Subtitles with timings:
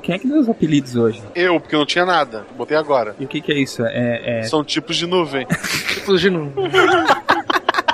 [0.00, 1.22] quem é que deu os apelidos hoje?
[1.34, 2.46] Eu, porque não tinha nada.
[2.56, 3.14] Botei agora.
[3.18, 3.84] E o que, que é isso?
[3.84, 4.42] É, é...
[4.44, 5.46] São tipos de nuvem.
[5.94, 6.70] tipos de nuvem.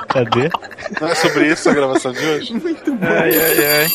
[0.08, 0.48] Cadê?
[1.00, 2.52] Não é sobre isso a gravação de hoje?
[2.58, 3.06] Muito bom.
[3.06, 3.86] Ai, ai, ai.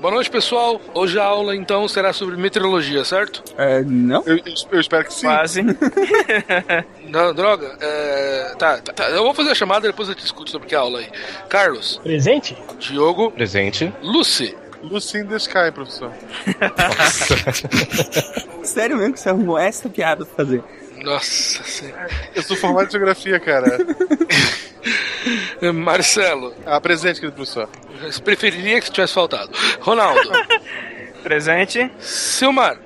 [0.00, 0.80] Boa noite, pessoal.
[0.94, 3.42] Hoje a aula, então, será sobre meteorologia, certo?
[3.56, 4.22] É, não?
[4.24, 4.38] Eu,
[4.70, 5.26] eu espero que sim.
[5.26, 5.60] Quase.
[7.08, 7.76] Não, droga.
[7.80, 8.54] É...
[8.56, 11.08] Tá, tá, tá, eu vou fazer a chamada depois eu discuto sobre que aula aí.
[11.48, 12.56] Carlos, Presente?
[12.78, 13.92] Diogo, Presente.
[14.00, 14.54] Lucy.
[14.82, 16.12] Lucy in the Sky, professor.
[18.64, 20.62] Sério mesmo que você arrumou essa piada pra fazer?
[21.02, 22.08] Nossa senhora.
[22.34, 23.78] Eu sou formado em geografia, cara.
[25.74, 27.68] Marcelo, Ah, presente, querido professor.
[28.02, 29.50] eu preferiria que tivesse faltado.
[29.80, 30.30] Ronaldo,
[31.22, 31.90] Presente.
[31.98, 32.78] Silmar,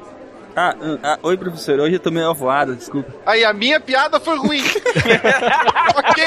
[0.55, 3.11] Ah, hum, ah, oi professor, hoje eu tô meio avoado, desculpa.
[3.25, 4.63] Aí, a minha piada foi ruim.
[5.97, 6.25] ok.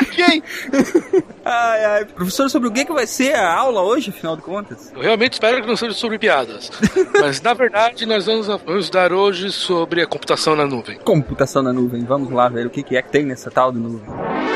[0.00, 0.42] Ok.
[1.44, 4.92] Ai, ai, professor, sobre o que, que vai ser a aula hoje, afinal de contas?
[4.94, 6.70] eu realmente espero que não seja sobre piadas.
[7.20, 10.98] Mas, na verdade, nós vamos, vamos dar hoje sobre a computação na nuvem.
[10.98, 13.78] Computação na nuvem, vamos lá ver o que, que é que tem nessa tal de
[13.78, 14.53] nuvem.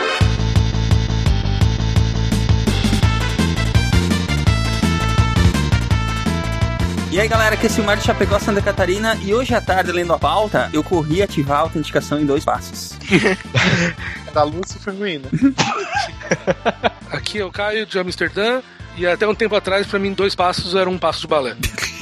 [7.11, 10.12] E aí galera, aqui é Silmar de Chapecó, Santa Catarina e hoje à tarde, lendo
[10.12, 12.98] a pauta, eu corri ativar a autenticação em dois passos.
[14.34, 15.31] Da Lucy foi ruim, né?
[17.11, 18.61] Aqui é o Caio de Amsterdã.
[18.95, 21.56] E até um tempo atrás, pra mim, dois passos era um passo de balé.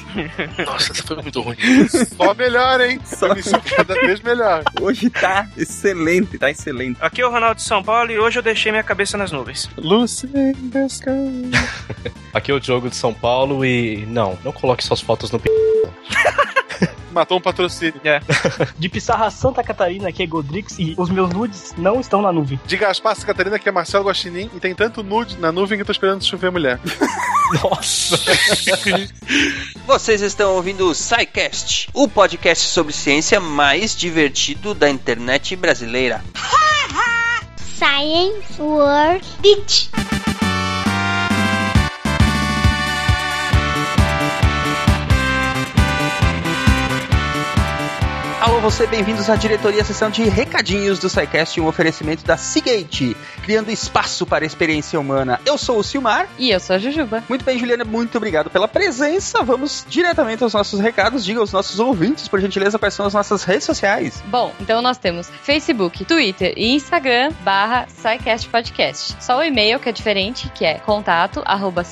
[0.65, 1.57] Nossa, essa foi muito ruim.
[2.17, 3.01] Só melhor, hein?
[3.05, 4.63] Só- me cada vez melhor.
[4.81, 6.99] Hoje tá excelente, tá excelente.
[7.01, 9.69] Aqui é o Ronaldo de São Paulo e hoje eu deixei minha cabeça nas nuvens.
[9.77, 11.51] Lucy in the Sky.
[12.33, 14.05] Aqui é o Diogo de São Paulo e.
[14.07, 15.49] Não, não coloque suas fotos no p.
[17.17, 17.99] Matou um patrocínio.
[18.77, 22.61] De Pissarra Santa Catarina, que é Godrix, e os meus nudes não estão na nuvem.
[22.67, 25.83] De Gaspar Santa Catarina, que é Marcelo Guaxinim, e tem tanto nude na nuvem que
[25.83, 26.79] eu tô esperando chover mulher.
[27.63, 28.19] Nossa!
[29.87, 36.23] Vocês estão ouvindo o SciCast, o podcast sobre ciência mais divertido da internet brasileira.
[37.57, 39.89] Science World Beach.
[48.47, 53.73] Alô, você, bem-vindos à diretoria, sessão de recadinhos do SciCast, um oferecimento da Seagate, criando
[53.73, 55.41] espaço para a experiência humana.
[55.45, 56.29] Eu sou o Silmar.
[56.39, 57.25] E eu sou a Jujuba.
[57.29, 59.43] Muito bem, Juliana, muito obrigado pela presença.
[59.43, 61.25] Vamos diretamente aos nossos recados.
[61.25, 64.23] Diga aos nossos ouvintes, por gentileza, quais são as nossas redes sociais.
[64.27, 69.17] Bom, então nós temos Facebook, Twitter e Instagram barra SciCast Podcast.
[69.19, 71.83] Só o e-mail que é diferente, que é contato arroba.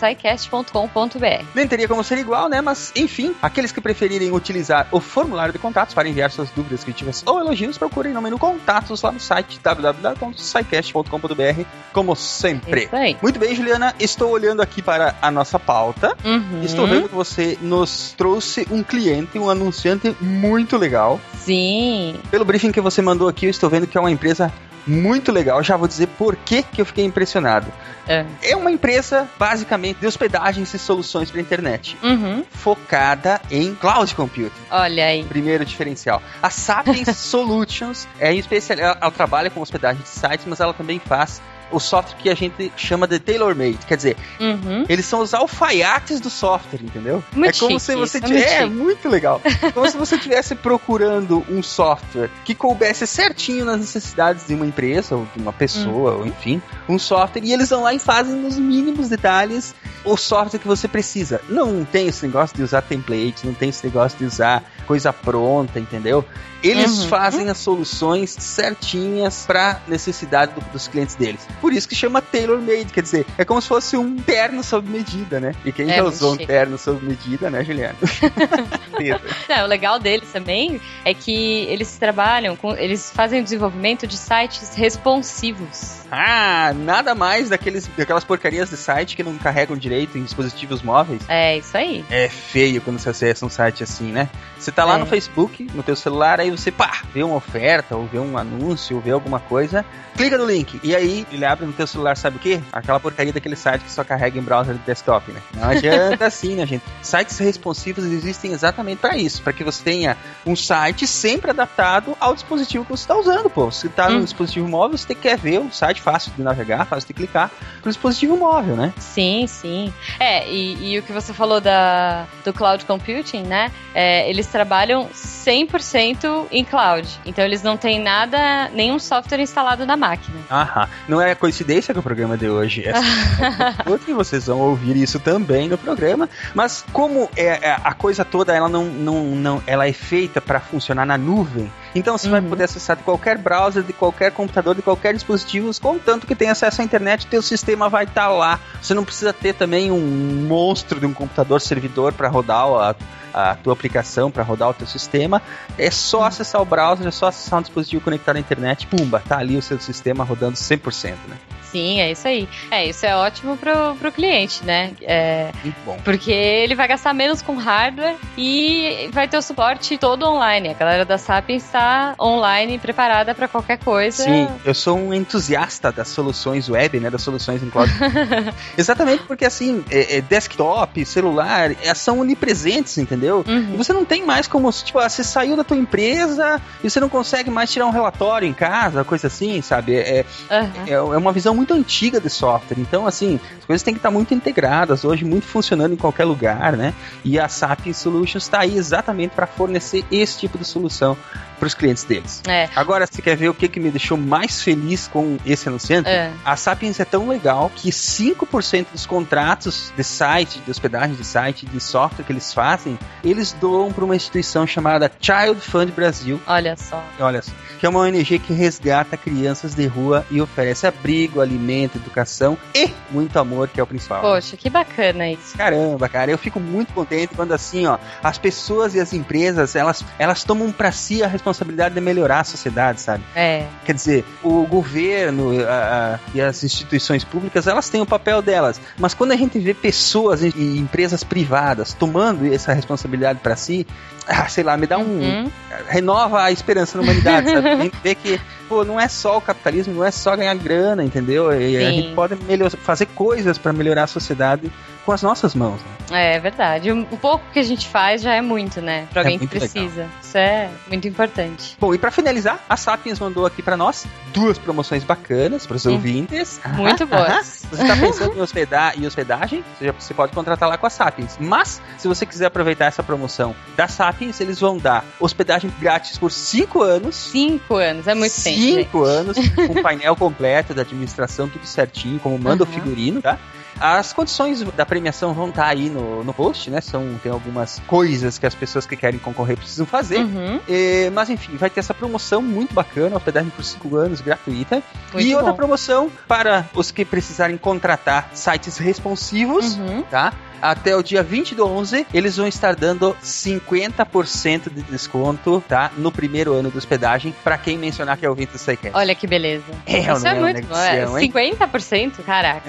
[1.52, 2.60] Nem teria como ser igual, né?
[2.60, 7.22] Mas, enfim, aqueles que preferirem utilizar o formulário de contatos para enviar suas dúvidas, críticas
[7.26, 11.62] ou elogios, procurem no menu contatos lá no site www.scicast.com.br,
[11.92, 12.88] como sempre.
[13.22, 16.16] Muito bem, Juliana, estou olhando aqui para a nossa pauta.
[16.24, 16.62] Uhum.
[16.62, 21.20] Estou vendo que você nos trouxe um cliente, um anunciante muito legal.
[21.38, 22.16] Sim.
[22.30, 24.52] Pelo briefing que você mandou aqui, eu estou vendo que é uma empresa
[24.86, 25.62] muito legal.
[25.62, 27.72] Já vou dizer por que, que eu fiquei impressionado.
[28.06, 28.24] É.
[28.42, 32.44] É uma empresa, basicamente, de hospedagens e soluções para internet, Uhum.
[32.50, 34.52] focada em cloud computing.
[34.70, 35.24] Olha aí.
[35.24, 36.22] Primeiro diferencial.
[36.42, 40.74] A Sapiens Solutions é em especial, ela, ela trabalha com hospedagem de sites, mas ela
[40.74, 43.78] também faz o software que a gente chama de tailor-made.
[43.86, 44.84] Quer dizer, Uhum.
[44.88, 47.22] eles são os alfaiates do software, entendeu?
[47.32, 48.44] Muito é como chique se você é tivesse.
[48.44, 48.74] muito É, chique.
[48.74, 49.40] muito legal.
[49.74, 55.16] como se você estivesse procurando um software que coubesse certinho nas necessidades de uma empresa,
[55.16, 56.18] ou de uma pessoa, Uhum.
[56.20, 60.58] ou enfim, um software, e eles vão lá e fazem nos mínimos detalhes o software
[60.60, 61.40] que você precisa.
[61.48, 65.78] Não tem esse negócio de usar templates, não tem esse negócio de usar coisa pronta,
[65.80, 66.24] entendeu?
[66.62, 67.08] Eles Uhum.
[67.08, 71.46] fazem as soluções certinhas para necessidade do- dos clientes deles.
[71.60, 75.38] Por isso que chama tailor-made, quer dizer, é como se fosse um terno sob medida,
[75.38, 75.54] né?
[75.64, 76.46] E quem É já usou um chique.
[76.46, 77.96] terno sob medida, né, Juliana?
[79.48, 82.74] Não, o legal deles também é que eles trabalham com.
[82.76, 85.96] Eles fazem o desenvolvimento de sites responsivos.
[86.10, 91.22] ah, nada mais daqueles, daquelas porcarias de site que não carregam direito em dispositivos móveis.
[91.28, 92.04] É isso aí.
[92.08, 94.28] É feio quando você acessa um site assim, né?
[94.58, 94.98] Você tá lá É.
[94.98, 98.96] no Facebook, no teu celular, aí você, pá, vê uma oferta, ou vê um anúncio,
[98.96, 99.84] ou vê alguma coisa,
[100.16, 102.60] clica no link, e aí ele abre no teu celular, sabe o quê?
[102.72, 105.40] Aquela porcaria daquele site que só carrega em browser de desktop, né?
[105.54, 106.82] Não adianta assim, né, gente?
[107.02, 110.16] Sites responsivos existem exatamente para isso, para que você tenha
[110.46, 113.70] um site sempre adaptado ao dispositivo que você está usando, pô.
[113.70, 114.24] Se tá no Hum.
[114.24, 117.50] dispositivo móvel, você quer ver um site fácil de navegar, fácil de clicar,
[117.82, 118.92] pro dispositivo móvel, né?
[118.98, 119.92] Sim, sim.
[120.18, 123.70] É, e, e o que você falou da, do cloud computing, né?
[123.94, 127.08] é, eles trabalham 100% em cloud.
[127.26, 130.36] Então eles não têm nada, nenhum software instalado na máquina.
[130.50, 130.88] Aham.
[131.08, 132.92] Não é coincidência que o programa de hoje é
[134.08, 136.28] e vocês vão ouvir isso também no programa.
[136.54, 140.60] Mas como é, é, a coisa toda ela não, não, não ela é feita para
[140.60, 142.50] funcionar na nuvem, então você vai Uhum.
[142.50, 146.82] poder acessar de qualquer browser, de qualquer computador, de qualquer dispositivo, contanto que tenha acesso
[146.82, 148.60] à internet, teu sistema vai estar lá.
[148.80, 152.94] Você não precisa ter também um monstro de um computador servidor para rodar a,
[153.34, 155.42] a tua aplicação, para rodar o teu sistema.
[155.76, 159.38] É só acessar o browser, é só acessar um dispositivo conectado à internet, pumba, tá
[159.38, 161.36] ali o seu sistema rodando 100%, né?
[161.74, 162.48] Sim, é isso aí.
[162.70, 164.92] É, isso é ótimo pro, pro cliente, né?
[165.02, 165.96] É, Muito bom.
[166.04, 170.68] porque ele vai gastar menos com hardware e vai ter o suporte todo online.
[170.68, 174.22] A galera da Sapiens está online, preparada para qualquer coisa.
[174.22, 177.10] Sim, eu sou um entusiasta das soluções web, né?
[177.10, 177.90] Das soluções em cloud.
[178.78, 183.44] Exatamente porque, assim, é- é desktop, celular, é, são onipresentes, entendeu?
[183.48, 183.70] Uhum.
[183.74, 187.00] E você não tem mais como, tipo, ah, você saiu da tua empresa e você
[187.00, 189.96] não consegue mais tirar um relatório em casa, coisa assim, sabe?
[189.96, 190.70] É, Aham.
[190.86, 192.78] é, é uma visão muito antiga de software.
[192.78, 196.76] Então, assim, as coisas têm que estar muito integradas hoje, muito funcionando em qualquer lugar,
[196.76, 196.92] né?
[197.24, 201.16] E a SAP Solutions está aí exatamente para fornecer esse tipo de solução
[201.58, 202.42] para os clientes deles.
[202.46, 202.68] É.
[202.74, 206.08] Agora, você quer ver o que, que me deixou mais feliz com esse anunciante?
[206.08, 206.32] É.
[206.44, 211.66] A Sapiens é tão legal que 5% dos contratos de site, de hospedagem de site,
[211.66, 216.40] de software que eles fazem, eles doam para uma instituição chamada Child Fund Brasil.
[216.46, 217.02] Olha só.
[217.18, 221.98] Olha só, que é uma ONG que resgata crianças de rua e oferece abrigo, alimento,
[221.98, 224.22] educação e muito amor, que é o principal.
[224.22, 225.56] Poxa, que bacana isso.
[225.56, 230.04] Caramba, cara, eu fico muito contente quando assim, ó, as pessoas e as empresas, elas,
[230.18, 231.53] elas tomam pra si a responsabilidade
[231.94, 233.22] de melhorar a sociedade, sabe?
[233.34, 233.66] É.
[233.84, 238.80] Quer dizer, o governo a- a- e as instituições públicas, elas têm o papel delas.
[238.98, 240.48] Mas quando a gente vê pessoas e,
[240.78, 243.86] empresas privadas tomando essa responsabilidade pra si,
[244.26, 245.02] ah, sei lá, me dá um.
[245.04, 245.50] Uhum.
[245.88, 247.68] renova a esperança na humanidade, sabe?
[247.74, 248.40] A gente vê que,
[248.74, 251.52] pô, não é só o capitalismo, não é só ganhar grana, entendeu?
[251.52, 254.70] E a gente pode melhor, fazer coisas pra melhorar a sociedade
[255.06, 255.78] com as nossas mãos.
[256.10, 256.34] né?
[256.36, 256.90] É verdade.
[256.90, 259.06] O pouco que a gente faz já é muito, né?
[259.12, 259.68] Pra É alguém que muito legal.
[259.70, 260.06] precisa.
[260.22, 261.76] Isso é muito importante.
[261.78, 265.92] Bom, e pra finalizar, a Sapiens mandou aqui pra nós duas promoções bacanas pros Hum.
[265.92, 266.58] ouvintes.
[266.76, 267.64] Muito boas.
[267.70, 270.90] Você tá pensando em, hospedar, em hospedagem, você, já- você pode contratar lá com a
[270.90, 271.36] Sapiens.
[271.38, 276.30] Mas, se você quiser aproveitar essa promoção da Sapiens, eles vão dar hospedagem grátis por
[276.32, 277.14] 5 anos.
[277.14, 278.58] Cinco anos, é muito tempo.
[278.72, 282.70] Cinco anos, com painel completo da administração, tudo certinho, como manda Uhum.
[282.70, 283.38] o figurino, tá?
[283.80, 286.80] As condições da premiação vão estar aí no, no post, né?
[286.80, 290.18] São, tem algumas coisas que as pessoas que querem concorrer precisam fazer.
[290.18, 290.60] Uhum.
[290.68, 294.80] É, mas enfim, vai ter essa promoção muito bacana, hospedagem por 5 anos, gratuita.
[295.12, 295.56] Muito e outra bom.
[295.56, 300.02] promoção para os que precisarem contratar sites responsivos, Uhum.
[300.02, 300.32] tá?
[300.64, 305.90] Até o dia 20 do 11, eles vão estar dando 50% de desconto, tá?
[305.98, 308.96] No primeiro ano de hospedagem, para quem mencionar que é ouvinte do SciCast.
[308.96, 309.64] Olha que beleza.
[309.86, 310.74] É, Isso é é muito bom.
[310.74, 311.58] É, negocião, hein?
[311.58, 312.24] 50%?
[312.24, 312.62] Caraca.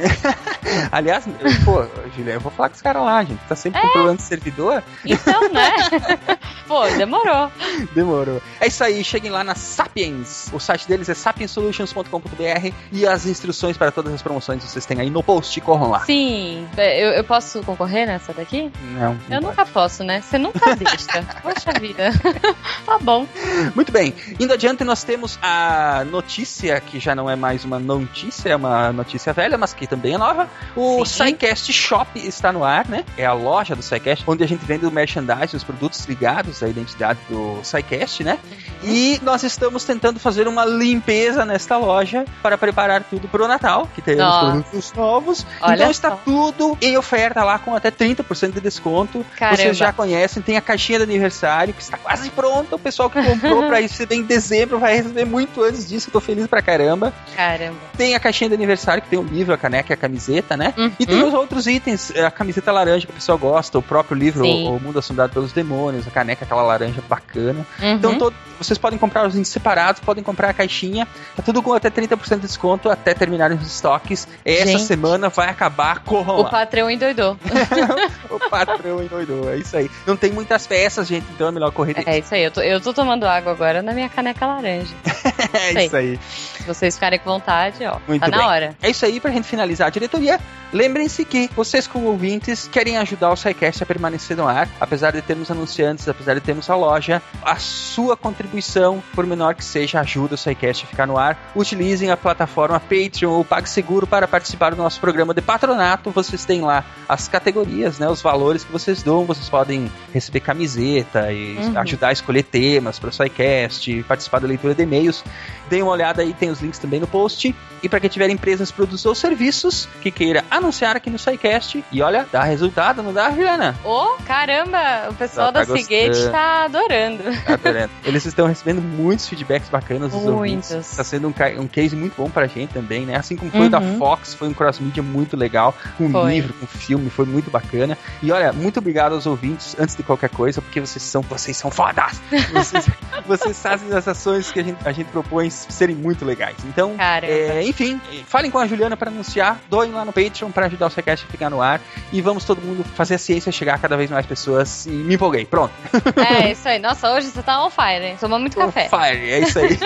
[0.92, 1.24] Aliás,
[1.64, 3.40] pô, Julia, eu vou falar com os caras lá, gente.
[3.48, 4.84] Tá sempre com problema de servidor.
[5.06, 5.72] Então, né?
[6.68, 7.52] Pô, demorou.
[7.94, 8.42] Demorou.
[8.60, 10.50] É isso aí, cheguem lá na Sapiens.
[10.52, 15.12] O site deles é sapiensolutions.com.br e as instruções para todas as promoções vocês têm aí
[15.12, 15.62] no post.
[15.62, 16.00] Corram lá.
[16.06, 16.68] Sim.
[16.76, 18.72] Eu, eu posso concorrer nessa daqui?
[18.94, 19.18] Não.
[19.30, 20.22] Eu nunca posso, né?
[20.22, 21.24] Você nunca deixa.
[21.42, 22.12] Poxa vida.
[22.86, 23.28] tá bom.
[23.76, 24.14] Muito bem.
[24.40, 28.92] Indo adiante, nós temos a notícia, que já não é mais uma notícia, é uma
[28.92, 30.50] notícia velha, mas que também é nova.
[30.76, 31.26] O Sim.
[31.26, 33.04] SciCast Shop está no ar, né?
[33.18, 36.68] É a loja do SciCast, onde a gente vende o merchandising, os produtos ligados à
[36.68, 38.38] identidade do SciCast, né?
[38.44, 38.90] Uhum.
[38.90, 43.88] E nós estamos tentando fazer uma limpeza nesta loja para preparar tudo para o Natal,
[43.94, 44.52] que teremos Nossa.
[44.52, 45.46] produtos novos.
[45.62, 46.20] Olha então está só.
[46.24, 49.26] tudo em oferta lá com até 30% de desconto.
[49.38, 49.58] Caramba.
[49.58, 52.76] Vocês já conhecem, tem a caixinha de aniversário que está quase pronta.
[52.76, 56.10] O pessoal que comprou para receber em dezembro vai receber muito antes disso.
[56.10, 57.12] Eu tô feliz pra caramba.
[57.36, 57.76] Caramba.
[57.98, 60.74] Tem a caixinha de aniversário que tem o livro, a caneca e a camiseta, né?
[60.78, 60.92] Uhum.
[61.00, 64.44] E tem os outros itens, a camiseta laranja que o pessoal gosta, o próprio livro,
[64.46, 64.68] Sim.
[64.68, 67.66] O Mundo Assombrado pelos Demônios, a caneca aquela laranja bacana.
[67.82, 67.94] Uhum.
[67.96, 71.06] Então todo- vocês podem comprar os itens separados, podem comprar a caixinha,
[71.36, 74.28] tá tudo com até 30% de desconto até terminarem os estoques.
[74.46, 74.84] Essa Gente.
[74.84, 76.50] semana vai acabar, corram o lá.
[76.50, 77.38] patrão endoidou.
[78.30, 79.90] O patrão endoidou, é isso aí.
[80.06, 81.96] Não tem muitas peças, gente, então é melhor correr.
[82.06, 82.44] É isso aí.
[82.44, 84.94] Eu tô, eu tô tomando água agora na minha caneca laranja.
[85.54, 86.20] É isso aí.
[86.66, 88.40] Se vocês ficarem com vontade, ó, Muito tá bem.
[88.40, 88.76] na hora.
[88.82, 90.40] É isso aí pra gente finalizar a diretoria.
[90.74, 95.22] Lembrem-se que vocês, como ouvintes, querem ajudar o SciCast a permanecer no ar, apesar de
[95.22, 100.34] termos anunciantes, apesar de termos a loja, a sua contribuição, por menor que seja, ajuda
[100.34, 101.38] o SciCast a ficar no ar.
[101.56, 106.10] Utilizem a plataforma Patreon ou PagSeguro para participar do nosso programa de patronato.
[106.10, 109.24] Vocês têm lá as categorias, né, os valores que vocês dão.
[109.24, 111.80] Vocês podem receber camiseta e Uhum.
[111.80, 115.24] ajudar a escolher temas para o SciCast, participar da leitura de e-mails.
[115.70, 117.56] Deem uma olhada aí, tem os links também no post.
[117.84, 121.84] E para quem tiver empresas, produtos ou serviços que queira anunciar aqui no SciCast.
[121.92, 123.76] E olha, dá resultado, não dá, Juliana?
[123.84, 127.24] Ô, caramba, o pessoal Tá- tá da Seagate tá adorando.
[127.46, 127.92] Tá adorando.
[128.04, 130.34] Eles estão recebendo muitos feedbacks bacanas dos Muitos.
[130.72, 130.96] ouvintes.
[130.96, 133.18] Tá sendo um, um case muito bom pra gente também, né?
[133.18, 134.00] Assim como foi o da Uhum.
[134.00, 136.32] Fox, foi um cross-media muito legal, com Foi.
[136.34, 137.96] livro, com filme, foi muito bacana.
[138.24, 141.70] E olha, muito obrigado aos ouvintes, antes de qualquer coisa, porque vocês são, vocês são
[141.70, 142.20] fodas!
[142.52, 142.86] Vocês,
[143.28, 146.56] vocês fazem as ações que a gente, a gente propõe serem muito legais.
[146.66, 150.88] Então, é, enfim, falem com a Juliana para anunciar, doem lá no Patreon para ajudar
[150.88, 151.82] o Sequest a ficar no ar
[152.12, 154.86] e vamos todo mundo fazer a ciência chegar a cada vez mais pessoas.
[154.86, 155.74] E me empolguei, pronto.
[156.16, 156.80] É, isso aí.
[156.80, 158.18] Nossa, hoje você tá on fire, hein?
[158.20, 158.90] Tomou muito café.
[158.90, 159.78] Fire, é isso aí.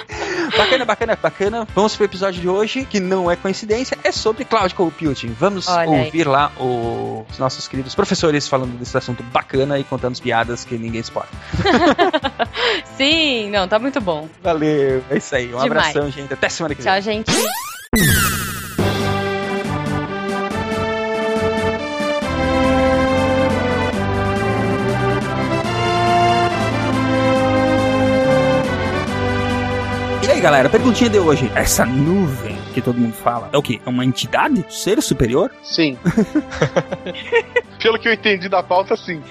[0.56, 1.68] bacana, bacana, bacana.
[1.74, 5.34] Vamos pro episódio de hoje, que não é coincidência, é sobre cloud computing.
[5.38, 6.04] Vamos Olha aí.
[6.06, 10.64] ouvir lá o- os nossos queridos professores falando desse assunto bacana e contando as piadas
[10.64, 11.30] que ninguém suporta.
[12.96, 14.28] Sim, não, tá muito bom.
[14.42, 15.46] Valeu, é isso aí.
[15.46, 15.70] Um Demais.
[15.70, 16.32] abração, gente.
[16.32, 16.92] Até semana que vem.
[16.92, 17.30] Tchau, gente.
[30.22, 31.50] E aí, galera, perguntinha de hoje.
[31.54, 33.80] Essa nuvem que todo mundo fala é o quê?
[33.84, 34.64] É uma entidade?
[34.68, 35.50] Ser superior?
[35.62, 35.98] Sim.
[37.80, 39.22] Pelo que eu entendi da pauta, sim.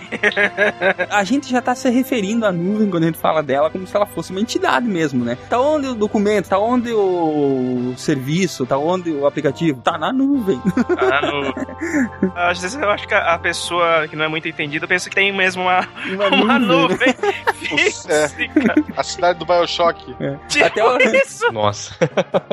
[1.10, 3.96] A gente já tá se referindo à nuvem quando a gente fala dela como se
[3.96, 5.38] ela fosse uma entidade mesmo, né?
[5.50, 9.82] Tá onde o documento, tá onde o serviço, tá onde o aplicativo?
[9.82, 10.62] Tá na nuvem.
[11.12, 15.10] Ah, no- Às vezes eu acho que a pessoa que não é muito entendida pensa
[15.10, 17.16] que tem mesmo uma, Uma uma nuvem, nuvem
[18.08, 18.28] É.
[18.28, 18.76] física.
[18.98, 20.16] A cidade do Bioshock.
[20.48, 21.52] Tipo Até o- isso.
[21.52, 21.96] Nossa.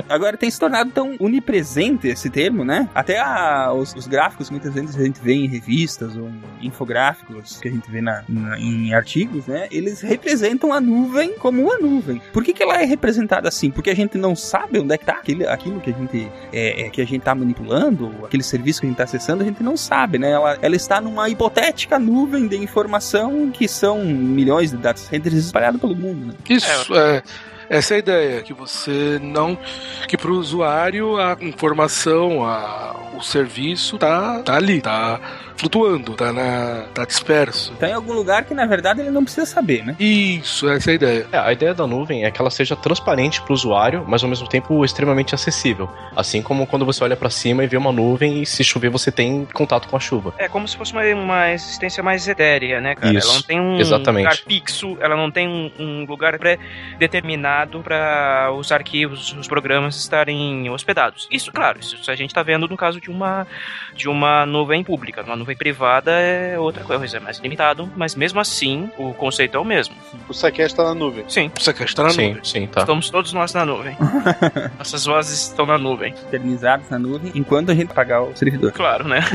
[0.09, 2.89] Agora tem se tornado tão unipresente esse termo, né?
[2.95, 5.86] Até a- os, os gráficos, muitas vezes a gente vê em revistas
[6.17, 6.29] ou
[6.61, 9.67] em infográficos que a gente vê na, na- em artigos, né?
[9.71, 12.21] Eles representam a nuvem como uma nuvem.
[12.33, 13.71] Por que, que ela é representada assim?
[13.71, 16.87] Porque a gente não sabe onde é que tá aquele, aquilo que a gente é,
[16.87, 19.63] é, que a gente tá manipulando, aquele serviço que a gente tá acessando, a gente
[19.63, 20.31] não sabe, né?
[20.31, 25.81] Ela, ela está numa hipotética nuvem de informação que são milhões de data centers espalhados
[25.81, 26.35] pelo mundo, né?
[26.49, 27.23] Isso, é.
[27.69, 29.59] Essa é a ideia, que você não.
[30.07, 35.21] que para o usuário a informação, a, o serviço tá, tá ali, tá
[35.57, 37.75] flutuando, tá, na, tá disperso.
[37.77, 39.97] Tá em algum lugar que na verdade ele não precisa saber, né?
[39.99, 41.27] Isso, essa é a ideia.
[41.33, 44.29] É, a ideia da nuvem é que ela seja transparente para o usuário, mas ao
[44.29, 45.89] mesmo tempo extremamente acessível.
[46.15, 49.11] Assim como quando você olha para cima e vê uma nuvem e se chover você
[49.11, 50.35] tem contato com a chuva.
[50.39, 53.17] É como se fosse uma, uma existência mais etérea, né, cara?
[53.17, 54.25] Isso, ela não tem um exatamente.
[54.25, 60.69] lugar fixo, ela não tem um, um lugar pré-determinado para os arquivos, os programas estarem
[60.71, 61.27] hospedados.
[61.31, 63.47] Isso, claro, isso a gente tá vendo no caso de uma,
[63.95, 65.23] de uma nuvem pública.
[65.23, 69.61] Uma nuvem privada é outra coisa, é mais limitado, mas mesmo assim o conceito é
[69.61, 69.95] o mesmo.
[70.29, 71.25] O Sequest tá na nuvem.
[71.29, 72.45] Sim, Você quer estar na sim, nuvem.
[72.45, 72.81] sim, tá.
[72.81, 73.97] estamos todos nós na nuvem.
[74.79, 78.73] Nossas vozes estão na nuvem, eternizados na nuvem enquanto a gente pagar o servidor.
[78.73, 79.21] claro, né?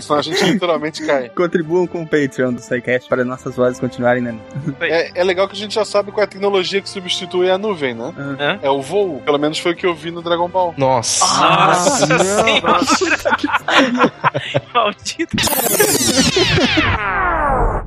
[0.06, 1.28] Senão a gente literalmente cai.
[1.30, 4.40] Contribuam com o Patreon do SciCast para nossas vozes continuarem nuvem.
[4.80, 7.58] É, é legal que a gente já sabe qual é a tecnologia que substitui a
[7.58, 8.12] nuvem, né?
[8.16, 8.58] Hã?
[8.62, 9.20] É o voo.
[9.24, 10.74] Pelo menos foi o que eu vi no Dragon Ball.
[10.76, 11.24] Nossa.
[11.24, 12.78] Nossa não, senhora!
[14.74, 15.36] Maldito.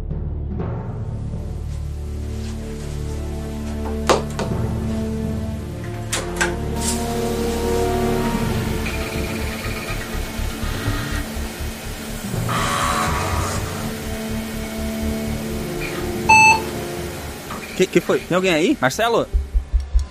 [17.81, 18.19] Que, que foi?
[18.19, 18.77] Tem alguém aí?
[18.79, 19.27] Marcelo?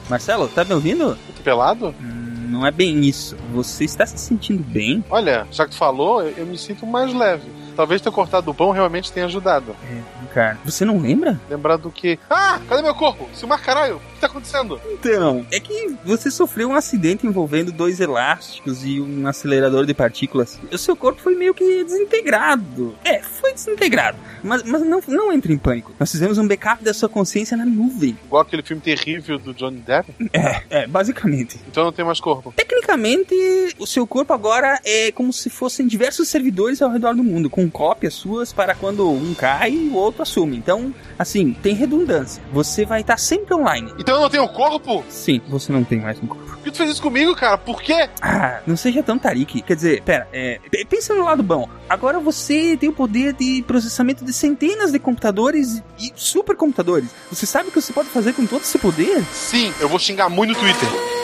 [0.09, 1.17] Marcelo, tá me ouvindo?
[1.45, 1.95] Pelado?
[2.01, 3.37] Hum, Não é bem isso.
[3.53, 5.05] Você está se sentindo bem?
[5.09, 7.45] Olha, já que tu falou, eu, eu me sinto mais leve.
[7.81, 9.75] Talvez ter cortado o pão realmente tenha ajudado.
[10.35, 11.41] Cara, você não lembra?
[11.49, 12.19] Lembrar do que.
[12.29, 13.27] Ah, cadê meu corpo?
[13.33, 14.79] Silmar caralho, o que tá acontecendo?
[14.93, 20.61] Então, é que você sofreu um acidente envolvendo dois elásticos e um acelerador de partículas.
[20.71, 22.95] O seu corpo foi meio que desintegrado.
[23.03, 24.19] É, foi desintegrado.
[24.43, 25.95] Mas, mas não, não entre em pânico.
[25.99, 28.17] Nós fizemos um backup da sua consciência na nuvem.
[28.27, 30.15] Igual aquele filme terrível do Johnny Depp.
[30.33, 31.59] É, é, basicamente.
[31.67, 32.53] Então não tem mais corpo.
[32.55, 33.35] Tecnicamente,
[33.79, 37.70] o seu corpo agora é como se fossem diversos servidores ao redor do mundo, com
[37.71, 40.57] cópias suas para quando um cai, o outro assume.
[40.57, 42.43] Então, assim, tem redundância.
[42.53, 43.93] Você vai estar sempre online.
[43.99, 45.05] Então eu não tenho corpo?
[45.09, 46.45] Sim, você não tem mais um corpo.
[46.45, 47.57] Por que tu fez isso comigo, cara?
[47.57, 48.09] Por quê?
[48.21, 49.63] Ah, não seja tão tarique.
[49.63, 51.69] Quer dizer, pera, é, pensa no lado bom.
[51.89, 57.09] Agora você tem o poder de processamento de centenas de computadores e supercomputadores.
[57.31, 59.25] Você sabe o que você pode fazer com todo esse poder?
[59.33, 61.20] Sim, eu vou xingar muito no Twitter.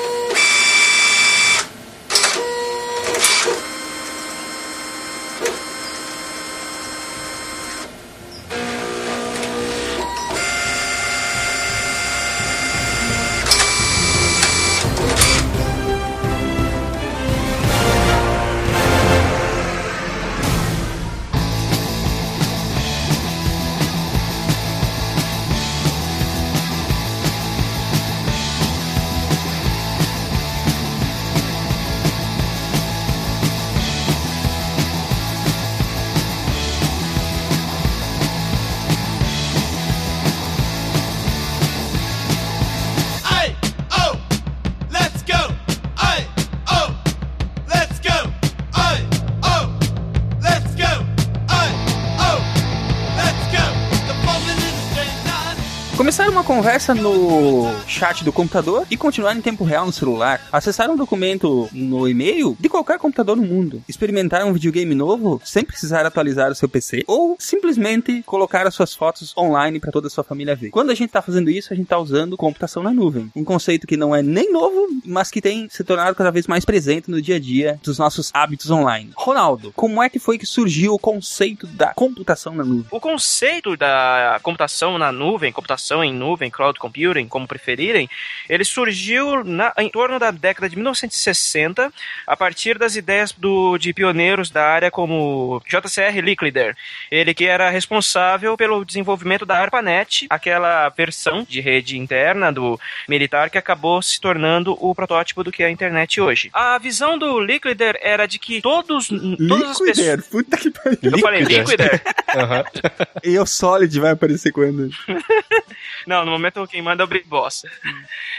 [55.97, 60.43] Começaram uma conversa no chat do computador e continuaram em tempo real no celular.
[60.53, 63.83] Acessaram um documento no e-mail de qualquer computador no mundo.
[63.89, 67.03] Experimentaram um videogame novo sem precisar atualizar o seu PC.
[67.07, 70.69] Ou simplesmente colocar as suas fotos online para toda a sua família ver.
[70.69, 73.33] Quando a gente tá fazendo isso, a gente tá usando computação na nuvem.
[73.35, 76.67] Um conceito que não é nem novo, mas que tem se tornado cada vez mais
[76.67, 79.13] presente no dia a dia dos nossos hábitos online.
[79.17, 82.87] Ronaldo, como é que foi que surgiu o conceito da computação na nuvem?
[82.91, 88.09] O conceito da computação na nuvem, computação em nuvem, cloud computing, como preferirem,
[88.49, 91.93] ele surgiu na- em torno da década de 1960,
[92.27, 96.77] a partir das ideias do- de pioneiros da área como JCR Liquider.
[97.11, 102.79] Ele que era responsável pelo desenvolvimento da ARPANET, aquela versão de rede interna do
[103.09, 106.51] militar que acabou se tornando o protótipo do que é a internet hoje.
[106.53, 109.99] A visão do Liquider era de que todos, todas as pessoas...
[109.99, 110.99] Liquider, puta que pariu.
[111.03, 112.03] Eu falei Liquider?
[113.25, 114.91] E o Solid vai aparecer quando?
[116.07, 117.65] Não, no momento quem manda é o Big Boss.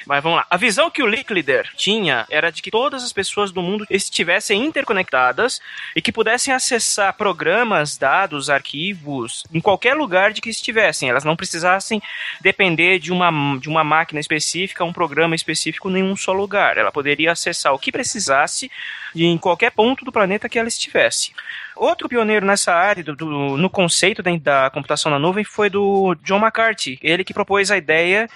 [0.05, 0.47] Mas vamos lá.
[0.49, 4.63] A visão que o Liquider tinha era de que todas as pessoas do mundo estivessem
[4.63, 5.59] interconectadas
[5.95, 11.09] e que pudessem acessar programas, dados, arquivos em qualquer lugar de que estivessem.
[11.09, 12.01] Elas não precisassem
[12.41, 16.77] depender de uma, de uma máquina específica, um programa específico em um só lugar.
[16.77, 18.71] Ela poderia acessar o que precisasse
[19.15, 21.33] em qualquer ponto do planeta que ela estivesse.
[21.79, 26.15] Outro pioneiro nessa área, do, do- no conceito da, da computação na nuvem, foi do
[26.23, 26.99] John McCarthy.
[27.01, 28.29] Ele que propôs a ideia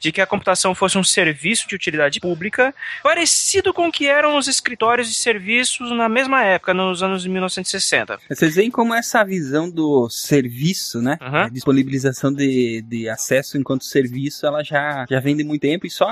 [0.00, 4.36] de que a computação fosse um serviço de utilidade pública, parecido com o que eram
[4.36, 8.18] os escritórios de serviços na mesma época, nos anos de 1960.
[8.28, 11.18] Vocês veem como essa visão do serviço, né?
[11.20, 11.42] Aham.
[11.44, 15.90] A disponibilização de, de acesso enquanto serviço, ela já, já vem de muito tempo e
[15.90, 16.08] só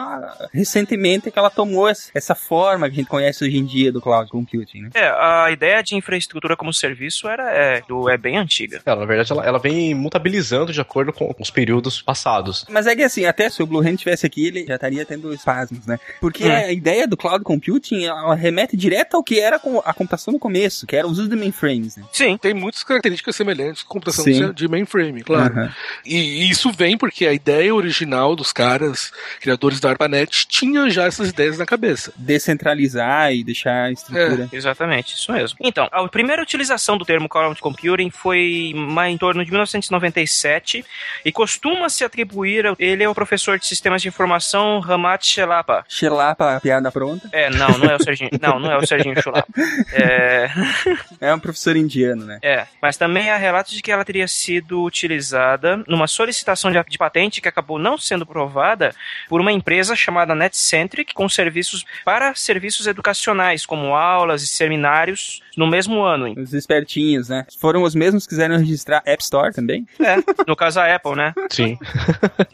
[0.53, 4.01] recentemente que ela tomou essa essa forma que a gente conhece hoje em dia do
[4.01, 4.91] cloud computing, né?
[4.95, 8.81] É, a ideia de infraestrutura como serviço era é, do, é bem antiga.
[8.85, 12.65] Ela, na verdade, ela, ela vem mutabilizando de acordo com os períodos passados.
[12.69, 15.33] Mas é que assim, até se o Blue Hand estivesse aqui, ele já estaria tendo
[15.33, 15.99] espasmos, né?
[16.21, 16.53] Porque Hum.
[16.53, 20.39] a ideia do cloud computing, ela remete direto ao que era com a computação no
[20.39, 22.05] começo, que era o uso de mainframes, né?
[22.13, 22.37] Sim.
[22.37, 24.53] Tem muitas características semelhantes com computação Sim.
[24.53, 25.53] de- mainframe, claro.
[25.55, 25.73] Aham.
[26.05, 31.05] E, e isso vem porque a ideia original dos caras, criadores da ARPANET, tinha já
[31.05, 32.13] essas ideias na cabeça.
[32.17, 34.49] Descentralizar e deixar a estrutura.
[34.53, 35.59] Exatamente, isso mesmo.
[35.61, 36.66] Então, a primeira utilização
[36.99, 40.85] do termo cloud computing foi mais em torno de 1997
[41.25, 45.85] e costuma-se atribuir ele ao professor de sistemas de informação Ramat Shelapa.
[45.89, 47.29] Xelapa, piada pronta.
[47.33, 48.31] É, não, não é o Serginho.
[48.41, 49.49] Não, não é o Serginho Chulapa.
[49.93, 50.49] É,
[51.21, 52.39] É um professor indiano, né?
[52.43, 56.99] é, mas também há relatos de que ela teria sido utilizada numa solicitação de, de
[56.99, 58.95] patente que acabou não sendo provada
[59.29, 65.67] por uma empresa chamada NetCentric com serviços para serviços educacionais, como aulas e seminários, no
[65.67, 66.35] mesmo ano.
[66.37, 67.47] Os espertinhos, né?
[67.59, 69.87] Foram os mesmos que quiseram registrar App Store também?
[70.01, 70.17] É,
[70.47, 71.35] no caso a Apple, né?
[71.51, 71.79] Sim.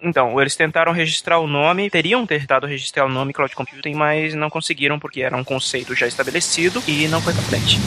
[0.04, 4.50] Então, eles tentaram registrar o nome, teriam tentado registrar o nome Cloud Computing, mas não
[4.50, 7.78] conseguiram porque era um conceito já estabelecido e não foi pra frente.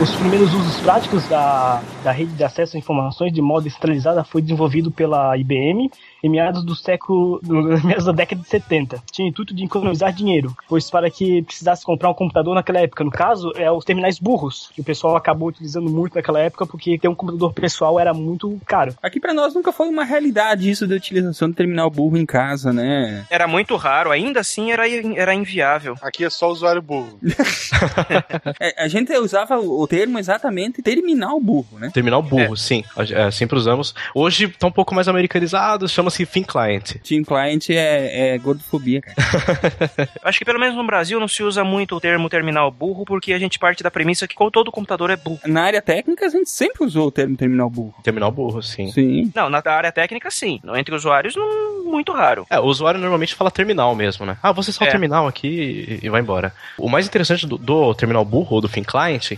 [0.00, 4.40] Os primeiros usos práticos da, da rede de acesso a informações de modo centralizada foi
[4.40, 5.90] desenvolvido pela IBM
[6.22, 7.40] em meados do século,
[7.82, 9.02] meados da década de 70.
[9.10, 13.02] Tinha o intuito de economizar dinheiro, pois para que precisasse comprar um computador naquela época,
[13.02, 16.98] no caso, é os terminais burros, que o pessoal acabou utilizando muito naquela época porque
[16.98, 18.94] ter um computador pessoal era muito caro.
[19.02, 22.72] Aqui pra nós nunca foi uma realidade isso da utilização do terminal burro em casa,
[22.72, 23.26] né?
[23.30, 25.96] Era muito raro, ainda assim era, era inviável.
[26.02, 27.18] Aqui é só usuário burro.
[28.60, 31.90] É, a gente usava o, termo exatamente terminal burro, né?
[31.92, 32.84] Terminal burro, sim.
[33.10, 33.94] É, sempre usamos.
[34.14, 36.96] Hoje tá um pouco mais americanizado, chama-se Thin Client.
[37.02, 39.16] Team Client é, é gordofobia, cara.
[40.22, 43.32] Acho que pelo menos no Brasil não se usa muito o termo terminal burro, porque
[43.32, 45.40] a gente parte da premissa que todo computador é burro.
[45.46, 47.94] Na área técnica, a gente sempre usou o termo terminal burro.
[48.02, 48.90] Terminal burro, sim.
[48.92, 49.32] Sim.
[49.34, 50.60] Não, na área técnica sim.
[50.62, 52.46] Não, Entre usuários, não, muito raro.
[52.50, 54.36] É, o usuário normalmente fala terminal mesmo, né?
[54.42, 54.90] Ah, você só o É.
[54.90, 56.52] terminal aqui e, vai embora.
[56.76, 59.32] O mais interessante do, do terminal burro ou do Thin Client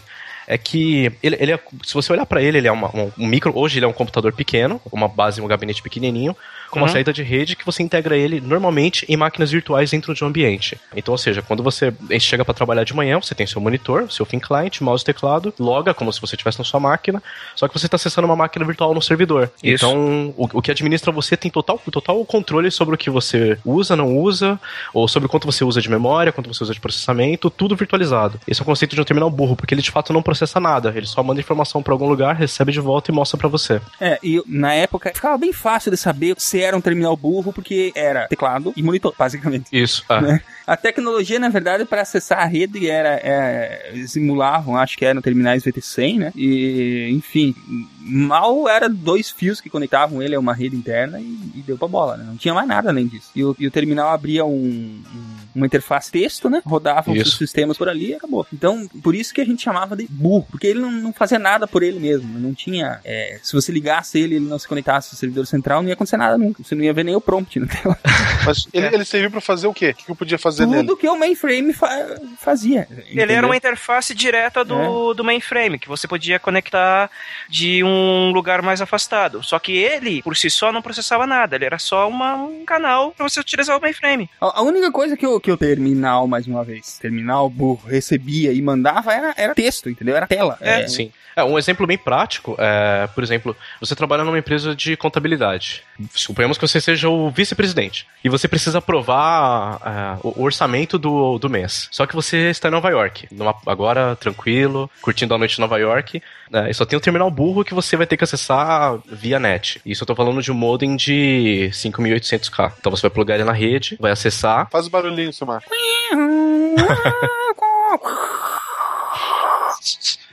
[0.50, 3.26] é que ele, ele é, se você olhar pra ele, ele é uma- um, um
[3.26, 3.56] micro.
[3.56, 6.36] Hoje ele é um computador pequeno, uma base, um gabinete pequenininho,
[6.70, 6.92] com uma Uhum.
[6.92, 10.78] saída de rede que você integra ele normalmente em máquinas virtuais dentro de um ambiente.
[10.96, 14.24] Então, ou seja, quando você chega para trabalhar de manhã, você tem seu monitor, seu
[14.24, 17.22] Thin Client, mouse e teclado, loga como se você estivesse na sua máquina,
[17.54, 19.50] só que você está acessando uma máquina virtual no servidor.
[19.62, 19.84] Isso.
[19.84, 23.96] Então, o, o que administra você tem total, total controle sobre o que você usa,
[23.96, 24.58] não usa,
[24.94, 28.40] ou sobre quanto você usa de memória, quanto você usa de processamento, tudo virtualizado.
[28.46, 30.92] Esse é o conceito de um terminal burro, porque ele de fato não processa nada,
[30.96, 33.80] ele só manda informação para algum lugar, recebe de volta e mostra para você.
[34.00, 37.92] É, e na época ficava bem fácil de saber se era um terminal burro, porque
[37.94, 39.66] era teclado e monitor, basicamente.
[39.72, 40.04] Isso.
[40.08, 40.20] Ah.
[40.20, 40.40] Né?
[40.66, 45.64] A tecnologia, na verdade, para acessar a rede era, é, simulavam, acho que eram terminais
[45.64, 46.32] VT100, né?
[46.36, 47.54] E, enfim,
[47.98, 51.24] mal era dois fios que conectavam ele a uma rede interna e,
[51.56, 52.24] e deu pra bola, né?
[52.26, 53.30] Não tinha mais nada além disso.
[53.34, 56.62] E o, e o terminal abria um, um- uma interface texto, né?
[56.64, 58.46] Rodavam os sistemas por ali e acabou.
[58.52, 61.66] Então, por isso que a gente chamava de burro, porque ele não, não fazia nada
[61.66, 62.38] por ele mesmo.
[62.38, 63.00] Não tinha.
[63.04, 65.94] é, se você ligasse ele e ele não se conectasse ao servidor central, não ia
[65.94, 66.62] acontecer nada nunca.
[66.62, 67.98] Você não ia ver nem o prompt na tela.
[68.44, 69.90] Mas ele, ele serviu pra fazer o quê?
[69.90, 70.86] O que eu podia fazer nele?
[70.86, 72.06] Tudo que o mainframe fa-
[72.38, 72.86] fazia.
[73.08, 77.10] Ele era uma interface direta do, do mainframe, que você podia conectar
[77.48, 79.42] de um lugar mais afastado.
[79.42, 81.56] Só que ele, por si só, não processava nada.
[81.56, 84.28] Ele era só uma- um canal para você utilizar o mainframe.
[84.40, 88.52] A a única coisa que o, que o terminal, mais uma vez, terminal burro, recebia
[88.52, 90.14] e mandava era, era texto, entendeu?
[90.14, 90.58] Era tela.
[90.60, 91.10] É, Sim.
[91.34, 95.82] É, um exemplo bem prático é, por exemplo, você trabalha numa empresa de contabilidade.
[96.14, 98.06] Suponhamos que você seja o vice-presidente.
[98.24, 101.88] E você precisa aprovar é, o orçamento do, do mês.
[101.90, 103.28] Só que você está em Nova York.
[103.30, 106.22] numa- agora, tranquilo, curtindo a noite em Nova York.
[106.50, 109.80] né, e só tem um terminal burro que você vai ter que acessar via net.
[109.86, 112.72] Isso eu tô falando de um modem de 5800K.
[112.80, 114.68] Então você vai plugar ele na rede, vai acessar.
[114.70, 115.62] Faz o barulhinho, Silmar.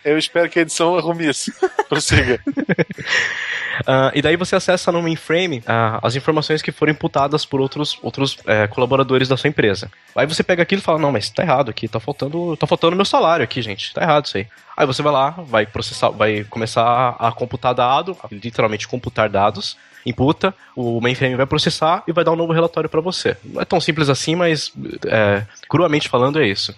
[0.04, 1.52] Eu espero que a edição arrume isso.
[1.90, 2.40] Prossiga.
[3.86, 7.98] Ah, e daí você acessa no mainframe ah, as informações que foram imputadas por outros,
[8.02, 9.92] outros eh, colaboradores da sua empresa.
[10.16, 12.96] Aí você pega aquilo e fala, não, mas tá errado aqui, tá faltando, tá faltando
[12.96, 13.94] meu salário aqui, gente.
[13.94, 14.48] Tá errado isso aí.
[14.76, 20.54] Aí você vai lá, vai processar, vai começar a computar dado, literalmente computar dados, imputa,
[20.76, 23.36] o mainframe vai processar e vai dar um novo relatório para você.
[23.44, 24.72] Não é tão simples assim, mas
[25.06, 26.76] é, cruamente falando é isso.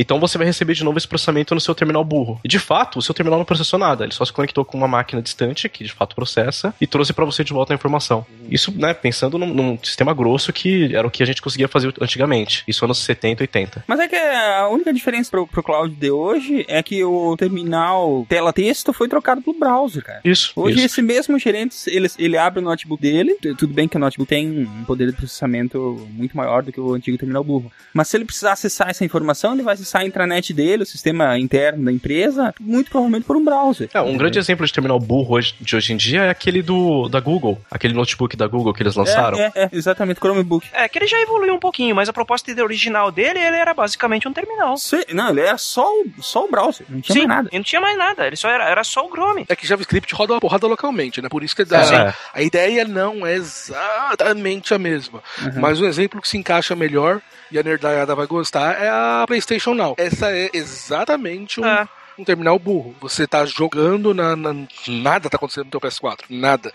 [0.00, 2.40] Então você vai receber de novo esse processamento no seu terminal burro.
[2.42, 4.88] E de fato, o seu terminal não processou nada, ele só se conectou com uma
[4.88, 8.24] máquina distante, que de fato processa, e trouxe para você de volta a informação.
[8.48, 11.92] Isso, né, pensando num, num sistema grosso que era o que a gente conseguia fazer
[12.00, 12.64] antigamente.
[12.66, 13.84] Isso anos 70, 80.
[13.86, 18.24] Mas é que a única diferença pro, pro cloud de hoje é que o terminal
[18.28, 20.20] tela-texto foi trocado pro browser, cara.
[20.24, 20.52] Isso.
[20.56, 20.86] Hoje isso.
[20.86, 24.28] esse mesmo gerente, ele, ele abre o notebook dele, tu- tudo bem que o notebook
[24.28, 27.70] tem um poder de processamento muito maior do que o antigo terminal burro.
[27.92, 31.38] Mas se ele precisar acessar essa informação, ele vai acessar a intranet dele, o sistema
[31.38, 33.88] interno da empresa, muito provavelmente por um browser.
[33.92, 37.08] É, um grande exemplo de terminal burro hoje, de hoje em dia é aquele do
[37.08, 39.38] da Google, aquele notebook da Google que eles lançaram.
[39.38, 40.66] É, é, é, exatamente, Chromebook.
[40.72, 44.26] É, que ele já evoluiu um pouquinho, mas a proposta original dele, ele era basicamente
[44.28, 44.76] um terminal.
[44.76, 47.48] Se- não, ele era só o, só o browser, não tinha Sim, mais nada.
[47.50, 49.44] ele não tinha mais nada, ele só era, era só o Chrome.
[49.48, 51.28] É que JavaScript roda uma porrada localmente, né?
[51.28, 51.76] Por isso que É.
[51.96, 55.22] a, a ideia não é exatamente a mesma.
[55.42, 55.60] Uhum.
[55.60, 59.74] Mas um exemplo que se encaixa melhor e a nerdaiada vai gostar é a PlayStation
[59.74, 59.94] Now.
[59.98, 61.88] Essa é exatamente um, É.
[62.18, 62.94] um terminal burro.
[63.00, 64.54] Você tá jogando na, na-
[64.88, 66.24] Nada tá acontecendo no teu PS4.
[66.30, 66.72] Nada.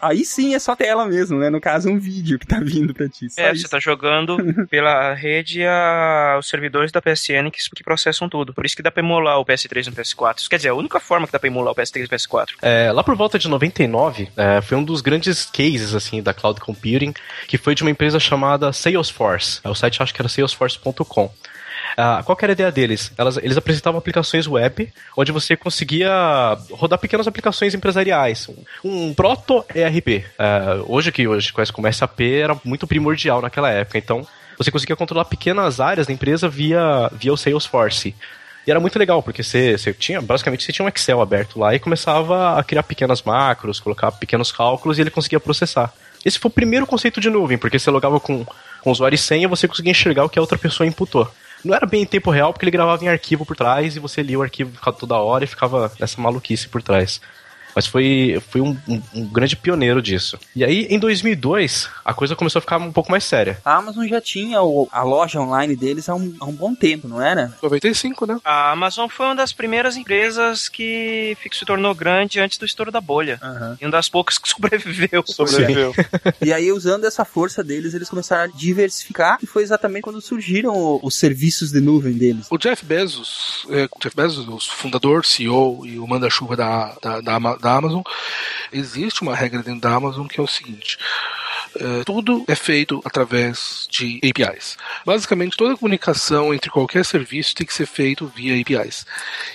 [0.00, 1.50] Aí sim é só tela mesmo, né?
[1.50, 3.28] No caso, um vídeo que tá vindo pra ti.
[3.30, 3.62] Só É, isso.
[3.62, 4.36] você tá jogando
[4.70, 8.52] pela rede a, os servidores da PSN que, que processam tudo.
[8.54, 10.38] Por isso que dá pra emular o PS3 no PS4.
[10.38, 12.48] Isso quer dizer, a única forma que dá pra emular o PS3 e o PS4.
[12.62, 16.60] É, lá por volta de 99, é, foi um dos grandes cases assim da cloud
[16.60, 17.12] computing,
[17.46, 19.60] que foi de uma empresa chamada Salesforce.
[19.64, 21.32] É, O site acho que era salesforce.com.
[21.96, 23.12] Ah, qual era a ideia deles?
[23.18, 26.10] Elas- eles apresentavam aplicações web, onde você conseguia
[26.70, 28.48] rodar pequenas aplicações empresariais.
[28.82, 30.24] Um, um proto-ERP.
[30.38, 33.98] Ah, hoje, que hoje conhece como SAP, era muito primordial naquela época.
[33.98, 34.26] Então,
[34.56, 38.14] você conseguia controlar pequenas áreas da empresa via, via o Salesforce.
[38.66, 41.74] E era muito legal, porque você, você tinha, basicamente, você tinha um Excel aberto lá
[41.74, 45.92] e começava a criar pequenas macros, colocar pequenos cálculos e ele conseguia processar.
[46.24, 48.46] Esse foi o primeiro conceito de nuvem, porque você logava com,
[48.80, 51.28] com usuário e senha, você conseguia enxergar o que a outra pessoa imputou.
[51.64, 54.22] Não era bem em tempo real, porque ele gravava em arquivo por trás e você
[54.22, 57.20] lia o arquivo toda hora e ficava essa maluquice por trás.
[57.74, 60.38] Mas foi, foi um, um- um grande pioneiro disso.
[60.54, 63.58] E aí, em 2002, a coisa começou a ficar um pouco mais séria.
[63.64, 67.08] A Amazon já tinha o- a loja online deles há um, há um bom tempo,
[67.08, 67.52] não era?
[67.62, 68.38] 95, né?
[68.44, 73.00] A Amazon foi uma das primeiras empresas que se tornou grande antes do estouro da
[73.00, 73.40] bolha.
[73.80, 75.22] E uma das poucas que sobreviveu.
[75.26, 75.94] Sobreviveu.
[76.40, 80.74] E aí, usando essa força deles, eles começaram a diversificar e foi exatamente quando surgiram
[80.76, 82.46] o- os serviços de nuvem deles.
[82.50, 87.20] O Jeff Bezos, é, o Jeff Bezos, o fundador, CEO e o manda-chuva da, da,
[87.20, 88.02] da, da Amazon,
[88.72, 90.98] existe uma regra dentro da Amazon que é o seguinte.
[91.76, 94.76] É, tudo é feito através de APIs.
[95.04, 99.06] Basicamente, toda comunicação entre qualquer serviço tem que ser feito via APIs.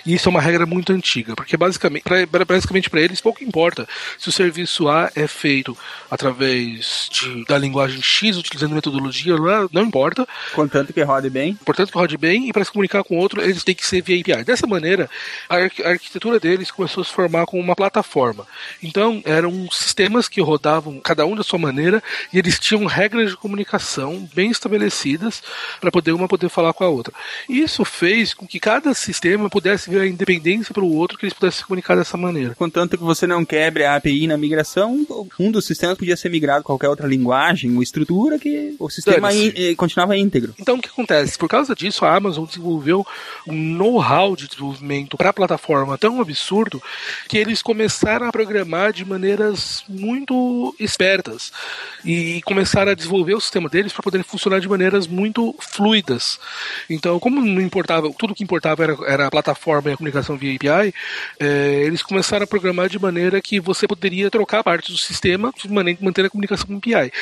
[0.04, 4.32] E isso é uma regra muito antiga, porque basicamente, para eles pouco importa se o
[4.32, 5.76] serviço A é feito
[6.10, 10.26] através de, da linguagem X, utilizando metodologia lá, não importa.
[10.54, 11.54] Contanto que rode bem.
[11.64, 14.20] Portanto, que rode bem e para se comunicar com outro, eles têm que ser via
[14.20, 14.44] API.
[14.44, 15.08] Dessa maneira,
[15.48, 18.46] a, arqu- a arquitetura deles começou a se formar como uma plataforma.
[18.82, 22.02] Então, eram sistemas que rodavam cada um da sua maneira
[22.32, 25.42] e eles tinham regras de comunicação bem estabelecidas
[25.80, 27.12] para poder uma poder falar com a outra.
[27.48, 31.32] Isso fez com que cada sistema pudesse ver a independência para o outro, que eles
[31.34, 32.54] pudessem se comunicar dessa maneira.
[32.54, 35.06] Contanto que você não quebre a API na migração,
[35.38, 39.52] um dos sistemas podia ser migrado qualquer outra linguagem ou estrutura que o sistema in-
[39.56, 40.54] eh, continuava íntegro.
[40.58, 41.36] Então o que acontece?
[41.38, 43.06] Por causa disso, a Amazon desenvolveu
[43.46, 46.82] um know-how de desenvolvimento para a plataforma tão absurdo
[47.28, 51.52] que eles começaram a programar de maneiras muito espertas
[52.04, 56.38] e começaram a desenvolver o sistema deles para poderem funcionar de maneiras muito fluidas.
[56.88, 60.54] Então, como não importava, tudo que importava era, era a plataforma e a comunicação via
[60.54, 60.94] API,
[61.40, 65.70] eh, eles começaram a programar de maneira que você poderia trocar partes do sistema de
[65.70, 67.12] maneira manter a comunicação com API.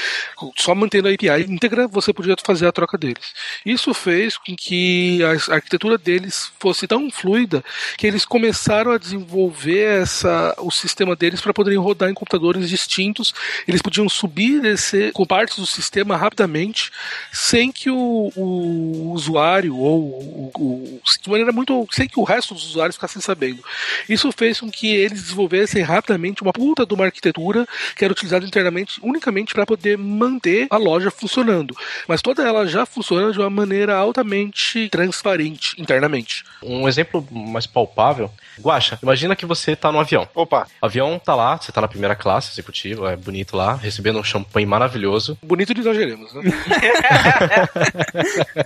[0.57, 3.33] Só mantendo a API íntegra, você podia fazer a troca deles.
[3.65, 7.65] Isso fez com que a arquitetura deles fosse tão fluida
[7.97, 13.33] que eles começaram a desenvolver essa, o sistema deles para poderem rodar em computadores distintos.
[13.67, 16.91] Eles podiam subir e descer com partes do sistema rapidamente,
[17.33, 22.55] sem que o, o usuário ou o, o- de maneira muito sem que o resto
[22.55, 23.63] dos usuários ficassem sabendo.
[24.09, 28.45] Isso fez com que eles desenvolvessem rapidamente uma puta de uma arquitetura que era utilizada
[28.47, 31.77] internamente unicamente para poder manter a loja funcionando,
[32.09, 36.45] mas toda ela já funciona de uma maneira altamente transparente internamente.
[36.63, 38.31] Um exemplo mais palpável.
[38.59, 40.27] Guaxa, imagina que você tá no avião.
[40.35, 44.19] Opa, O avião tá lá, você tá na primeira classe executiva, é bonito lá, recebendo
[44.19, 45.37] um champanhe maravilhoso.
[45.43, 46.43] Bonito de exageremos, né?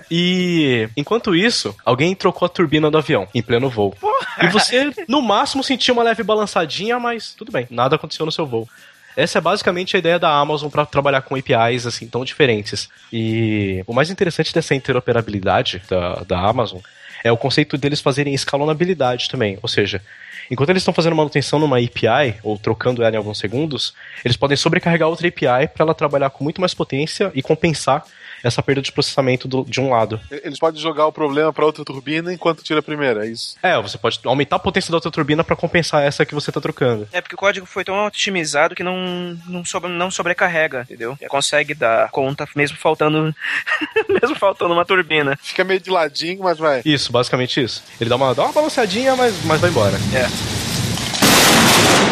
[0.09, 3.95] E enquanto isso, alguém trocou a turbina do avião em pleno voo.
[4.41, 8.45] E você, no máximo, sentiu uma leve balançadinha, mas tudo bem, nada aconteceu no seu
[8.45, 8.67] voo.
[9.15, 12.89] Essa é basicamente a ideia da Amazon para trabalhar com APIs assim tão diferentes.
[13.11, 16.79] E o mais interessante dessa interoperabilidade da, da Amazon
[17.23, 19.59] é o conceito deles fazerem escalonabilidade também.
[19.61, 20.01] Ou seja,
[20.51, 24.57] enquanto eles estão fazendo manutenção numa API ou trocando ela em alguns segundos, eles podem
[24.57, 28.03] sobrecarregar outra API para ela trabalhar com muito mais potência e compensar
[28.43, 30.19] essa perda de processamento do- de um lado.
[30.29, 33.55] eles podem jogar o problema pra outra turbina enquanto tira a primeira, é isso.
[33.61, 36.59] É, você pode aumentar a potência da outra turbina para compensar essa que você está
[36.61, 37.07] trocando.
[37.11, 41.17] É porque o código foi tão otimizado que não, não, sobre, não sobrecarrega, entendeu?
[41.29, 43.33] Consegue dar conta mesmo faltando
[44.09, 45.37] mesmo faltando uma turbina.
[45.41, 46.81] Fica meio de ladinho, mas vai.
[46.85, 47.83] Isso, basicamente isso.
[47.99, 49.97] Ele dá uma, dá uma balanceadinha, mas, mas vai embora.
[50.13, 52.10] É.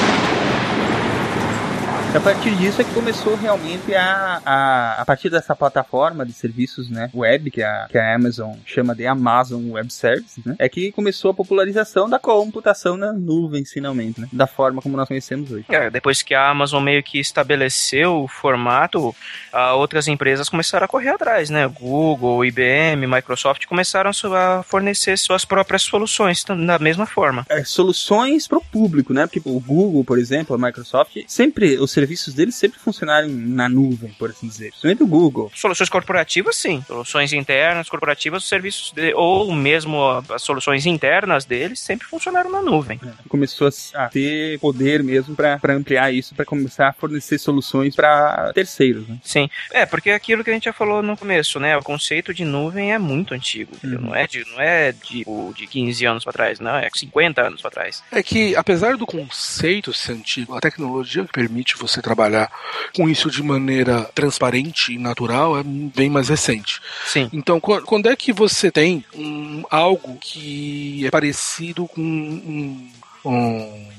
[2.15, 6.89] A partir disso é que começou realmente a, a, a partir dessa plataforma de serviços
[6.89, 10.91] né, web, que a, que a Amazon chama de Amazon Web Services, né, é que
[10.91, 15.65] começou a popularização da computação na nuvem, finalmente, né, da forma como nós conhecemos hoje.
[15.69, 19.15] É, depois que a Amazon meio que estabeleceu o formato,
[19.54, 21.67] ah, outras empresas começaram a correr atrás, né?
[21.67, 27.45] Google, IBM, Microsoft começaram a a fornecer suas próprias soluções da mesma forma.
[27.50, 29.28] É, soluções para o público, né?
[29.28, 34.12] Porque o Google, por exemplo, a Microsoft, sempre os serviços deles sempre funcionaram na nuvem,
[34.17, 34.69] por assim dizer.
[34.69, 35.51] Principalmente o Google.
[35.53, 36.83] Soluções corporativas, sim.
[36.88, 42.62] Soluções internas, corporativas, os serviços de, ou mesmo as soluções internas deles sempre funcionaram na
[42.62, 42.99] nuvem.
[43.27, 49.07] Começou a ter poder mesmo para ampliar isso, para começar a fornecer soluções para terceiros,
[49.07, 49.17] né?
[49.23, 49.49] Sim.
[49.71, 51.75] É, porque aquilo que a gente já falou no começo, né?
[51.77, 53.71] O conceito de nuvem é muito antigo.
[53.75, 53.99] entendeu?
[54.01, 56.75] Não é de, não é de, o- de 15 anos pra trás, não.
[56.75, 58.03] É 50 anos pra trás.
[58.12, 62.52] É que, apesar do conceito ser antigo, a tecnologia que permite você trabalhar
[62.95, 66.80] com isso de maneira transparente e natural é bem mais recente.
[67.06, 67.30] Sim.
[67.34, 72.89] Então, qu- quando é que você tem um, algo que é parecido com um,
[73.25, 73.89] um-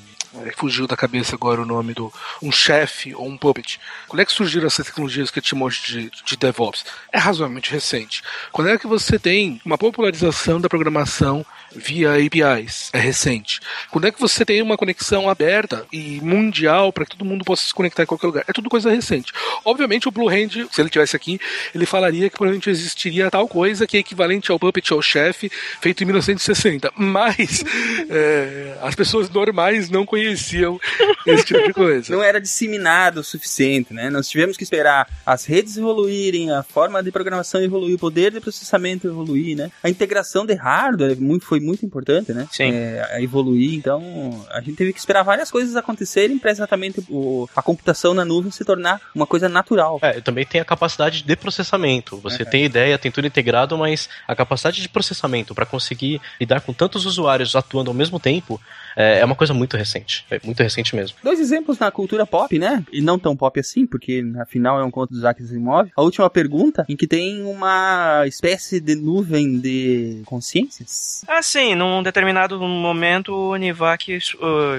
[0.47, 3.81] é, fugiu da cabeça agora o nome do um chefe ou um puppet.
[4.07, 6.85] Quando é que surgiram essas tecnologias que eu te mostro de, de DevOps?
[7.13, 8.23] É razoavelmente recente.
[8.53, 12.91] Quando é que você tem uma popularização da programação via APIs?
[12.93, 13.61] É recente.
[13.91, 17.67] Quando é que você tem uma conexão aberta e mundial para que todo mundo possa
[17.67, 18.45] se conectar em qualquer lugar?
[18.47, 19.33] É tudo coisa recente.
[19.65, 21.41] Obviamente o Blue Hand, se ele tivesse aqui,
[21.75, 26.03] ele falaria que provavelmente existiria tal coisa que é equivalente ao Puppet ou chefe feito
[26.03, 26.93] em 1960.
[26.97, 27.63] Mas
[28.09, 30.81] é, as pessoas normais não conheciam
[31.27, 32.13] esse tipo de coisa.
[32.15, 34.11] Não era disseminado o suficiente, né?
[34.11, 38.41] Nós tivemos que esperar as redes evoluírem, a forma de programação evoluir, o poder de
[38.41, 39.71] processamento evoluir, né?
[39.83, 42.49] A integração de hardware muito- foi muito importante, né?
[42.51, 42.73] Sim.
[42.73, 44.03] É, a evoluir, então
[44.51, 48.51] a gente teve que esperar várias coisas acontecerem para exatamente o- a computação na nuvem
[48.51, 49.99] se tornar uma coisa natural.
[50.03, 52.17] É, também tem a capacidade de processamento.
[52.19, 52.45] Você É.
[52.45, 57.05] tem ideia, tem tudo integrado, mas a capacidade de processamento para conseguir lidar com tantos
[57.07, 58.61] usuários atuando ao mesmo tempo
[58.97, 60.25] é, é uma coisa muito recente.
[60.31, 61.17] É muito recente mesmo.
[61.23, 62.85] Dois exemplos na cultura pop, né?
[62.93, 65.91] E não tão pop assim, porque afinal é um conto do Isaac Asimov.
[65.97, 71.25] A última pergunta, em que tem uma espécie de nuvem de consciências.
[71.27, 74.21] Assim, num determinado momento, o Nivak uh,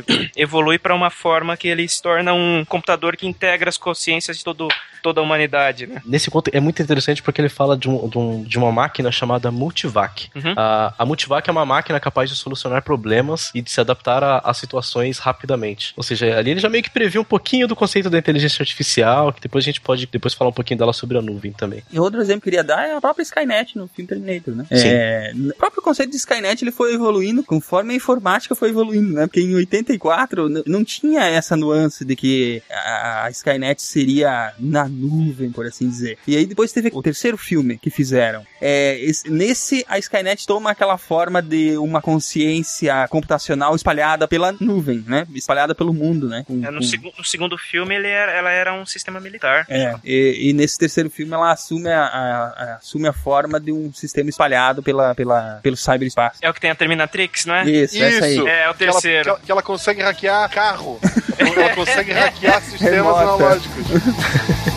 [0.36, 4.43] evolui para uma forma que ele se torna um computador que integra as consciências de
[4.43, 4.67] todo,
[5.01, 6.01] toda a humanidade, né?
[6.05, 9.11] Nesse conto é muito interessante porque ele fala de, um- de um- de uma máquina
[9.11, 10.29] chamada Multivac.
[10.35, 10.53] Uhum.
[10.55, 14.37] A, a Multivac é uma máquina capaz de solucionar problemas e de se adaptar a,
[14.39, 15.93] a situações rapidamente.
[15.97, 19.31] Ou seja, ali ele já meio que previu um pouquinho do conceito da inteligência artificial,
[19.33, 21.83] que depois a gente pode depois falar um pouquinho dela sobre a nuvem também.
[21.91, 24.65] E outro exemplo que eu queria dar é a própria Skynet no filme Terminator, né?
[24.71, 24.87] Sim.
[24.87, 29.27] É, o próprio conceito de Skynet ele foi evoluindo conforme a informática foi evoluindo, né?
[29.27, 34.87] Porque em 84 n- não tinha essa nuance de que a, a Skynet seria na
[34.91, 36.17] nuvem, por assim dizer.
[36.27, 38.45] E aí depois teve o terceiro filme que fizeram.
[38.62, 45.04] É, esse- nesse, a Skynet toma aquela forma de uma consciência computacional espalhada pela nuvem,
[45.08, 45.25] né?
[45.34, 46.43] Espalhada pelo mundo, né?
[46.45, 49.65] Com- É, no, com- segu- no segundo filme, ele era- ela era um sistema militar.
[49.69, 53.71] é, e, e nesse terceiro filme ela assume a, a- a- assume a forma de
[53.71, 56.39] um sistema espalhado pela, pela, pelo cyberespaço.
[56.41, 57.63] É o que tem a Terminatrix, né?
[57.69, 58.36] Isso, essa aí.
[58.36, 58.47] Isso.
[58.47, 59.23] É, o Que ela, terceiro.
[59.23, 60.99] que ela- que ela consegue hackear carro.
[61.38, 63.21] ela consegue hackear sistemas Remota.
[63.21, 63.86] analógicos.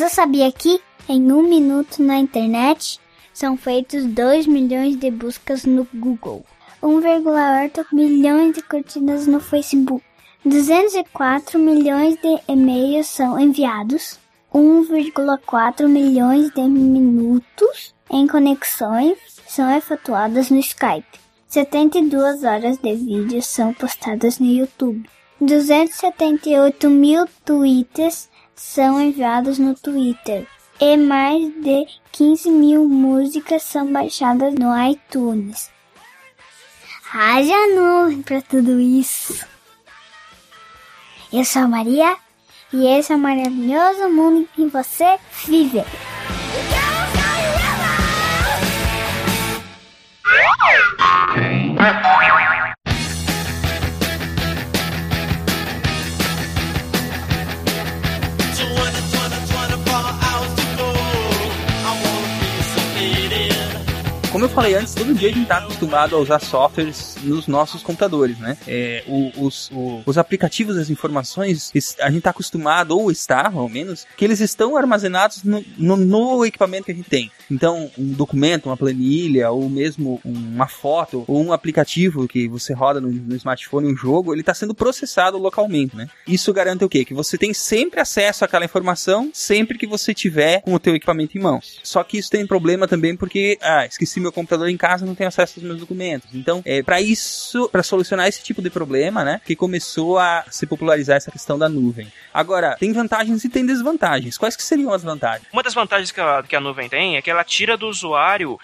[0.00, 2.98] Você sabia que em um minuto na internet
[3.34, 6.42] são feitos 2 milhões de buscas no Google,
[6.82, 10.02] 1,8 milhões de curtidas no Facebook,
[10.42, 14.18] 204 milhões de e-mails são enviados,
[14.54, 23.74] 1,4 milhões de minutos em conexões são efetuadas no Skype, 72 horas de vídeos são
[23.74, 25.06] postadas no YouTube,
[25.38, 28.30] 278 mil tweets
[28.60, 30.46] são enviados no Twitter
[30.78, 35.70] e mais de 15 mil músicas são baixadas no iTunes.
[37.12, 39.44] Haja nuvem para tudo isso.
[41.32, 42.16] Eu sou a Maria
[42.70, 45.82] e esse é o maravilhoso mundo em que você vive.
[64.32, 67.82] Como eu falei antes, todo dia a gente está acostumado a usar softwares nos nossos
[67.82, 68.56] computadores, né?
[68.64, 73.50] É, o- os, o- os aplicativos, as informações, es- a gente está acostumado, ou está,
[73.52, 77.28] ao menos, que eles estão armazenados no, no- no equipamento que a gente tem.
[77.50, 83.00] Então, um documento, uma planilha, ou mesmo uma foto, ou um aplicativo que você roda
[83.00, 86.06] no, no smartphone, um jogo, ele está sendo processado localmente, né?
[86.24, 87.04] Isso garante o quê?
[87.04, 91.36] Que você tem sempre acesso àquela informação, sempre que você tiver com o teu equipamento
[91.36, 91.80] em mãos.
[91.82, 95.28] Só que isso tem problema também porque, ah, esqueci meu computador em casa, não tenho
[95.28, 96.28] acesso aos meus documentos.
[96.34, 100.66] Então, é para isso, para solucionar esse tipo de problema, né, que começou a se
[100.66, 102.10] popularizar essa questão da nuvem.
[102.32, 104.38] Agora, tem vantagens e tem desvantagens.
[104.38, 105.46] Quais que seriam as vantagens?
[105.52, 108.58] Uma das vantagens que a, que a nuvem tem é que ela tira do usuário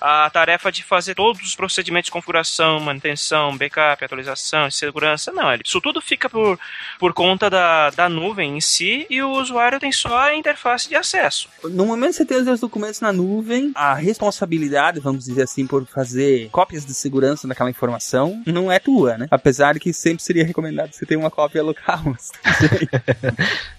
[0.00, 5.32] a tarefa de fazer todos os procedimentos de configuração, manutenção, backup, atualização, segurança.
[5.32, 6.58] Não, isso tudo fica por,
[6.98, 10.94] por conta da, da nuvem em si e o usuário tem só a interface de
[10.94, 11.48] acesso.
[11.64, 15.66] No momento que você tem os seus documentos na nuvem, a responsabilidade, vamos dizer assim,
[15.66, 19.26] por fazer cópias de segurança daquela informação não é tua, né?
[19.30, 21.98] Apesar de que sempre seria recomendado você ter uma cópia local.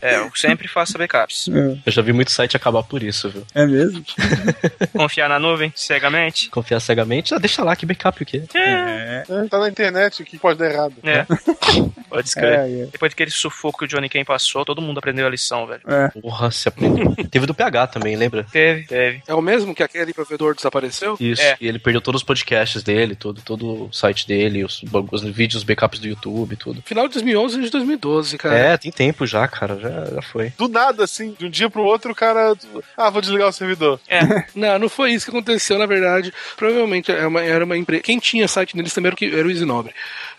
[0.02, 1.48] É, eu sempre faço backups.
[1.48, 3.46] Eu já vi muito site acabar por isso, viu?
[3.54, 4.04] é mesmo?
[4.96, 5.72] Confiar na nuvem,
[6.10, 6.50] cegamente.
[6.50, 8.43] Confiar cegamente, ah, deixa lá que backup o quê?
[8.54, 9.24] É.
[9.30, 10.95] É, tá na internet, o que pode dar errado.
[11.04, 11.26] É.
[12.10, 12.60] Pode escrever.
[12.60, 12.86] É, é.
[12.88, 15.81] Depois daquele sufoco que o Johnny Kane passou, todo mundo aprendeu a lição, velho.
[16.19, 17.15] Porra, você aprendeu.
[17.29, 18.46] Teve do PH também, lembra?
[18.52, 19.21] Teve, teve.
[19.27, 21.15] É o mesmo que aquele provedor desapareceu?
[21.19, 21.42] Isso.
[21.42, 21.56] É.
[21.62, 24.81] E ele perdeu todos os podcasts dele, todo, todo o site dele, os,
[25.12, 26.81] os vídeos, os backups do YouTube, tudo.
[26.84, 28.58] Final de 2011 e de 2012, cara.
[28.58, 29.77] É, tem tempo já, cara.
[29.79, 30.52] Já, já foi.
[30.58, 32.56] Do nada, assim, de um dia pro outro, o cara.
[32.98, 34.00] Ah, vou desligar o servidor.
[34.56, 35.98] Não, não foi isso que aconteceu, na verdade.
[36.56, 38.04] Provavelmente era uma, era uma empresa.
[38.04, 39.65] Quem tinha site neles também era o, que, era o Easy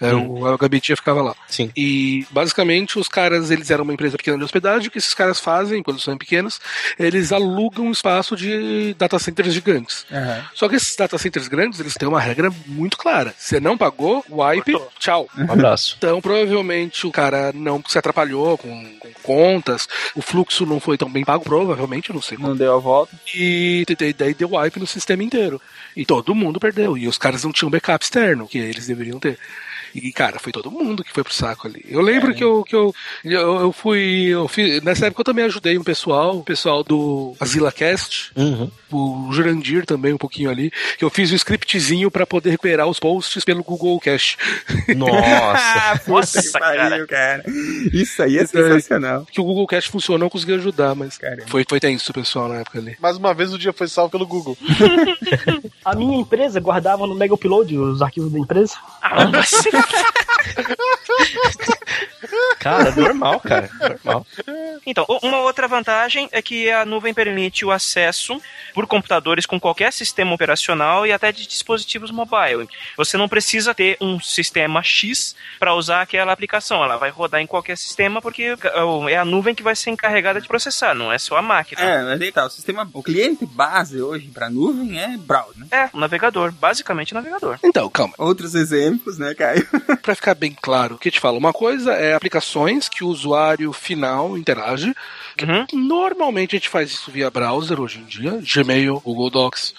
[0.01, 0.57] Era o, a
[0.97, 1.37] ficava lá.
[1.47, 1.71] Sim.
[1.77, 4.89] E basicamente os caras, eles eram uma empresa pequena de hospedagem.
[4.89, 6.59] O que esses caras fazem, quando são pequenos,
[6.99, 10.07] eles alugam espaço de data centers gigantes.
[10.55, 13.35] Só que esses data centers grandes, eles têm uma regra muito clara.
[13.37, 15.29] Você não pagou, wipe, tchau.
[15.37, 15.97] Um abraço.
[15.99, 21.11] Então, provavelmente o cara não se atrapalhou com, com contas, o fluxo não foi tão
[21.11, 23.15] bem pago, provavelmente, eu não sei Não deu a volta.
[23.35, 23.85] e
[24.17, 25.61] daí deu wipe no sistema inteiro.
[25.97, 26.97] E todo mundo perdeu.
[26.97, 29.39] E os caras não tinham backup externo, que eles deveriam ter.
[29.95, 31.85] E, cara, foi todo mundo que foi pro saco ali.
[31.89, 34.27] Eu lembro que, eu, que eu, eu, eu fui.
[34.29, 38.71] Eu fiz, nessa época eu também ajudei um pessoal, o pessoal do AzilaCast, Uhum.
[38.93, 42.99] o Jurandir também um pouquinho ali, que eu fiz um scriptzinho pra poder recuperar os
[43.01, 44.37] posts pelo Google Cache.
[44.97, 46.01] Nossa.
[46.11, 47.45] Nossa, que pariu, cara.
[47.93, 48.65] Isso aí é Isso aí.
[48.65, 49.27] sensacional.
[49.31, 51.45] Que o Google Cache funcionou, eu consegui ajudar, mas Caramba.
[51.49, 52.97] foi, foi tenso o pessoal na época ali.
[53.01, 54.57] Mais uma vez o dia foi salvo pelo Google.
[55.85, 58.75] A minha empresa guardava no Mega Upload os arquivos da empresa.
[59.03, 59.51] Ah, mas-
[62.59, 63.71] Cara, normal, cara.
[63.81, 64.27] Normal.
[64.87, 68.41] Então, uma outra vantagem é que a nuvem permite o acesso
[68.75, 72.69] por computadores com qualquer sistema operacional e até de dispositivos mobile.
[72.97, 76.85] Você não precisa ter um sistema X para usar aquela aplicação.
[76.85, 78.55] Ela vai rodar em qualquer sistema porque
[79.09, 81.81] é a nuvem que vai ser encarregada de processar, não é só a máquina.
[81.81, 85.67] É, mas aí tá, o sistema, o cliente base hoje pra nuvem é browser, né?
[85.71, 87.59] É, um navegador, basicamente navegador.
[87.65, 88.15] Então, calma.
[88.19, 89.67] Outros exemplos, né, Caio?
[90.03, 91.39] Pra ficar bem claro, o que eu te falo?
[91.39, 94.95] Uma coisa é aplicações que o usuário final interage.
[95.41, 95.87] Uhum.
[95.87, 99.75] Normalmente a gente faz isso via browser hoje em dia, Gmail, Google Docs,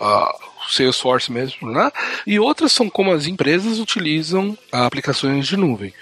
[0.00, 0.34] ah,
[0.68, 1.90] Salesforce mesmo, né?
[2.26, 5.92] E outras são como as empresas utilizam aplicações de nuvem.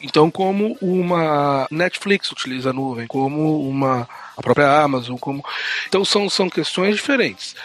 [0.00, 5.44] Então, como uma Netflix utiliza a nuvem, como uma a própria Amazon, como
[5.88, 7.56] então são, são questões diferentes.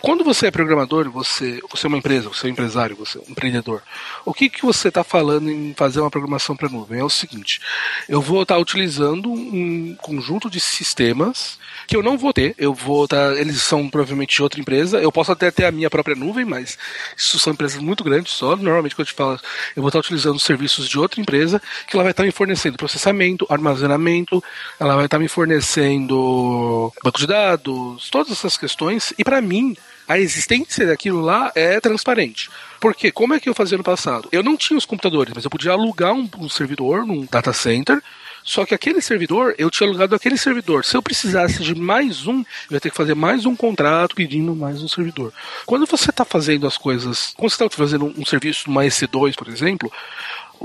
[0.00, 3.20] Quando você é programador, você, você é uma empresa, você é um empresário, você é
[3.20, 3.82] um empreendedor.
[4.24, 7.00] O que, que você está falando em fazer uma programação para nuvem?
[7.00, 7.60] É o seguinte:
[8.08, 12.54] eu vou estar utilizando um conjunto de sistemas que eu não vou ter.
[12.58, 13.36] Eu vou estar.
[13.36, 15.00] eles são provavelmente de outra empresa.
[15.00, 16.78] Eu posso até ter a minha própria nuvem, mas
[17.16, 18.56] isso são empresas muito grandes só.
[18.56, 19.40] Normalmente, quando eu te falo,
[19.76, 22.76] eu vou estar utilizando os serviços de outra empresa que ela vai estar me fornecendo
[22.76, 24.42] processamento, armazenamento,
[24.78, 29.12] ela vai estar me fornecendo banco de dados, todas essas questões.
[29.18, 29.76] E para mim,
[30.08, 32.50] a existência daquilo lá é transparente.
[32.80, 34.28] Porque como é que eu fazia no passado?
[34.32, 38.02] Eu não tinha os computadores, mas eu podia alugar um, um servidor num data center.
[38.44, 40.84] Só que aquele servidor, eu tinha alugado aquele servidor.
[40.84, 44.54] Se eu precisasse de mais um, eu ia ter que fazer mais um contrato pedindo
[44.54, 45.32] mais um servidor.
[45.64, 49.48] Quando você está fazendo as coisas, quando você está fazendo um, serviço numa EC2, por
[49.48, 49.92] exemplo,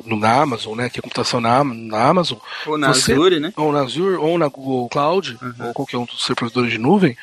[0.06, 3.54] na Amazon, né, que é computação na, na Amazon, Ou na Você- Azure, né?
[3.56, 7.16] ou na Azure, ou na Google Cloud, ou qualquer um dos servidores de nuvem,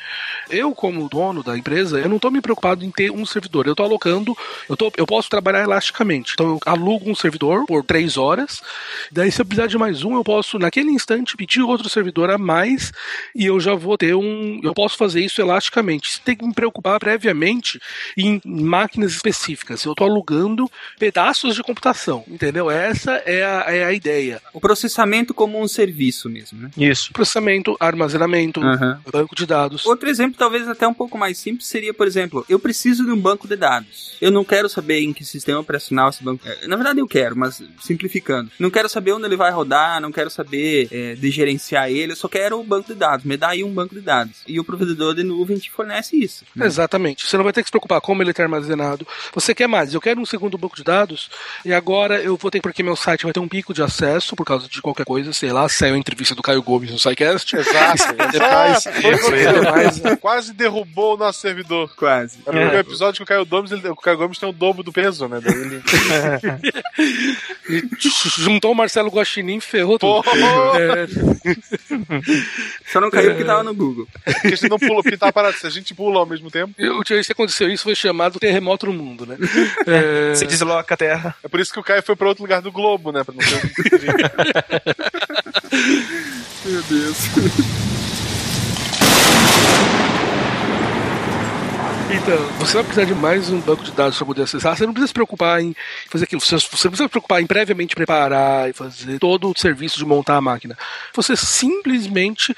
[0.49, 3.65] eu, como dono da empresa, eu não estou me preocupado em ter um servidor.
[3.65, 4.35] Eu estou alocando,
[4.69, 6.33] eu, tô, eu posso trabalhar elasticamente.
[6.33, 8.61] Então, eu alugo um servidor por três horas,
[9.11, 12.37] daí, se eu precisar de mais um, eu posso, naquele instante, pedir outro servidor a
[12.37, 12.91] mais
[13.35, 14.59] e eu já vou ter um.
[14.63, 16.11] Eu posso fazer isso elasticamente.
[16.11, 17.79] Você tem que me preocupar previamente
[18.17, 19.83] em máquinas específicas.
[19.83, 20.69] Eu estou alugando
[20.99, 22.64] pedaços de computação, entendeu?
[22.71, 24.41] Essa é a, é a ideia.
[24.53, 26.69] O processamento como um serviço mesmo, né?
[26.77, 27.11] Isso.
[27.13, 28.99] Processamento, armazenamento, Aham.
[29.11, 29.85] banco de dados.
[29.85, 33.17] Outro exemplo, talvez até um pouco mais simples, seria, por exemplo, eu preciso de um
[33.19, 34.17] banco de dados.
[34.21, 36.47] Eu não quero saber em que sistema operacional esse banco.
[36.47, 38.49] é, Na verdade, eu quero, mas simplificando.
[38.59, 42.15] Não quero saber onde ele vai rodar, não quero saber é, de gerenciar ele, eu
[42.15, 43.25] só quero o banco de dados.
[43.25, 44.37] Me dá aí um banco de dados.
[44.47, 46.45] E o provedor de nuvem te fornece isso.
[46.55, 46.65] né?
[46.65, 47.25] Exatamente.
[47.27, 49.07] Você não vai ter que se preocupar como ele está armazenado.
[49.33, 49.93] Você quer mais?
[49.93, 51.29] Eu quero um segundo banco de dados
[51.63, 54.67] e agora eu vou porque meu site vai ter um pico de acesso por causa
[54.67, 57.55] de qualquer coisa, sei lá, saiu a entrevista do Caio Gomes no SciCast.
[57.55, 59.53] Exato, Depois- que aconteceu.
[59.61, 60.01] demais.
[60.19, 61.93] Quase derrubou o nosso servidor.
[61.95, 62.37] Quase.
[62.45, 64.83] É porque o episódio que o Caio Gomes, ele, o Caio Gomes tem o dobro
[64.83, 65.39] do peso, né?
[65.43, 65.81] Daí ele...
[67.67, 67.81] E
[68.37, 70.23] juntou o Marcelo Guaxinim e ferrou tudo.
[70.79, 71.07] É,
[72.91, 74.07] Só não caiu porque tava no Google.
[74.23, 75.57] Porque a gente não pula, porque tá parado.
[75.57, 76.73] Se a gente pula ao mesmo tempo.
[76.77, 79.37] eu, se aconteceu isso, foi chamado terremoto no mundo, né?
[79.87, 81.35] É, Você desloca a terra.
[81.43, 83.23] É por isso que o Caio foi pra outro lugar do globo, né?
[83.23, 83.61] Pra não ter um...
[86.71, 87.17] Meu Deus.
[92.07, 94.77] Então, você vai precisar de mais um banco de dados para poder acessar.
[94.77, 95.75] Você não precisa se preocupar em
[96.07, 96.39] fazer aquilo.
[96.39, 100.05] Você, você não precisa se preocupar em previamente preparar e fazer todo o serviço de
[100.05, 100.77] montar a máquina.
[101.15, 102.55] Você simplesmente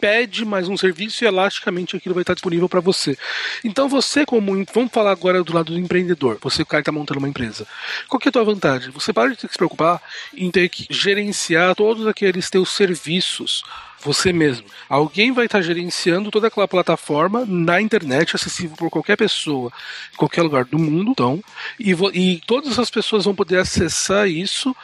[0.00, 3.18] pede mais um serviço e elasticamente aquilo vai estar disponível para você.
[3.62, 4.64] Então você, como.
[4.72, 6.38] Vamos falar agora do lado do empreendedor.
[6.40, 7.66] Você, o cara que está montando uma empresa.
[8.08, 8.90] Qual que é a tua vantagem?
[8.92, 10.00] Você para de ter que se preocupar
[10.34, 13.62] em ter que gerenciar todos aqueles teus serviços
[14.02, 14.66] você mesmo.
[14.88, 19.72] Alguém vai estar gerenciando toda aquela plataforma na internet, acessível por qualquer pessoa,
[20.12, 21.10] em qualquer lugar do mundo.
[21.10, 21.42] Então,
[21.78, 24.74] e, e todas as pessoas vão poder acessar isso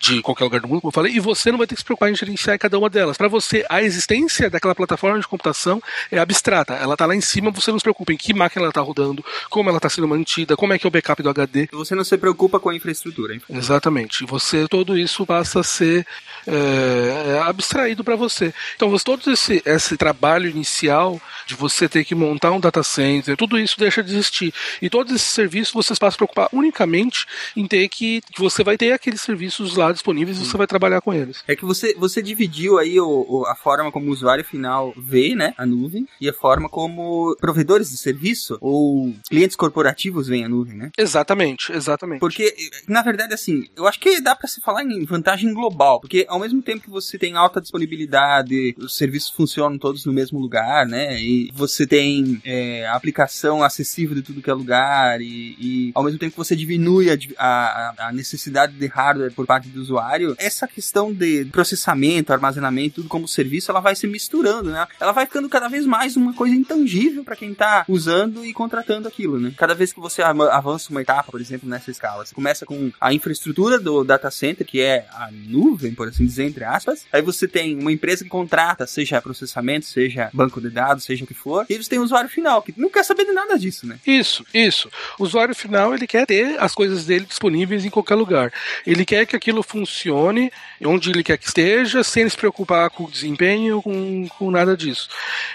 [0.00, 1.84] de qualquer lugar do mundo, como eu falei, e você não vai ter que se
[1.84, 3.16] preocupar em gerenciar cada uma delas.
[3.16, 6.74] Para você, a existência daquela plataforma de computação é abstrata.
[6.74, 9.24] Ela está lá em cima, você não se preocupa em que máquina ela está rodando,
[9.48, 11.68] como ela está sendo mantida, como é que é o backup do HD.
[11.72, 13.42] Você não se preocupa com a infraestrutura, hein?
[13.48, 14.24] Exatamente.
[14.26, 16.06] Você, todo isso passa a ser
[16.46, 18.52] é, é, abstraído para você.
[18.74, 23.36] Então, você, todo esse, esse trabalho inicial de você ter que montar um data center,
[23.36, 24.54] tudo isso deixa de existir.
[24.80, 27.26] E todos esses serviços você passa a se preocupar unicamente
[27.56, 31.00] em ter que, que você vai ter aqueles serviços lá disponíveis e você vai trabalhar
[31.00, 31.42] com eles.
[31.46, 35.34] É que você, você dividiu aí o, o- a forma como o usuário final vê,
[35.34, 40.48] né, a nuvem, e a forma como provedores de serviço ou clientes corporativos veem a
[40.48, 40.90] nuvem, né?
[40.96, 42.20] Exatamente, exatamente.
[42.20, 42.54] Porque,
[42.88, 46.38] na verdade, assim, eu acho que dá pra se falar em vantagem global, porque ao
[46.40, 51.20] mesmo tempo que você tem alta disponibilidade, os serviços funcionam todos no mesmo lugar, né,
[51.20, 56.02] e você tem é, a aplicação acessível de tudo que é lugar, e, e ao
[56.04, 60.34] mesmo tempo que você diminui a, a, a necessidade de hardware por parte do usuário,
[60.38, 64.86] essa questão de processamento, armazenamento, tudo como serviço, ela vai se misturando, né?
[65.00, 69.08] Ela vai ficando cada vez mais uma coisa intangível para quem tá usando e contratando
[69.08, 69.52] aquilo, né?
[69.56, 73.12] Cada vez que você avança uma etapa, por exemplo, nessa escala, você começa com a
[73.12, 77.04] infraestrutura do data center, que é a nuvem, por assim dizer, entre aspas.
[77.12, 81.26] Aí você tem uma empresa que contrata, seja processamento, seja banco de dados, seja o
[81.26, 81.66] que for.
[81.68, 83.98] E você tem o usuário final, que não quer saber de nada disso, né?
[84.06, 84.90] Isso, isso.
[85.18, 88.52] O usuário final ele quer ter as coisas dele disponíveis em qualquer lugar.
[88.86, 90.50] Ele quer que aquilo funcione
[90.84, 95.08] onde ele quer que esteja, sem se preocupar com o desempenho, com, com nada disso.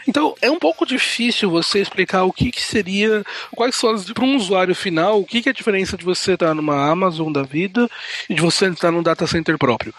[0.07, 3.23] Então é um pouco difícil você explicar o que, que seria,
[3.55, 6.33] quais são as para um usuário final, o que, que é a diferença de você
[6.33, 7.89] estar numa Amazon da vida
[8.29, 9.93] e de você estar num data center próprio.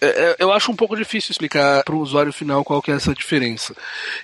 [0.00, 2.94] É, é, eu acho um pouco difícil explicar para o usuário final qual que é
[2.94, 3.74] essa diferença.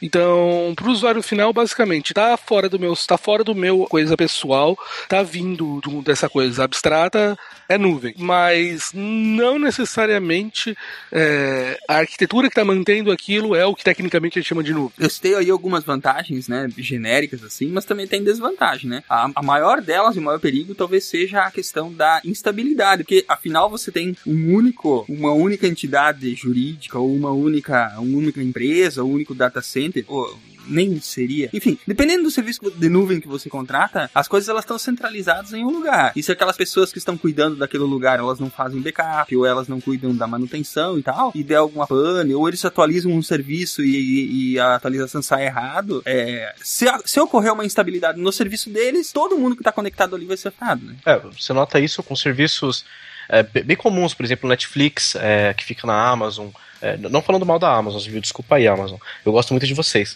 [0.00, 4.16] Então, para o usuário final, basicamente, tá fora do meu, tá fora do meu coisa
[4.16, 4.76] pessoal,
[5.08, 8.14] tá vindo um- dessa coisa abstrata, é nuvem.
[8.18, 10.76] Mas não necessariamente
[11.10, 14.72] é, a arquitetura que está mantendo aquilo é o que tecnicamente a gente chama de
[14.72, 14.92] nuvem.
[14.98, 19.02] Eu citei aí algumas vantagens, né, genéricas assim, mas também tem desvantagem, né?
[19.08, 23.24] A, a maior delas e o maior perigo talvez seja a questão da instabilidade, porque
[23.28, 29.02] afinal você tem um único, uma única entidade jurídica ou uma única, uma única empresa,
[29.04, 30.38] um único data center, ou
[30.68, 31.50] nem seria.
[31.52, 35.64] Enfim, dependendo do serviço de nuvem que você contrata, as coisas elas estão centralizadas em
[35.64, 36.12] um lugar.
[36.14, 39.66] E se aquelas pessoas que estão cuidando daquele lugar, elas não fazem backup, ou elas
[39.66, 43.82] não cuidam da manutenção e tal, e der alguma pane, ou eles atualizam um serviço
[43.82, 48.70] e, e- e a atualização sai errado, é, se, se ocorrer uma instabilidade no serviço
[48.70, 50.94] deles, todo mundo que está conectado ali vai ser afetado, né?
[51.04, 52.84] É, você nota isso com serviços
[53.32, 56.48] é, be- bem comuns, por exemplo, Netflix, é, que fica na Amazon.
[56.80, 58.20] É, não falando mal da Amazon, viu?
[58.20, 58.98] Desculpa aí, Amazon.
[59.26, 60.14] Eu gosto muito de vocês.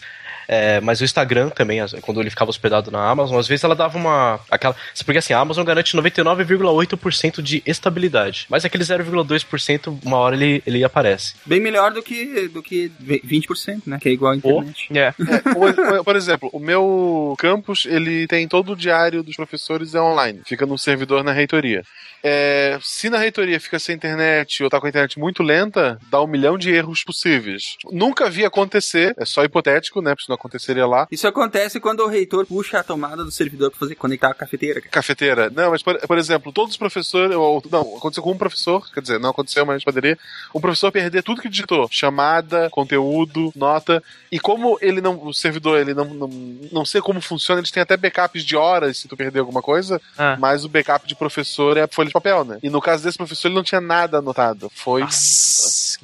[0.49, 3.97] É, mas o Instagram também, quando ele ficava hospedado na Amazon, às vezes ela dava
[3.97, 4.39] uma.
[4.49, 4.73] aquela
[5.05, 8.45] Porque assim, a Amazon garante 99,8% de estabilidade.
[8.49, 11.35] Mas aquele 0,2%, uma hora ele, ele aparece.
[11.45, 13.99] Bem melhor do que, do que 20%, né?
[14.01, 14.87] Que é igual à internet.
[14.97, 15.11] É.
[15.53, 20.01] Por, por- por exemplo, o meu campus, ele tem todo o diário dos professores é
[20.01, 20.41] online.
[20.45, 21.83] Fica num servidor na reitoria.
[22.23, 26.21] É, se na reitoria fica sem internet ou tá com a internet muito lenta, dá
[26.21, 27.77] um milhão de erros possíveis.
[27.91, 30.11] Nunca vi acontecer, é só hipotético, né?
[30.11, 31.07] Porque isso não aconteceria lá.
[31.11, 34.81] Isso acontece quando o reitor puxa a tomada do servidor para fazer conectar a cafeteira.
[34.81, 34.91] cara.
[34.91, 35.49] Cafeteira.
[35.49, 37.35] Não, mas por, por exemplo, todos os professores.
[37.35, 40.17] Ou, não, aconteceu com um professor, quer dizer, não aconteceu, mas poderia.
[40.53, 44.03] Um professor perder tudo que digitou: chamada, conteúdo, nota.
[44.31, 45.17] E como ele não.
[45.23, 46.27] O servidor, ele não, não,
[46.71, 50.01] não sei como funciona, eles têm até backups de horas se tu perder alguma coisa,
[50.17, 50.35] Ah.
[50.39, 52.59] mas o backup de professor é a folha de papel, né?
[52.63, 54.71] E no caso desse professor, ele não tinha nada anotado.
[54.73, 55.01] Foi.
[55.01, 55.97] Nossa.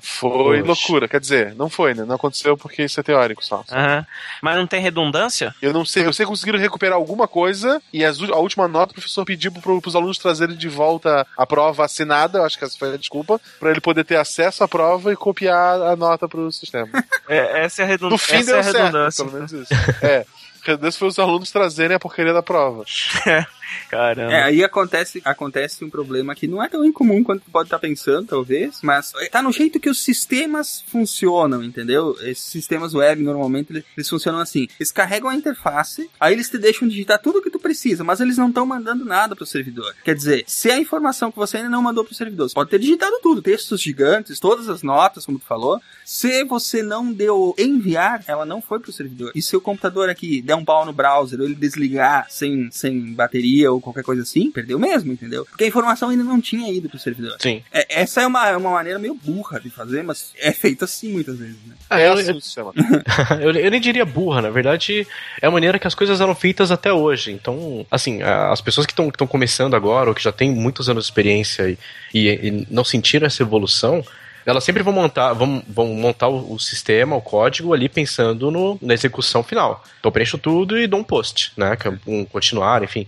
[0.00, 0.66] Foi Poxa.
[0.66, 1.08] loucura.
[1.08, 2.04] Quer dizer, não foi, né?
[2.04, 3.62] Não aconteceu porque isso é teórico só.
[3.70, 4.06] Aham.
[4.40, 5.54] Mas não tem redundância?
[5.60, 8.92] Eu não sei, eu sei que conseguiram recuperar alguma coisa e as a última nota
[8.92, 12.64] o professor pediu pro, pros alunos trazerem de volta a prova assinada, eu acho que
[12.64, 16.28] essa foi a desculpa, pra ele poder ter acesso à prova e copiar a nota
[16.28, 16.88] pro sistema.
[17.28, 18.08] É, essa é a, redun...
[18.08, 19.24] No fim essa deu é a certo, redundância.
[19.24, 19.74] pelo menos isso.
[20.00, 20.24] É.
[20.66, 22.84] Cadê foi os alunos trazerem a porcaria da prova?
[23.88, 24.32] Caramba.
[24.32, 28.26] É, aí acontece, acontece um problema que não é tão incomum quanto pode estar pensando,
[28.26, 32.16] talvez, mas tá no jeito que os sistemas funcionam, entendeu?
[32.20, 34.68] Esses sistemas web, normalmente, eles, funcionam assim.
[34.78, 38.36] Eles carregam a interface, aí eles te deixam digitar tudo que tu precisa, mas eles
[38.36, 39.94] não estão mandando nada pro servidor.
[40.04, 42.78] Quer dizer, se a informação que você ainda não mandou pro servidor, você pode ter
[42.78, 48.22] digitado tudo, textos gigantes, todas as notas, como tu falou, se você não deu enviar,
[48.26, 49.32] ela não foi pro servidor.
[49.34, 53.12] E se o computador aqui der um pau no browser, ou ele desligar sem, sem
[53.12, 55.44] bateria ou qualquer coisa assim, perdeu mesmo, entendeu?
[55.46, 57.36] Porque a informação ainda não tinha ido pro servidor.
[57.40, 57.62] Sim.
[57.72, 61.38] É, essa é uma, uma maneira meio burra de fazer, mas é feito assim muitas
[61.38, 61.74] vezes, né?
[61.90, 62.72] É, eu- assim o sistema.
[63.40, 65.06] eu, eu nem diria burra, na verdade,
[65.40, 67.30] é a maneira que as coisas eram feitas até hoje.
[67.32, 71.10] Então, assim, as pessoas que estão começando agora, ou que já têm muitos anos de
[71.10, 71.78] experiência e,
[72.12, 74.04] e- e não sentiram essa evolução,
[74.44, 78.78] elas sempre vão montar, vão, vão montar o, o sistema, o código ali pensando no,
[78.80, 79.82] na execução final.
[79.98, 81.74] Então eu preencho tudo e dou um post, né?
[81.74, 83.06] que é Um continuar, enfim.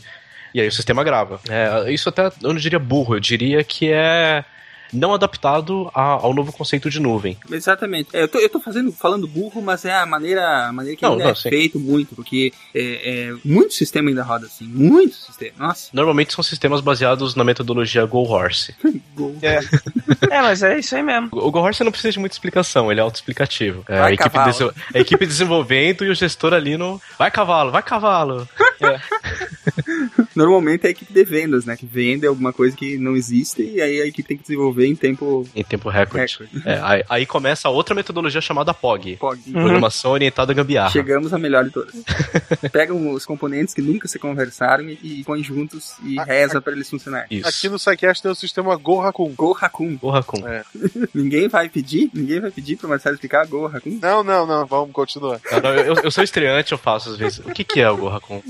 [0.54, 1.40] E aí o sistema grava.
[1.48, 4.44] É, isso até eu não diria burro, eu diria que é
[4.90, 7.36] não adaptado a- ao novo conceito de nuvem.
[7.50, 8.08] Exatamente.
[8.16, 11.02] É, eu, tô, eu tô fazendo, falando burro, mas é a maneira, a maneira que
[11.02, 11.50] Não, ainda não, é sim.
[11.50, 12.80] feito muito, porque é,
[13.28, 15.52] é, muito sistema ainda roda assim, muito sistema.
[15.58, 15.90] Nossa.
[15.92, 18.74] Normalmente são sistemas baseados na metodologia Go Horse.
[19.42, 19.58] É.
[20.36, 21.28] é, mas é isso aí mesmo.
[21.32, 23.84] O Go Horse não precisa de muita explicação, ele é autoexplicativo.
[23.88, 27.00] É, Vai, a, equipe a equipe desenvolvendo e o gestor ali no.
[27.18, 28.48] Vai cavalo, vai cavalo!
[30.34, 31.76] Normalmente é a equipe de vendas, né?
[31.76, 34.94] Que vende alguma coisa que não existe e aí a equipe tem que desenvolver em
[34.94, 36.48] tempo Em tempo recorde.
[36.64, 39.16] É, aí, aí começa a outra metodologia chamada POG.
[39.16, 39.38] Pog.
[39.52, 40.90] Programação orientada a gambiarra.
[40.90, 41.94] Chegamos à melhor de todas.
[42.72, 46.72] Pegam os componentes que nunca se conversaram e, e põem juntos e A- reza pra
[46.72, 47.26] eles funcionarem.
[47.30, 47.48] Isso.
[47.48, 49.32] Aqui no SciCast tem o sistema Go Hakun.
[49.34, 49.98] Go Hakun.
[50.00, 50.42] O Raccoon.
[51.14, 52.10] Ninguém vai pedir?
[52.14, 53.98] Ninguém vai pedir pro Marcelo explicar Go Hakun?
[54.00, 55.40] Não, não, não, vamos continuar.
[55.50, 57.38] Não, não, eu, eu sou estreante, eu faço às vezes.
[57.40, 58.42] O que, que é o Go Raccoon?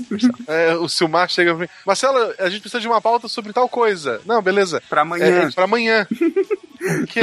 [0.47, 3.67] É, o Silmar chega pra mim, Marcelo, a gente precisa de uma pauta sobre tal
[3.69, 4.21] coisa.
[4.25, 4.81] Não, beleza.
[4.89, 5.47] Pra amanhã.
[5.47, 6.07] é pra amanhã.
[7.09, 7.19] que,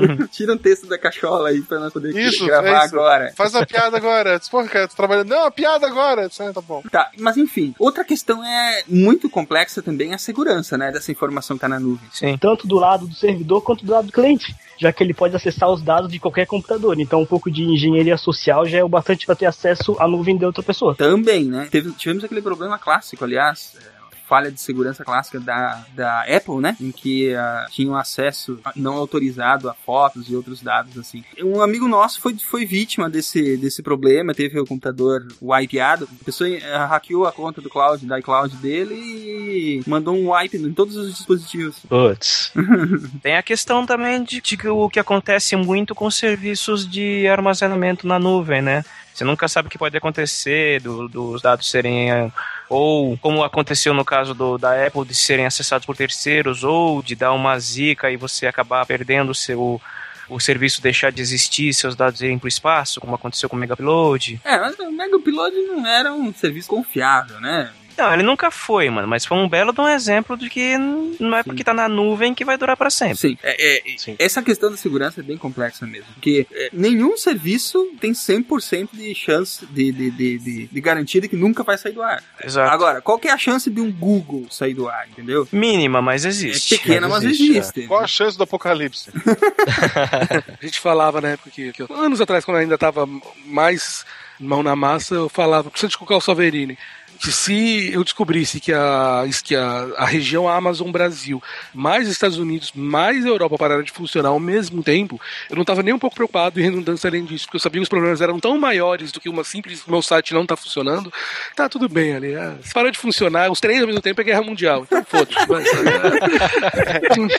[0.32, 2.94] Tira um texto da cachola aí pra nós poder Isso, gravar é isso.
[2.96, 3.32] agora.
[3.36, 4.40] faz a piada agora.
[4.50, 5.28] Porra, cara, tô trabalhando.
[5.28, 6.28] Não, a piada agora.
[6.38, 6.82] Ah, tá bom.
[6.90, 11.60] Tá, mas enfim, outra questão é muito complexa também a segurança, né, dessa informação que
[11.62, 12.08] tá na nuvem.
[12.12, 12.36] Sim.
[12.38, 15.70] tanto do lado do servidor quanto do lado do cliente, já que ele pode acessar
[15.70, 16.98] os dados de qualquer computador.
[17.00, 20.36] Então, um pouco de engenharia social já é o bastante para ter acesso à nuvem
[20.36, 20.94] de outra pessoa.
[20.94, 21.68] Também, né?
[21.70, 23.95] Teve- tivemos aquele problema clássico, aliás, é,
[24.28, 26.76] falha de segurança clássica da, da Apple, né?
[26.80, 31.22] Em que ah, tinham acesso não autorizado a fotos e outros dados, assim.
[31.42, 36.48] Um amigo nosso foi, foi vítima desse, desse problema, teve o computador wipeado, a pessoa
[36.72, 40.96] ah, hackeou a conta do cloud, da iCloud dele e mandou um wipe em todos
[40.96, 41.78] os dispositivos.
[41.88, 42.52] Putz.
[43.22, 48.06] Tem a questão também de, de que o que acontece muito com serviços de armazenamento
[48.06, 48.84] na nuvem, né?
[49.14, 52.30] Você nunca sabe o que pode acontecer do- dos dados serem.
[52.68, 57.14] Ou como aconteceu no caso do, da Apple de serem acessados por terceiros, ou de
[57.14, 59.80] dar uma zica e você acabar perdendo o seu.
[60.28, 63.58] O serviço deixar de existir, seus dados irem para o espaço, como aconteceu com o
[63.58, 64.40] Megapload.
[64.44, 67.70] É, mas o Mega Upload não era um serviço confiável, né?
[67.96, 71.34] Não, ele nunca foi, mano, mas foi um belo de um exemplo de que não
[71.36, 71.48] é Sim.
[71.48, 73.16] porque tá na nuvem que vai durar para sempre.
[73.16, 74.16] Sim, é, é, Sim.
[74.18, 76.06] essa questão da segurança é bem complexa mesmo.
[76.14, 81.28] Porque é, nenhum serviço tem 100% de chance de, de, de, de, de garantia de
[81.28, 82.22] que nunca vai sair do ar.
[82.42, 82.70] Exato.
[82.70, 85.48] Agora, qual que é a chance de um Google sair do ar, entendeu?
[85.50, 86.76] Mínima, mas É existe.
[86.78, 87.86] pequena, mas mas existe, existe.
[87.86, 89.10] Qual a chance do apocalipse?
[90.60, 93.08] A gente falava na época que, anos atrás, quando eu ainda tava
[93.44, 94.04] mais
[94.38, 96.76] mão na massa, eu falava, precisa de colocar o Saverini.
[97.20, 101.42] Que se eu descobrisse que a, que a, a região Amazon Brasil,
[101.74, 105.94] mais Estados Unidos, mais Europa pararam de funcionar ao mesmo tempo, eu não estava nem
[105.94, 108.58] um pouco preocupado em redundância além disso, porque eu sabia que os problemas eram tão
[108.58, 111.12] maiores do que uma simples meu site não tá funcionando.
[111.54, 112.34] Tá tudo bem ali.
[112.34, 114.82] ah, se parou de funcionar, os três ao mesmo tempo é guerra mundial.
[114.82, 115.36] Então foda-se.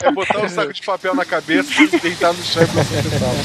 [0.04, 3.36] É botar um saco de papel na cabeça e deitar no chão e pra hospital.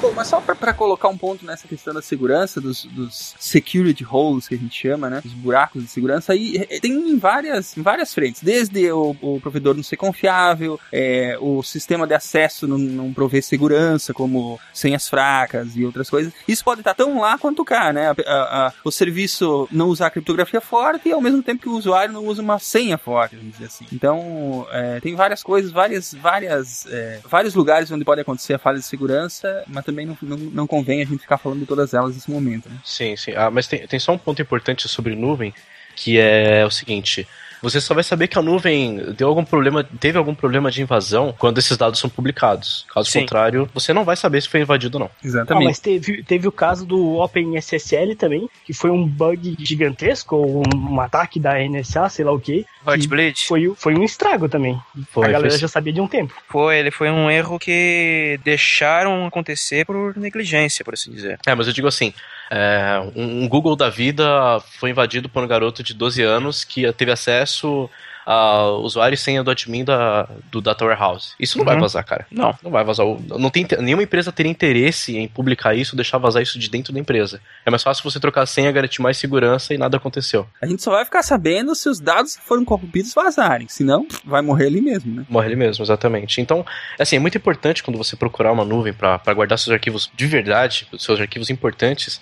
[0.00, 4.46] Bom, mas só pra colocar um ponto nessa questão da segurança, dos, dos security holes
[4.46, 5.22] que a gente chama, né?
[5.24, 8.42] Os buracos de segurança, aí é, tem em várias, em várias frentes.
[8.42, 13.42] Desde o, o provedor não ser confiável, é, o sistema de acesso não, não prover
[13.42, 16.32] segurança, como senhas fracas e outras coisas.
[16.46, 18.08] Isso pode estar tão lá quanto cá, né?
[18.10, 21.76] A- a- a- o serviço não usar criptografia forte e ao mesmo tempo que o
[21.76, 23.86] usuário não usa uma senha forte, vamos dizer assim.
[23.92, 28.78] Então, é, tem várias coisas, várias, várias, é, vários lugares onde pode acontecer a falha
[28.78, 32.14] de segurança, mas também não, não, não convém a gente ficar falando de todas elas
[32.14, 32.76] nesse momento, né?
[32.84, 33.32] Sim, sim.
[33.36, 35.52] Ah, mas tem, tem só um ponto importante sobre nuvem,
[35.94, 37.26] que é o seguinte.
[37.60, 41.34] Você só vai saber que a nuvem deu algum problema, teve algum problema de invasão
[41.36, 42.86] quando esses dados são publicados.
[42.92, 43.20] Caso Sim.
[43.20, 45.10] contrário, você não vai saber se foi invadido ou não.
[45.12, 45.64] Ah, Exatamente.
[45.64, 51.00] mas teve, teve o caso do OpenSSL também, que foi um bug gigantesco, ou um
[51.00, 52.64] ataque da NSA, sei lá o que.
[52.88, 54.78] Heartbleed Foi, foi um estrago também.
[55.12, 56.34] Foi, a galera fez- já sabia de um tempo.
[56.48, 61.38] foi, ele foi um erro que deixaram acontecer por negligência, por assim dizer.
[61.46, 62.12] É, mas eu digo assim,
[62.50, 66.90] é, um, um Google da vida foi invadido por um garoto de 12 anos que
[66.92, 67.88] teve acesso
[68.30, 71.32] a usuário e senha do admin da, do Data Warehouse.
[71.40, 71.80] Isso não vai Uhum.
[71.80, 72.26] vazar, cara.
[72.30, 72.54] Não.
[72.62, 73.06] Não vai vazar.
[73.38, 77.00] Não tem, nenhuma empresa teria interesse em publicar isso, deixar vazar isso de dentro da
[77.00, 77.40] empresa.
[77.64, 80.46] É mais fácil você trocar a senha, garantir mais segurança e nada aconteceu.
[80.60, 83.66] A gente só vai ficar sabendo se os dados que foram corrompidos vazarem.
[83.68, 85.24] Senão, vai morrer ali mesmo, né?
[85.26, 86.38] Morre ele mesmo, exatamente.
[86.42, 86.66] Então,
[86.98, 90.86] assim, é muito importante quando você procurar uma nuvem para guardar seus arquivos de verdade,
[90.98, 92.20] seus arquivos importantes,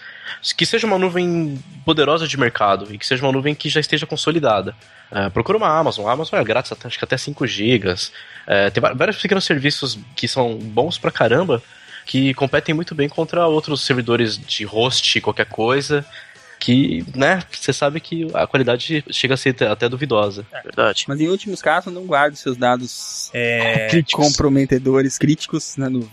[0.57, 4.07] que seja uma nuvem poderosa de mercado e que seja uma nuvem que já esteja
[4.07, 4.77] consolidada.
[5.11, 6.07] É, procura uma Amazon.
[6.07, 7.95] A Amazon é grátis, acho que até 5 GB.
[8.73, 11.63] tem va- vários pequenos serviços que são bons pra caramba,
[12.05, 16.05] que competem muito bem contra outros servidores de host, qualquer coisa.
[16.67, 20.45] Que, né, você sabe que a qualidade chega a ser até- duvidosa.
[20.65, 21.05] Verdade.
[21.07, 24.27] Mas em últimos casos, não guarde seus dados é, Críticos.
[24.31, 26.11] comprometedores, críticos na nuvem.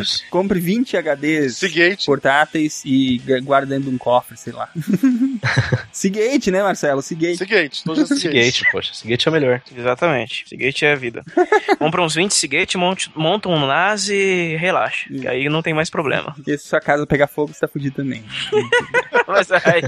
[0.00, 0.22] Isso.
[0.30, 2.06] Compre 20 HDs Seagate.
[2.06, 4.68] portáteis e gu- guarde dentro de um cofre, sei lá.
[5.90, 7.02] Seagate, né, Marcelo?
[7.02, 7.38] Seagate.
[7.38, 7.82] Seagate.
[7.82, 8.52] Todos os Seagate.
[8.52, 9.62] Seagate, poxa, Seagate é o melhor.
[9.76, 10.44] Exatamente.
[10.48, 11.24] Seagate é a vida.
[11.78, 15.08] Compra uns 20 Seagate, monte- monta um NAS e relaxa.
[15.08, 16.32] Que aí não tem mais problema.
[16.34, 18.22] Porque se sua casa pegar fogo, você tá fudido também.
[19.26, 19.87] Mas aí.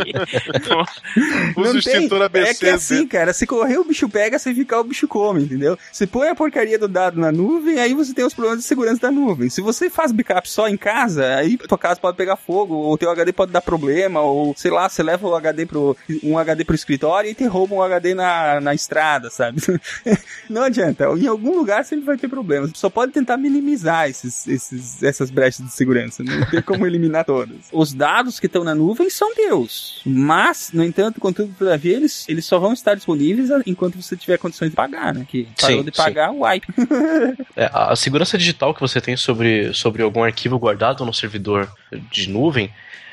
[1.56, 2.50] Usa o extintor ABC.
[2.50, 3.32] É que é assim, cara.
[3.32, 5.78] Se correr, o bicho pega, se ficar, o bicho come, entendeu?
[5.92, 9.00] Você põe a porcaria do dado na nuvem, aí você tem os problemas de segurança
[9.00, 9.50] da nuvem.
[9.50, 13.10] Se você faz backup só em casa, aí tua casa pode pegar fogo, ou teu
[13.10, 16.74] HD pode dar problema, ou sei lá, você leva o HD pro, um HD pro
[16.74, 19.60] escritório e te rouba um HD na, na estrada, sabe?
[20.48, 21.04] Não adianta.
[21.04, 22.70] Em algum lugar sempre vai ter problemas.
[22.74, 26.22] Só pode tentar minimizar esses, esses, essas brechas de segurança.
[26.22, 27.56] Não tem como eliminar todas.
[27.72, 29.79] Os dados que estão na nuvem são teus.
[30.04, 34.70] Mas, no entanto, contudo, todavia, eles, eles só vão estar disponíveis enquanto você tiver condições
[34.70, 35.26] de pagar, né?
[35.28, 36.66] Que parou Sim, de pagar, o wipe.
[37.56, 41.70] É, a a segurança digital que você tem sobre, sobre algum arquivo guardado no servidor
[42.10, 42.70] de nuvem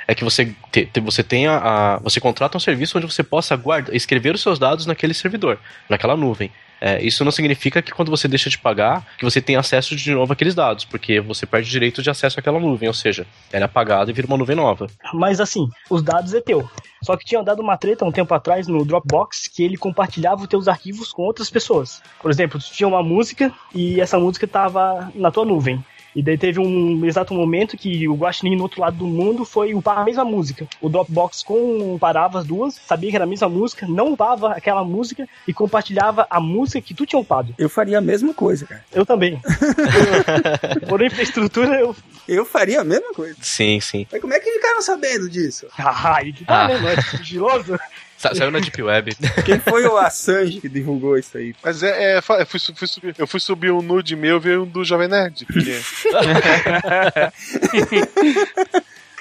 [0.07, 3.55] é que você, te, te- você tenha a, você contrata um serviço onde você possa
[3.57, 5.59] guarda, escrever os seus dados naquele servidor,
[5.89, 6.49] naquela nuvem.
[6.79, 10.11] É, isso não significa que quando você deixa de pagar, que você tem acesso de
[10.11, 13.63] novo àqueles dados, porque você perde o direito de acesso àquela nuvem, ou seja, ela
[13.63, 14.87] é apagada e vira uma nuvem nova.
[15.13, 16.69] Mas assim, os dados é teu.
[17.03, 20.47] Só que tinha dado uma treta um tempo atrás no Dropbox que ele compartilhava os
[20.47, 22.01] teus arquivos com outras pessoas.
[22.21, 25.83] Por exemplo, tu tinha uma música e essa música tava na tua nuvem.
[26.17, 29.75] E daí teve um exato momento que o Guaxinim no outro lado do mundo foi
[29.75, 30.67] upar a mesma música.
[30.81, 35.29] O Dropbox comparava as duas, sabia que era a mesma música, não upava aquela música
[35.47, 37.53] e compartilhava a música que tu tinha upado.
[37.55, 38.83] Eu faria a mesma coisa, cara.
[38.91, 39.39] Eu também.
[40.89, 41.95] Por infraestrutura, eu.
[42.27, 43.35] Eu faria a mesma coisa.
[43.39, 44.07] Sim, sim.
[44.11, 45.67] Mas como é que ficaram sabendo disso?
[45.77, 46.67] Ah, e que tá, Ah.
[46.79, 46.93] né?
[46.95, 47.77] É sigiloso.
[48.17, 49.15] Sa- Saiu na Deep Web.
[49.45, 51.53] Quem foi o Assange que divulgou isso aí?
[51.63, 54.63] Mas é, é, eu, fui, fui subir, eu fui subir um nude meu e veio
[54.63, 55.45] um do Jovem Nerd.
[55.45, 55.79] Porque...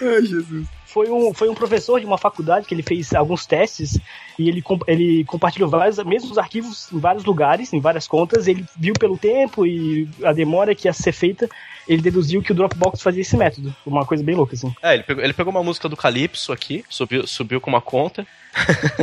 [0.02, 0.66] Ai, Jesus.
[0.86, 3.98] foi um, foi um professor de uma faculdade que ele fez alguns testes
[4.38, 8.46] e ele, ele compartilhou vários, mesmos arquivos em vários lugares, em várias contas.
[8.46, 11.48] Ele viu pelo tempo e a demora que ia ser feita,
[11.88, 13.74] ele deduziu que o Dropbox fazia esse método.
[13.86, 14.74] Uma coisa bem louca, assim.
[14.82, 18.26] É, ele pegou, ele pegou uma música do Calypso aqui, subiu, subiu com uma conta.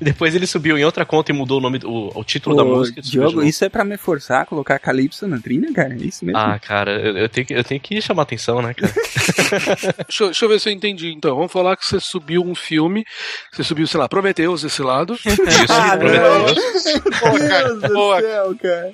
[0.00, 2.66] Depois ele subiu em outra conta e mudou o nome, o, o título da Ô,
[2.76, 3.02] música.
[3.02, 5.92] subiu de Diogo, isso é pra me forçar a colocar Calypso na trilha, cara?
[5.94, 6.38] É isso mesmo?
[6.40, 8.92] Ah, cara, eu, eu tenho que, eu tenho que chamar atenção, né, cara?
[10.08, 11.12] Deixa, eu- deixa eu ver se eu entendi.
[11.12, 13.04] Então, vamos falar que você subiu um filme,
[13.52, 15.14] você subiu, sei lá, Prometeus desse lado.
[15.24, 15.36] Isso,
[15.68, 17.00] Ah, Prometheus.
[17.20, 18.92] Pô, cara, Deus pô, céu, cara.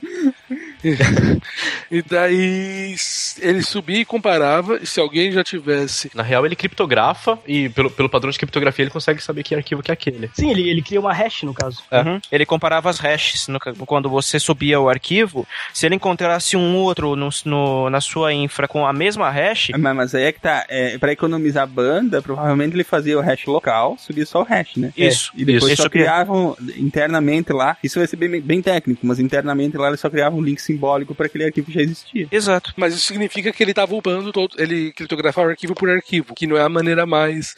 [1.91, 2.95] E daí
[3.41, 6.11] ele subia e comparava, e se alguém já tivesse.
[6.15, 9.83] Na real, ele criptografa e pelo, pelo padrão de criptografia ele consegue saber que arquivo
[9.83, 10.31] que é aquele.
[10.35, 11.83] Sim, ele, ele cria uma hash, no caso.
[11.91, 12.01] É.
[12.01, 12.21] Uhum.
[12.33, 15.47] Ele comparava as hashes no quando você subia o arquivo.
[15.73, 19.95] Se ele encontrasse um outro no, no- na sua infra com a mesma hash, Mas,
[19.97, 20.65] mas aí é que tá.
[20.69, 24.93] É, pra economizar banda, provavelmente ele fazia o hash local, subia só o hash, né?
[24.97, 25.83] Isso, E depois isso.
[25.83, 26.03] só que- é.
[26.03, 27.77] criavam internamente lá.
[27.85, 31.15] Isso vai ser bem, bem técnico, mas internamente lá eles só criavam um link simbólico
[31.15, 32.29] para aquele arquivo já existia.
[32.31, 32.73] Exato.
[32.77, 34.55] Mas isso significa que ele estava upando todo.
[34.59, 37.55] Ele criptografava arquivo por arquivo, que não é a maneira mais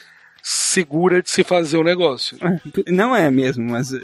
[0.49, 2.39] segura de se fazer o negócio.
[2.87, 3.99] Não é mesmo, mas eh,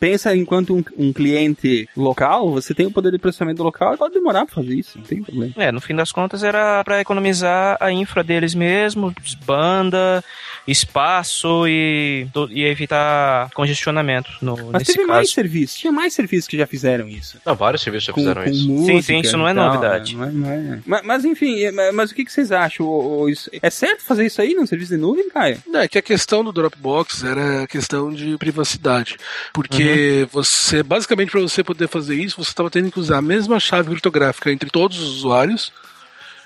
[0.00, 4.12] pensa enquanto um, um cliente local, você tem o poder de processamento local e pode
[4.14, 5.52] demorar pra fazer isso, não tem problema.
[5.56, 9.14] É, no fim das contas era pra economizar a infra deles mesmo,
[9.46, 10.24] banda,
[10.66, 15.08] espaço e, do- e evitar congestionamento no, Mas nesse teve caso.
[15.12, 17.38] mais serviços, tinha mais serviços que já fizeram isso.
[17.46, 18.68] Não, vários serviços já Com, fizeram com isso.
[18.68, 20.16] música Sim, sim, isso não é e tal, novidade.
[20.16, 22.86] Não é- não é- Mas, mas, enfim, é- mas, mas o que, que vocês acham?
[22.86, 25.62] O- o- isso- É certo fazer isso aí num serviço de nuvem, Caio?
[25.66, 29.16] Não, é que a questão do Dropbox era a questão de privacidade.
[29.52, 33.60] Porque você, basicamente, para você poder fazer isso, você estava tendo que usar a mesma
[33.60, 35.72] chave criptográfica entre todos os usuários.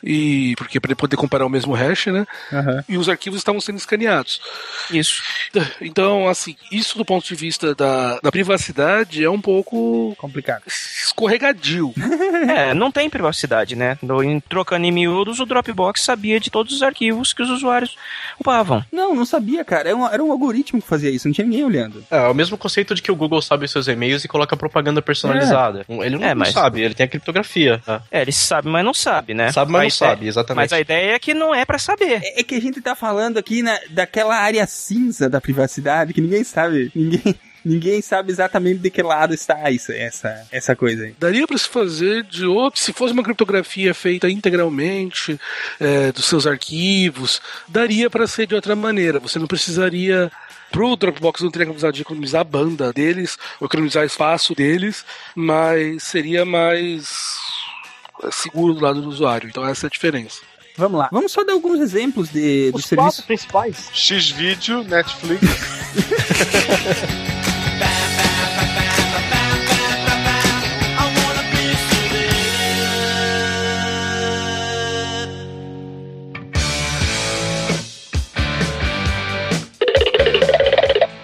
[0.03, 2.27] E porque para poder comparar o mesmo hash, né?
[2.53, 2.85] Aham.
[2.89, 4.41] E os arquivos estavam sendo escaneados.
[4.91, 5.23] Isso.
[5.81, 10.63] Então, assim, isso do ponto de vista da, da privacidade é um pouco Complicado.
[10.67, 11.93] escorregadio.
[12.49, 13.99] É, não tem privacidade, né?
[14.01, 17.97] No, em trocando em miúdos, o Dropbox sabia de todos os arquivos que os usuários
[18.41, 18.85] upavam.
[18.93, 19.89] Não, não sabia, cara.
[19.89, 22.05] Era um, era um algoritmo que fazia isso, não tinha ninguém olhando.
[22.11, 24.57] É, é o mesmo conceito de que o Google sabe os seus e-mails e coloca
[24.57, 25.85] propaganda personalizada.
[25.89, 27.83] Ele não, É, não mas- sabe, ele tem a criptografia.
[27.85, 28.03] tá?
[28.11, 29.51] É, ele sabe, mas não sabe, né?
[29.53, 30.65] Sabe, mas não sabe, exatamente.
[30.65, 32.21] Mas a ideia é que não é pra saber.
[32.23, 36.21] É, é que a gente tá falando aqui na, daquela área cinza da privacidade que
[36.21, 36.91] ninguém sabe.
[36.95, 37.35] Ninguém.
[37.65, 41.15] Ninguém sabe exatamente de que lado está isso, essa, essa coisa aí.
[41.19, 45.39] Daria para se fazer de outro, se fosse uma criptografia feita integralmente
[45.79, 49.19] é, dos seus arquivos, daria para ser de outra maneira.
[49.19, 50.31] Você não precisaria
[50.71, 55.05] pro Dropbox não teria que precisar de economizar a banda deles, ou economizar espaço deles,
[55.35, 57.48] mas seria mais é,
[58.31, 59.49] seguro do lado do usuário.
[59.49, 60.41] Então essa é a diferença.
[60.77, 61.09] Vamos lá.
[61.11, 63.25] Vamos só dar alguns exemplos de, dos Os quatro serviços.
[63.25, 63.91] principais.
[63.93, 65.43] X-Vídeo, Netflix.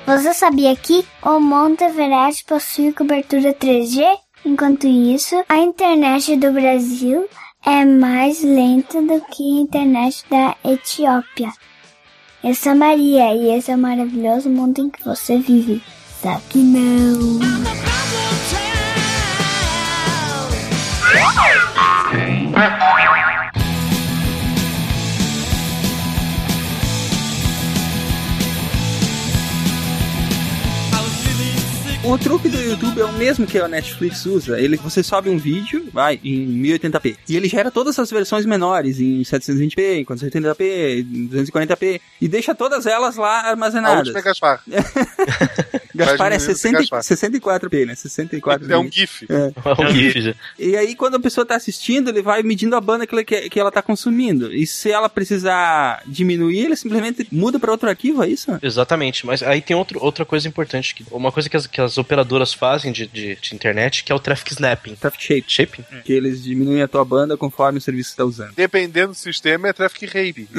[0.07, 4.03] Você sabia que o Monte Everest possui cobertura 3G?
[4.45, 7.27] Enquanto isso, a internet do Brasil
[7.65, 11.51] é mais lenta do que a internet da Etiópia.
[12.43, 15.83] Eu sou Maria e esse é o maravilhoso mundo em que você vive.
[16.21, 17.41] Só que não.
[32.07, 34.61] O truque do YouTube é o mesmo que a Netflix usa.
[34.61, 37.17] Ele, você sobe um vídeo, vai, em 1080p.
[37.29, 42.01] E ele gera todas as versões menores, em 720p, em 480p, em 240p.
[42.21, 44.09] E deixa todas elas lá A armazenadas.
[44.09, 44.63] última é Gaspar.
[45.95, 47.01] Gaspar é Faz diminuir 60, Gaspar.
[47.01, 47.95] 64p, né?
[47.95, 49.27] 64 É um GIF.
[49.29, 49.53] É.
[49.65, 50.35] É um GIF já.
[50.59, 53.49] E aí, quando a pessoa tá assistindo, ele vai medindo a banda que ela, que,
[53.49, 54.53] que ela tá consumindo.
[54.53, 58.59] E se ela precisar diminuir, ele simplesmente muda pra outro arquivo, é isso?
[58.63, 61.99] Exatamente, mas aí tem outro, outra coisa importante, que, uma coisa que as, que as
[61.99, 64.95] operadoras fazem de, de, de internet, que é o traffic snapping.
[64.97, 65.45] Traffic shape.
[65.47, 65.85] Shaping?
[66.05, 68.55] Que eles diminuem a tua banda conforme o serviço que tá usando.
[68.55, 70.49] Dependendo do sistema, é traffic rape.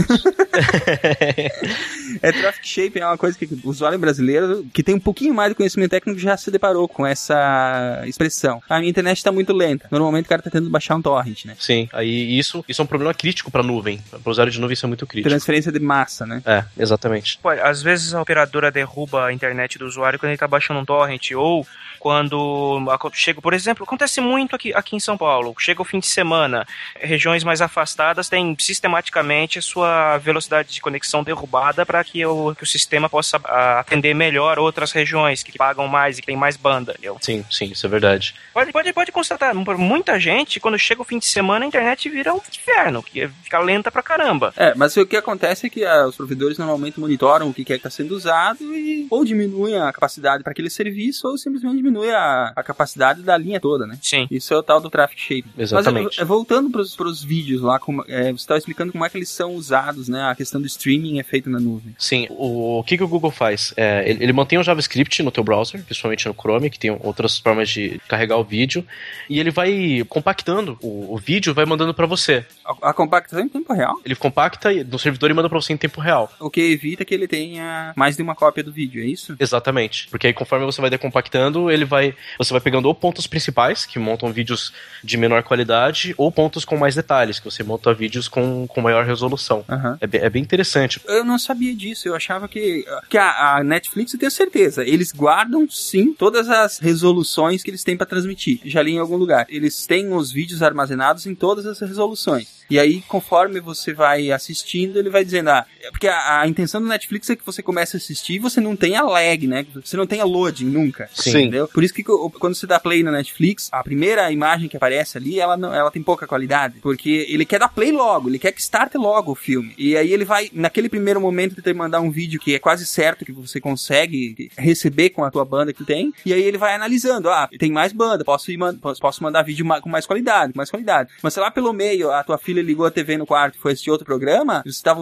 [2.22, 5.50] É traffic shape, é uma coisa que o usuário brasileiro, que tem um pouquinho mais
[5.50, 8.62] de conhecimento técnico, já se deparou com essa expressão.
[8.70, 9.88] A minha internet tá muito lenta.
[9.92, 11.56] Normalmente o cara tá tentando baixar um torrent, né?
[11.60, 14.00] Sim, aí isso, isso é um problema crítico pra nuvem.
[14.10, 15.30] Para o usuário de nuvem isso é muito crítico.
[15.30, 16.42] Transferência de massa, né?
[16.46, 17.40] É, exatamente.
[17.42, 20.86] Pô, às vezes a operadora derruba a internet do usuário quando ele tá baixando um
[20.86, 21.66] torrent ou
[22.06, 22.80] quando
[23.14, 25.56] chega, por exemplo, acontece muito aqui, aqui em São Paulo.
[25.58, 26.64] Chega o fim de semana,
[27.00, 32.62] regiões mais afastadas têm sistematicamente a sua velocidade de conexão derrubada para que o, que
[32.62, 33.38] o sistema possa
[33.80, 36.92] atender melhor outras regiões que pagam mais e que tem mais banda.
[36.92, 37.18] entendeu?
[37.20, 38.36] Sim, sim, isso é verdade.
[38.54, 42.08] Pode, pode, pode constatar, por muita gente, quando chega o fim de semana, a internet
[42.08, 44.54] vira um inferno, que fica lenta pra caramba.
[44.56, 47.66] É, mas o que acontece é que ah, os provedores normalmente monitoram o que é
[47.66, 52.12] que está sendo usado e ou diminuem a capacidade para aquele serviço ou simplesmente diminui
[52.12, 53.98] a, a capacidade da linha toda, né?
[54.02, 54.28] Sim.
[54.30, 55.46] Isso é o tal do traffic shape.
[55.58, 56.06] Exatamente.
[56.06, 59.18] Mas é, voltando para os vídeos lá, como, é, você estava explicando como é que
[59.18, 60.24] eles são usados, né?
[60.24, 61.96] A questão do streaming é feito na nuvem.
[61.98, 63.74] Sim, o, o que, que o Google faz?
[63.78, 67.40] É, ele, ele mantém o JavaScript no teu browser, principalmente no Chrome, que tem outras
[67.40, 68.86] formas de carregar o vídeo,
[69.30, 72.46] e ele vai compactando o, o vídeo, vai mandando pra você.
[72.66, 75.78] A, a compactação em tempo real, Ele compacta no servidor e manda pra você em
[75.78, 76.32] tempo real.
[76.40, 79.36] o que evita que ele tenha mais de uma cópia do vídeo, é isso?
[79.40, 80.08] Exatamente.
[80.10, 82.16] Porque aí conforme você vai decompactando, ele vai.
[82.38, 84.74] Você vai pegando ou pontos principais, que montam vídeos
[85.04, 89.06] de menor qualidade, ou pontos com mais detalhes, que você monta vídeos com, com maior
[89.06, 89.64] resolução.
[89.70, 89.98] Aham.
[90.02, 91.00] É, bem- é bem interessante.
[91.08, 95.12] Eu não sabia disso, eu achava que, que a, a Netflix, eu tenho certeza, eles
[95.12, 98.60] guardam sim todas as resoluções que eles têm para transmitir.
[98.66, 99.46] Já li em algum lugar.
[99.50, 102.65] Eles têm os vídeos armazenados em todas as resoluções.
[102.70, 106.82] E aí, conforme você vai assistindo, ele vai dizendo, ah, é porque a, a intenção
[106.82, 109.66] do Netflix é que você comece a assistir e você não tenha lag, né?
[109.76, 111.10] Você não tenha loading nunca.
[111.14, 111.30] Sim.
[111.30, 111.68] Entendeu?
[111.68, 115.40] Por isso que quando você dá play na Netflix, a primeira imagem que aparece ali,
[115.40, 116.80] ela, não, ela tem pouca qualidade.
[116.82, 119.74] Porque ele quer dar play logo, ele quer que starte logo o filme.
[119.78, 123.26] E aí ele vai, naquele primeiro momento, te mandar um vídeo que é quase certo
[123.26, 126.14] que você consegue receber com a tua banda que tem.
[126.26, 128.58] E aí ele vai analisando, ah, tem mais banda, posso, ir,
[129.00, 131.10] posso, mandar vídeo com mais qualidade, com mais qualidade.
[131.22, 133.72] Mas sei lá pelo meio, a tua filha ligou a TV no quarto e foi
[133.74, 135.00] assistir outro programa, você estava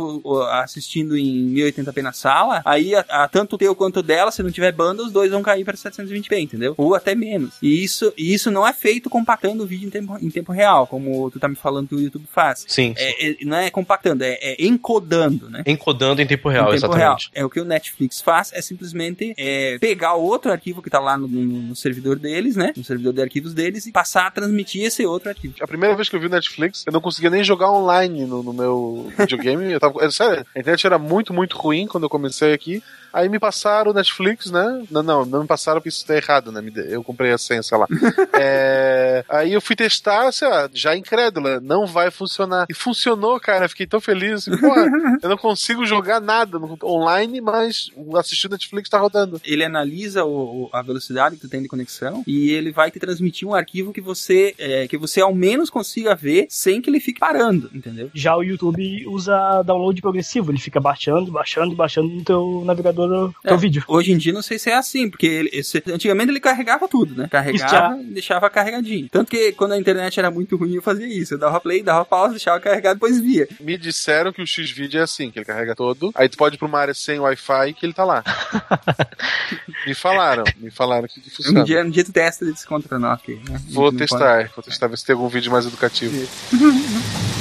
[0.61, 4.43] assistindo em 1080p na sala, aí a, a- tanto o teu quanto o dela, se
[4.43, 6.73] não tiver banda, os dois vão cair para 720p, entendeu?
[6.77, 7.55] Ou até menos.
[7.61, 10.87] E isso, e isso não é feito compactando o vídeo em tempo, em tempo real,
[10.87, 12.65] como tu tá me falando que o YouTube faz.
[12.67, 12.93] Sim.
[12.97, 15.63] É, é- não é compactando, é, é encodando, né?
[15.65, 16.99] Encodando em tempo real, em tempo exatamente.
[16.99, 17.17] real.
[17.33, 20.99] É o que o Netflix faz, é simplesmente é, pegar o outro arquivo que tá
[20.99, 22.73] lá no, no- no servidor deles, né?
[22.75, 25.55] No servidor de arquivos deles e passar a transmitir esse outro arquivo.
[25.61, 28.43] A primeira vez que eu vi o Netflix, eu não conseguia nem jogar online no,
[28.43, 29.71] no meu videogame.
[29.71, 32.83] Eu tava, sério, a internet era muito, muito ruim quando eu comecei aqui.
[33.13, 34.83] Aí me passaram o Netflix, né?
[34.89, 36.61] Não, não, não me passaram porque isso tá errado, né?
[36.89, 37.87] Eu comprei a senha, sei lá.
[38.35, 42.65] É, aí eu fui testar, sei lá, já incrédula, não vai funcionar.
[42.69, 44.47] E funcionou, cara, fiquei tão feliz.
[44.47, 44.85] Assim, Porra,
[45.21, 49.39] eu não consigo jogar nada online, mas assistir o Netflix tá rodando.
[49.43, 52.99] Ele analisa o- o- a velocidade que tu tem de conexão e ele vai te
[52.99, 56.99] transmitir um arquivo que você é, que você ao menos consiga ver sem que ele
[56.99, 58.09] fique parando, entendeu?
[58.13, 63.33] Já o YouTube usa download progressivo, ele fica baixando, baixando, baixando no teu navegador o
[63.43, 63.83] teu É, vídeo.
[63.87, 67.15] Hoje em dia não sei se é assim, porque ele- esse- antigamente ele carregava tudo,
[67.15, 67.27] né?
[67.29, 69.07] Carregava e deixava carregadinho.
[69.09, 71.33] Tanto que quando a internet era muito ruim eu fazia isso.
[71.33, 73.47] Eu dava play, dava pausa, deixava carregado, depois via.
[73.59, 76.11] Me disseram que o X-Video é assim, que ele carrega todo.
[76.15, 78.23] Aí tu pode ir pra uma área sem Wi-Fi que ele tá lá.
[79.87, 81.61] me falaram, me falaram que, que funciona.
[81.61, 83.59] Um dia, um dia tu testa e desconta pra nós aqui, né?
[83.69, 86.13] Vou testar, vou testar, ver se tem algum vídeo mais educativo.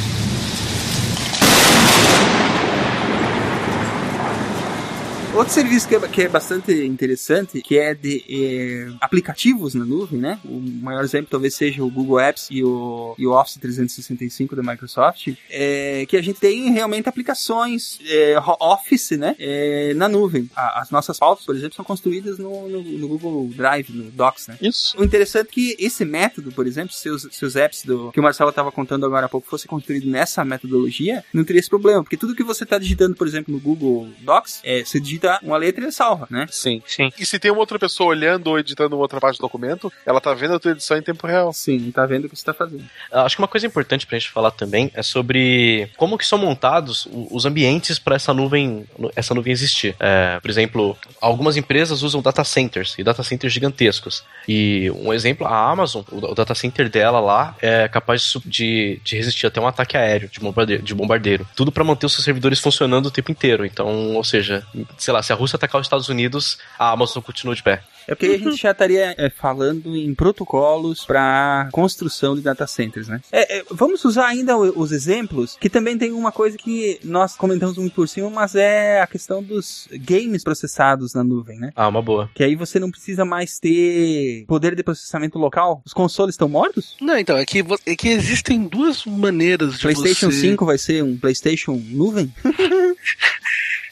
[5.35, 10.21] Outro serviço que é, que é bastante interessante, que é de eh, aplicativos na nuvem,
[10.21, 10.39] né?
[10.45, 14.63] O maior exemplo talvez seja o Google Apps e o, e o Office 365 da
[14.63, 17.99] Microsoft, é que a gente tem realmente aplicações
[18.47, 19.35] ho- Office, né?
[19.39, 20.51] eh, na nuvem.
[20.55, 24.49] A- as nossas pautas, por exemplo, são construídas no, no- no Google Drive, no Docs,
[24.49, 24.59] né?
[24.61, 24.95] Isso.
[25.01, 28.21] O interessante é que esse método, por exemplo, se os, se os apps do, que
[28.21, 32.03] o Marcelo estava contando agora há pouco fosse construído nessa metodologia, não teria esse problema,
[32.03, 35.57] porque tudo que você está digitando, por exemplo, no Google Docs, é, você digita uma
[35.57, 36.47] letra e ele salva, né?
[36.51, 36.83] Sim.
[36.87, 37.11] Sim.
[37.19, 40.21] E se tem uma outra pessoa olhando ou editando uma outra parte do documento, ela
[40.21, 41.53] tá vendo a tua edição em tempo real.
[41.53, 42.85] Sim, tá vendo o que você tá fazendo.
[43.11, 47.09] Acho que uma coisa importante pra gente falar também é sobre como que são montados
[47.31, 49.95] os ambientes para essa nuvem, essa nuvem existir.
[49.99, 54.25] É, por exemplo, algumas empresas usam data centers e data centers gigantescos.
[54.49, 59.47] E um exemplo, a Amazon, o, data center dela lá é capaz de, de, resistir
[59.47, 61.47] até um ataque aéreo de bombardeiro, de bombardeiro.
[61.55, 63.65] Tudo para manter os seus servidores funcionando o tempo inteiro.
[63.65, 64.67] Então, ou seja,
[65.13, 67.83] sei lá, se a Rússia atacar os Estados Unidos, a Amazon continua de pé.
[68.09, 73.07] É porque a gente já estaria é, falando em protocolos para construção de data centers,
[73.07, 73.21] né?
[73.31, 77.77] É, é, vamos usar ainda os exemplos, que também tem uma coisa que nós comentamos
[77.77, 81.73] muito por cima, mas é a questão dos games processados na nuvem, né?
[81.77, 82.29] Ah, uma boa.
[82.35, 85.81] Que aí você não precisa mais ter poder de processamento local.
[85.85, 86.97] Os consoles estão mortos?
[87.01, 90.41] Não, então, é que, é que existem duas maneiras de PlayStation você...
[90.41, 92.33] 5 vai ser um PlayStation nuvem?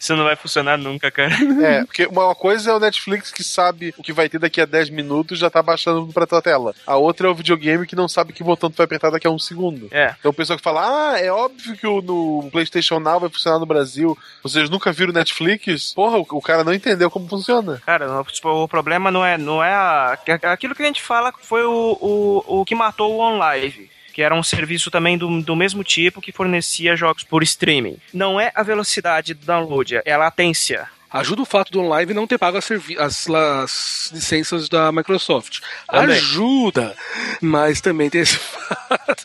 [0.01, 1.30] Isso não vai funcionar nunca, cara.
[1.61, 4.64] É, porque uma coisa é o Netflix que sabe o que vai ter daqui a
[4.64, 6.74] 10 minutos e já tá baixando pra tua tela.
[6.86, 9.30] A outra é o videogame que não sabe que botão tu vai apertar daqui a
[9.30, 9.88] um segundo.
[9.90, 10.14] É.
[10.18, 13.59] Então o pessoal que fala, ah, é óbvio que o no PlayStation Now vai funcionar
[13.59, 14.16] no Brasil.
[14.42, 15.92] Vocês nunca viram Netflix?
[15.92, 17.82] Porra, o, o cara não entendeu como funciona.
[17.84, 21.62] Cara, o, o problema não é, não é a, aquilo que a gente fala foi
[21.64, 23.90] o, o, o que matou o OnLive.
[24.20, 27.96] Que era um serviço também do, do mesmo tipo que fornecia jogos por streaming.
[28.12, 30.86] Não é a velocidade do download, é a latência.
[31.10, 35.60] Ajuda o fato do OnLive não ter pago as, as- as licenças da Microsoft.
[35.90, 36.16] Também.
[36.18, 36.94] Ajuda,
[37.40, 39.24] mas também tem esse fato.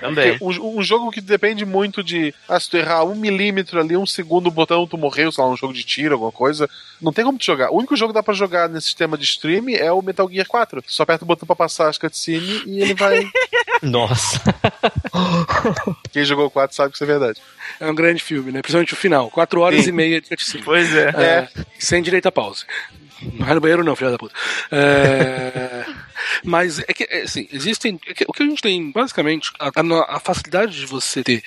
[0.00, 0.38] Também.
[0.40, 2.34] Um, um jogo que depende muito de.
[2.48, 5.50] Ah, se tu errar um milímetro ali, um segundo o botão, tu morreu, sei lá,
[5.50, 6.68] um jogo de tiro, alguma coisa.
[7.00, 7.70] Não tem como tu jogar.
[7.70, 10.46] O único jogo que dá pra jogar nesse sistema de stream é o Metal Gear
[10.46, 10.82] 4.
[10.82, 13.28] Tu só aperta o botão pra passar as cutscenes e ele vai.
[13.82, 14.40] Nossa.
[16.12, 17.40] Quem jogou o 4 sabe que isso é verdade.
[17.80, 18.60] É um grande filme, né?
[18.62, 19.30] Principalmente o final.
[19.30, 19.90] Quatro horas Sim.
[19.90, 20.64] e meia de cutscene.
[20.64, 21.08] Pois é.
[21.10, 21.48] É,
[21.78, 22.64] sem direito a pause.
[23.20, 24.34] Não vai no banheiro não, filha da puta.
[24.70, 25.84] É,
[26.44, 27.98] mas é que, é, assim, existem...
[28.06, 31.42] é que o que a gente tem, basicamente, a, a- a facilidade de você ter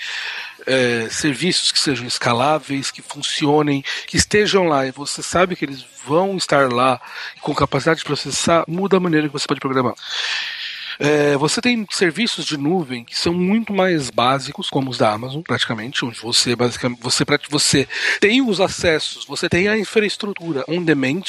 [0.68, 5.86] é, serviços que sejam escaláveis, que funcionem, que estejam lá e você sabe que eles
[6.06, 7.00] vão estar lá
[7.42, 9.94] com capacidade de processar, muda a maneira que você pode programar.
[11.00, 15.42] É, você tem serviços de nuvem que são muito mais básicos, como os da Amazon,
[15.42, 17.88] praticamente, onde você basicamente você, você
[18.20, 21.24] tem os acessos, você tem a infraestrutura on demand,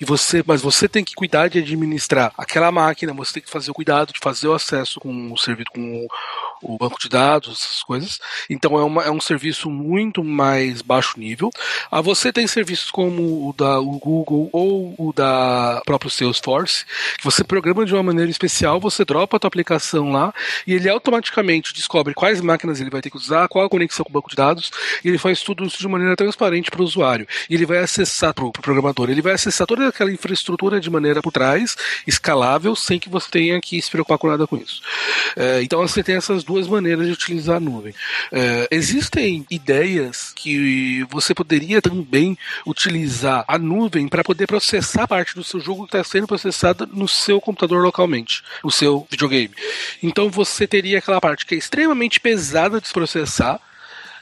[0.00, 3.70] e você, mas você tem que cuidar de administrar aquela máquina, você tem que fazer
[3.70, 6.08] o cuidado de fazer o acesso com o serviço com o,
[6.62, 8.18] o banco de dados, essas coisas.
[8.48, 11.50] Então é, uma, é um serviço muito mais baixo nível.
[11.90, 16.84] Ah, você tem serviços como o da o Google ou o da próprio Salesforce,
[17.16, 20.32] que você programa de uma maneira especial, você dropa a tua aplicação lá
[20.66, 24.10] e ele automaticamente descobre quais máquinas ele vai ter que usar, qual a conexão com
[24.10, 24.70] o banco de dados,
[25.04, 27.26] e ele faz tudo isso de maneira transparente para o usuário.
[27.48, 31.22] E ele vai acessar para o programador, ele vai acessar toda aquela infraestrutura de maneira
[31.22, 34.82] por trás, escalável, sem que você tenha que se preocupar com nada com isso.
[35.36, 37.94] É, então você tem essas duas maneiras de utilizar a nuvem.
[38.32, 45.44] É, existem ideias que você poderia também utilizar a nuvem para poder processar parte do
[45.44, 49.54] seu jogo que está sendo processada no seu computador localmente, no seu videogame.
[50.02, 53.60] Então você teria aquela parte que é extremamente pesada de se processar.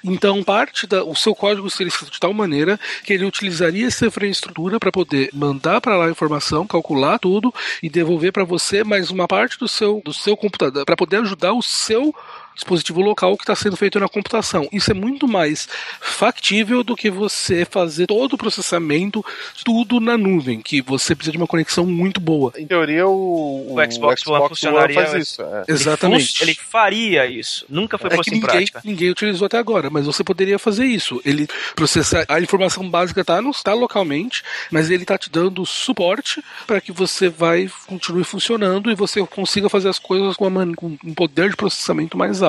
[0.09, 4.07] Então, parte da, o seu código seria escrito de tal maneira que ele utilizaria essa
[4.07, 7.53] infraestrutura para poder mandar para lá a informação, calcular tudo
[7.83, 11.53] e devolver para você mais uma parte do seu, do seu computador, para poder ajudar
[11.55, 12.15] o seu
[12.57, 14.69] dispositivo local que está sendo feito na computação.
[14.73, 15.69] Isso é muito mais
[16.01, 19.25] factível do que você fazer todo o processamento,
[19.65, 22.53] tudo na nuvem, que você precisa de uma conexão muito boa.
[22.57, 25.43] Em teoria, o, O Xbox One funcionaria- faz isso.
[25.43, 25.47] é.
[25.69, 26.39] Ele Exatamente.
[26.39, 27.65] fun- Ele faria isso.
[27.69, 28.81] Nunca foi É que posto em ninguém, prática.
[28.85, 31.21] ninguém utilizou até agora, mas você poderia fazer isso.
[31.25, 36.81] Ele processar a informação básica está tá localmente, mas ele está te dando suporte para
[36.81, 41.15] que você vai continue funcionando e você consiga fazer as coisas com, uma com um
[41.15, 42.46] poder de processamento mais alto.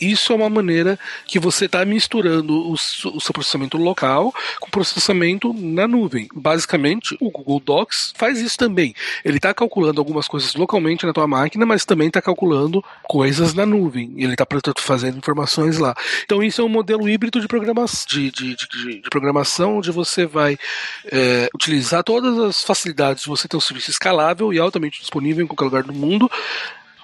[0.00, 5.52] Isso é uma maneira que você está misturando o, o seu processamento local com processamento
[5.52, 6.28] na nuvem.
[6.34, 8.94] Basicamente, o Google Docs faz isso também.
[9.24, 13.66] Ele está calculando algumas coisas localmente na tua máquina, mas também está calculando coisas na
[13.66, 14.12] nuvem.
[14.16, 14.46] Ele está
[14.78, 15.94] fazendo informações lá.
[16.24, 20.26] Então isso é um modelo híbrido de, programa de, de, de- de programação onde você
[20.26, 20.58] vai
[21.10, 25.46] é, utilizar todas as facilidades de você ter um serviço escalável e altamente disponível em
[25.46, 26.30] qualquer lugar do mundo,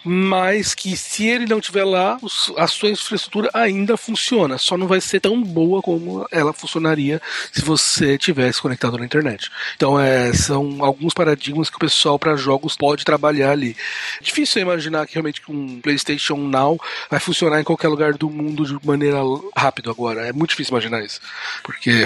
[0.08, 2.16] mas que se ele não tiver lá,
[2.56, 7.20] a sua infraestrutura ainda funciona, só não vai ser tão boa como ela funcionaria
[7.52, 9.50] se você tivesse conectado na internet.
[9.74, 13.76] Então é, são alguns paradigmas que o pessoal para jogos pode trabalhar ali.
[14.22, 16.80] Difícil imaginar que realmente um PlayStation Now
[17.10, 19.18] vai funcionar em qualquer lugar do mundo de maneira
[19.56, 20.28] rápida agora.
[20.28, 21.20] É muito difícil imaginar isso,
[21.64, 22.04] porque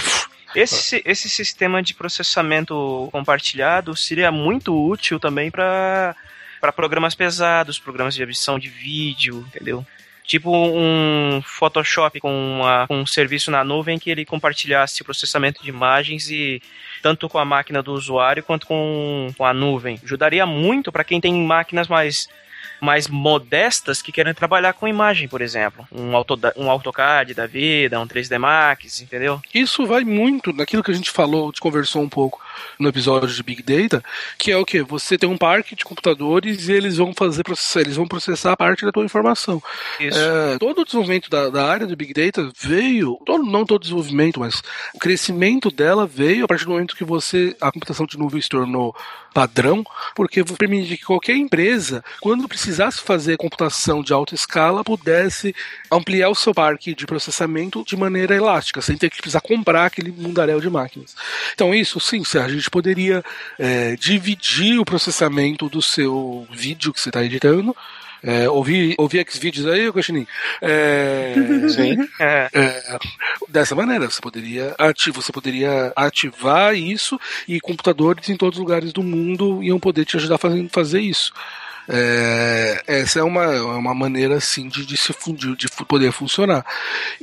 [0.54, 6.16] Esse, esse sistema de processamento compartilhado seria muito útil também para
[6.60, 9.84] para programas pesados, programas de edição de vídeo, entendeu?
[10.24, 15.62] Tipo um Photoshop com, uma- com um serviço na nuvem que ele compartilhasse o processamento
[15.62, 16.62] de imagens e
[17.02, 19.98] tanto com a máquina do usuário quanto com, com a nuvem.
[20.04, 22.28] Ajudaria muito para quem tem máquinas mais
[22.80, 25.86] mais modestas que querem trabalhar com imagem, por exemplo.
[25.92, 29.40] Um, Autoda- um AutoCAD da vida, um 3D Max, entendeu?
[29.54, 32.40] Isso vai muito naquilo que a gente falou, a gente conversou um pouco
[32.78, 34.02] no episódio de Big Data,
[34.38, 37.80] que é o que você tem um parque de computadores e eles vão fazer processar,
[37.80, 39.62] eles vão processar parte da tua informação.
[39.98, 40.18] Isso.
[40.18, 43.82] É, todo o desenvolvimento da, da área do Big Data veio, todo, não todo o
[43.82, 44.62] desenvolvimento, mas
[44.94, 48.48] o crescimento dela veio a partir do momento que você a computação de nuvem se
[48.48, 48.94] tornou
[49.32, 55.54] padrão, porque permite que qualquer empresa, quando precisasse fazer computação de alta escala, pudesse
[55.90, 60.12] ampliar o seu parque de processamento de maneira elástica, sem ter que precisar comprar aquele
[60.12, 61.16] mundaréu de máquinas.
[61.52, 63.24] Então, isso sim, a gente poderia
[63.58, 67.76] é, dividir o processamento do seu vídeo que você está editando.
[68.22, 70.28] É, ouvir, ouvir Xvideos aí, Cochininho?
[70.60, 71.34] É,
[71.74, 71.96] Sim.
[72.20, 72.48] É.
[72.52, 72.98] é,
[73.48, 74.76] dessa maneira, você poderia,
[75.12, 77.18] você poderia ativar isso
[77.48, 81.00] e computadores em todos os lugares do mundo iam poder te ajudar a fazer, fazer
[81.00, 81.32] isso.
[81.88, 86.64] É, essa é uma, é uma maneira assim de, de se fundir, de poder funcionar.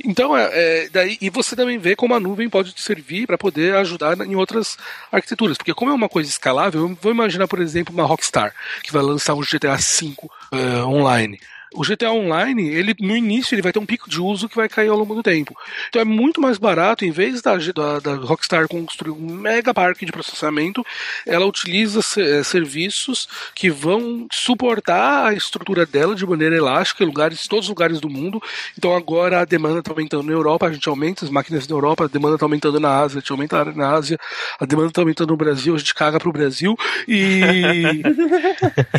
[0.04, 3.38] Então, é, é, daí, e você também vê como a nuvem pode te servir para
[3.38, 4.76] poder ajudar em outras
[5.10, 8.92] arquiteturas, porque como é uma coisa escalável, eu vou imaginar, por exemplo, uma Rockstar que
[8.92, 10.14] vai lançar um GTA V
[10.52, 11.40] é, online.
[11.74, 14.68] O GTA Online, ele no início ele vai ter um pico de uso que vai
[14.68, 15.56] cair ao longo do tempo.
[15.88, 20.06] Então é muito mais barato, em vez da, da, da Rockstar construir um mega parque
[20.06, 20.84] de processamento,
[21.26, 27.46] ela utiliza eh, serviços que vão suportar a estrutura dela de maneira elástica em lugares,
[27.46, 28.42] todos os lugares do mundo.
[28.76, 32.04] Então agora a demanda está aumentando na Europa, a gente aumenta as máquinas na Europa,
[32.04, 34.18] a demanda está aumentando na Ásia, a gente aumenta na Ásia,
[34.58, 37.42] a demanda está aumentando no Brasil, a gente caga pro Brasil e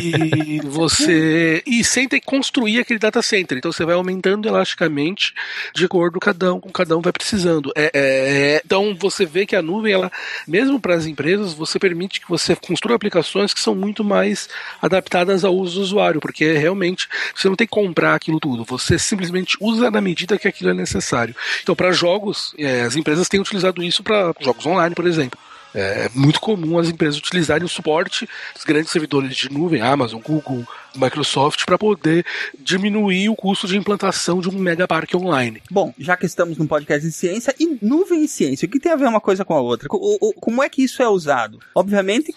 [0.00, 2.26] e você e sem ter que
[2.60, 3.58] construir aquele data center.
[3.58, 5.34] Então você vai aumentando elasticamente
[5.74, 7.72] de acordo com cada um, com cada um vai precisando.
[7.74, 10.12] É, é, é- então você vê que a nuvem, ela,
[10.46, 14.48] mesmo para as empresas, você permite que você construa aplicações que são muito mais
[14.80, 18.98] adaptadas ao uso do usuário, porque realmente você não tem que comprar aquilo tudo, você
[18.98, 21.34] simplesmente usa na medida que aquilo é necessário.
[21.62, 25.38] Então, para jogos, é, as empresas têm utilizado isso para jogos online, por exemplo.
[25.74, 30.66] É muito comum as empresas utilizarem o suporte dos grandes servidores de nuvem, Amazon, Google,
[30.94, 32.24] Microsoft, para poder
[32.58, 35.62] diminuir o custo de implantação de um mega parque online.
[35.70, 38.92] Bom, já que estamos num podcast de ciência, e nuvem e ciência, o que tem
[38.92, 39.88] a ver uma coisa com a outra?
[39.90, 41.58] O- o- como é que isso é usado?
[41.74, 42.34] Obviamente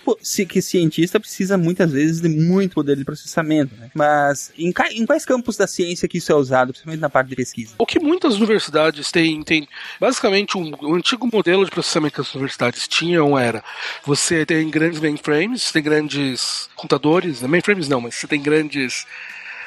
[0.47, 3.89] que cientista precisa muitas vezes de muito poder de processamento, né?
[3.93, 7.35] Mas em, em quais campos da ciência que isso é usado, principalmente na parte de
[7.35, 7.73] pesquisa?
[7.77, 9.67] O que muitas universidades têm, tem
[9.99, 13.63] basicamente um, o antigo modelo de processamento que as universidades tinham era
[14.05, 19.07] você tem grandes mainframes, tem grandes computadores, né, mainframes não, mas você tem grandes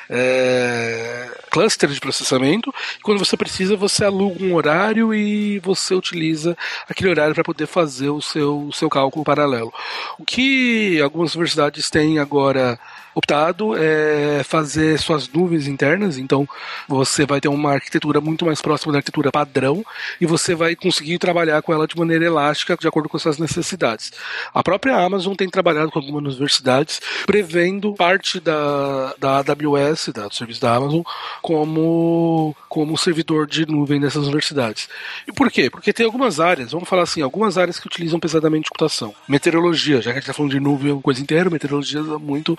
[0.09, 2.73] é, clusters de processamento.
[3.03, 6.57] Quando você precisa, você aluga um horário e você utiliza
[6.89, 9.73] aquele horário para poder fazer o seu, o seu cálculo paralelo.
[10.19, 12.79] O que algumas universidades têm agora
[13.17, 16.47] optado é fazer suas nuvens internas, então
[16.87, 19.83] você vai ter uma arquitetura muito mais próxima da arquitetura padrão
[20.21, 23.39] e você vai conseguir trabalhar com ela de maneira elástica de acordo com as suas
[23.39, 24.13] necessidades.
[24.53, 30.35] A própria Amazon tem trabalhado com algumas universidades prevendo parte da, da AWS, da, do
[30.35, 31.01] serviço da Amazon,
[31.41, 34.91] como, como servidor de nuvem dessas universidades.
[35.27, 35.71] E por quê?
[35.71, 39.15] Porque tem algumas áreas, vamos falar assim, algumas áreas que utilizam pesadamente computação.
[39.27, 42.19] Meteorologia, já que a gente está falando de nuvem, é uma coisa inteira, meteorologia usa
[42.19, 42.59] muito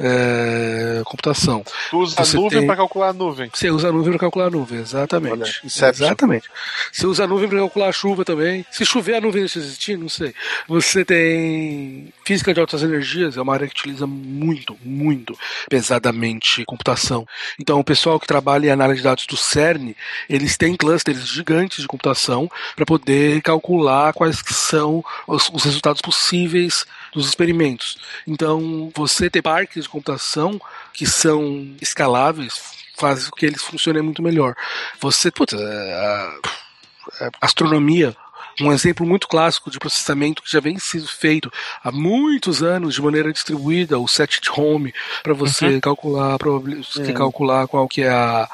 [0.00, 1.64] é, computação.
[1.90, 3.50] Tu usa Você a nuvem tem- pra calcular a nuvem.
[3.52, 5.32] Você usa a nuvem para calcular a nuvem, exatamente.
[5.32, 6.48] Olha, exatamente.
[6.92, 8.64] Você usa a nuvem para calcular a chuva também.
[8.70, 10.34] Se chover, a nuvem deixa de existir, não sei.
[10.68, 15.36] Você tem física de altas energias, é uma área que utiliza muito, muito
[15.68, 17.26] pesadamente computação.
[17.58, 19.94] Então, o pessoal que trabalha em análise de dados do CERN,
[20.28, 26.84] eles têm clusters gigantes de computação para poder calcular quais são os, os resultados possíveis
[27.14, 27.98] dos experimentos.
[28.26, 30.60] Então, você ter parques de computação
[30.92, 32.60] que são escaláveis
[32.96, 34.54] faz com que eles funcionem muito melhor.
[35.00, 36.38] Você, putz, é, a-
[37.26, 38.16] a astronomia,
[38.60, 41.50] um exemplo muito clássico de processamento que já vem sendo feito
[41.82, 46.82] há muitos anos de maneira distribuída, o set at home, para você calcular a probabili-
[46.84, 47.12] você É.
[47.12, 48.48] calcular qual que é a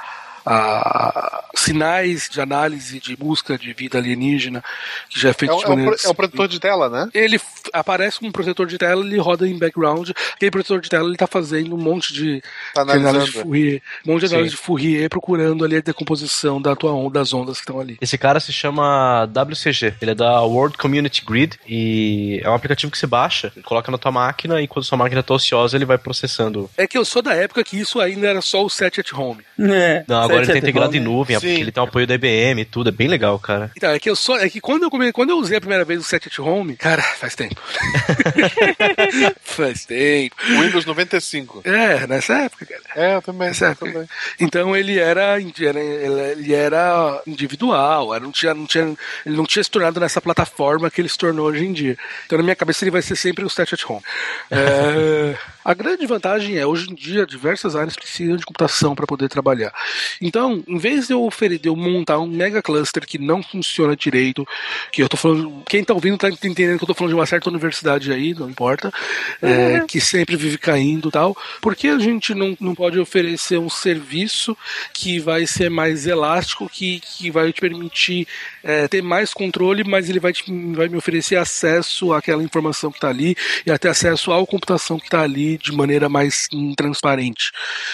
[0.44, 4.62] a sinais de análise de busca de vida alienígena
[5.08, 6.88] que já é É, feito um- de é um, maneira é um protetor de tela,
[6.88, 7.08] né?
[7.14, 7.40] ele
[7.72, 10.10] aparece como um protetor de tela, ele roda em background.
[10.34, 12.42] Aquele protetor de tela ele tá fazendo um monte de,
[12.74, 13.32] Tá de análise de.
[13.32, 14.34] Fourier, um monte de Sim.
[14.34, 17.96] análise de Fourier procurando ali a decomposição da tua onda, das ondas que estão ali.
[18.00, 19.94] Esse cara se chama WCG.
[20.00, 23.98] Ele é da World Community Grid e é um aplicativo que você baixa, coloca na
[23.98, 26.68] tua máquina e quando sua máquina tá ociosa, ele vai processando.
[26.76, 29.42] É que eu sou da época que isso ainda era só o set at home.
[29.58, 30.98] É, Não, agora ele tá Set at integrado home.
[30.98, 31.46] em nuvem, Sim.
[31.46, 33.70] porque ele tem o apoio da IBM e tudo, é bem legal, cara.
[33.76, 35.84] Então, é que eu sou, é que quando eu come- quando eu usei a primeira
[35.84, 37.60] vez o set at home, cara, faz tempo.
[39.42, 40.34] faz tempo.
[40.60, 41.62] Windows 95.
[41.64, 42.82] É, nessa época, cara.
[42.96, 43.48] É, eu também.
[43.48, 43.90] Nessa época.
[43.92, 44.08] também.
[44.40, 48.84] Então ele era, era- ele era individual, era- não tinha, não tinha,
[49.24, 51.96] ele não tinha se tornado nessa plataforma que ele se tornou hoje em dia.
[52.26, 54.02] Então na minha cabeça ele vai ser sempre o Stat at Home.
[54.50, 55.34] É,
[55.64, 59.72] a grande vantagem é, hoje em dia, diversas áreas precisam de computação para poder trabalhar.
[60.20, 63.96] Então, em vez de eu oferecer, de eu montar um mega cluster que não funciona
[63.96, 64.46] direito,
[64.92, 67.26] que eu tô falando, quem tá ouvindo tá entendendo que eu tô falando de uma
[67.26, 68.92] certa universidade aí, não importa,
[69.40, 73.58] é, que sempre vive caindo e tal, por que a gente não, não pode oferecer
[73.58, 74.56] um serviço
[74.92, 78.26] que vai ser mais elástico, que, que vai te permitir
[78.62, 82.98] é, ter mais controle, mas ele vai, te, vai me oferecer acesso àquela informação que
[82.98, 87.50] está ali e até acesso à computação que está ali de maneira mais transparente.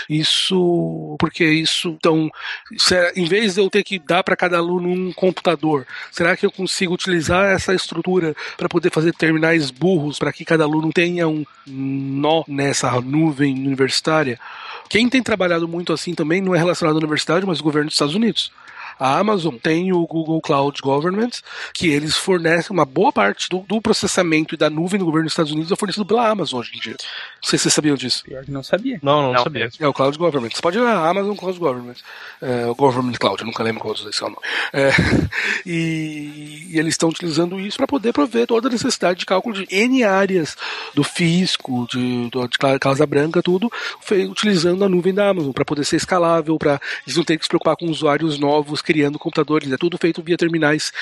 [0.08, 2.30] Isso, porque isso, então,
[2.76, 6.44] será- em vez de eu ter que dar para cada aluno um computador, será que
[6.44, 11.28] eu consigo utilizar essa estrutura para poder fazer terminais burros para que cada aluno tenha
[11.28, 14.38] um nó nessa nuvem universitária?
[14.88, 17.94] Quem tem trabalhado muito assim também não é relacionado à universidade, mas o governo dos
[17.94, 18.50] Estados Unidos.
[19.00, 21.30] A Amazon tem o Google Cloud Government,
[21.74, 25.32] que eles fornecem uma boa parte do, do processamento e da nuvem do governo dos
[25.32, 26.92] Estados Unidos é fornecido pela Amazon hoje em dia.
[26.92, 28.22] Não sei se vocês sabiam disso.
[28.24, 28.98] Pior que não sabia.
[29.02, 29.70] Não, não, Não, sabia.
[29.80, 30.50] É o Cloud Government.
[30.54, 31.94] Você pode ir na Amazon Cloud Government.
[32.42, 34.42] É, o Government Cloud, eu nunca lembro qual dos dois é o nome.
[34.72, 34.90] É,
[35.66, 39.66] e, e eles estão utilizando isso para poder prover toda a necessidade de cálculo de
[39.74, 40.56] N áreas
[40.94, 43.70] do fisco, de, do- de Casa Branca, tudo,
[44.28, 47.48] utilizando a nuvem da Amazon, para poder ser escalável, para eles não terem que se
[47.48, 49.70] preocupar com usuários novos criando computadores.
[49.70, 50.92] É tudo feito via terminais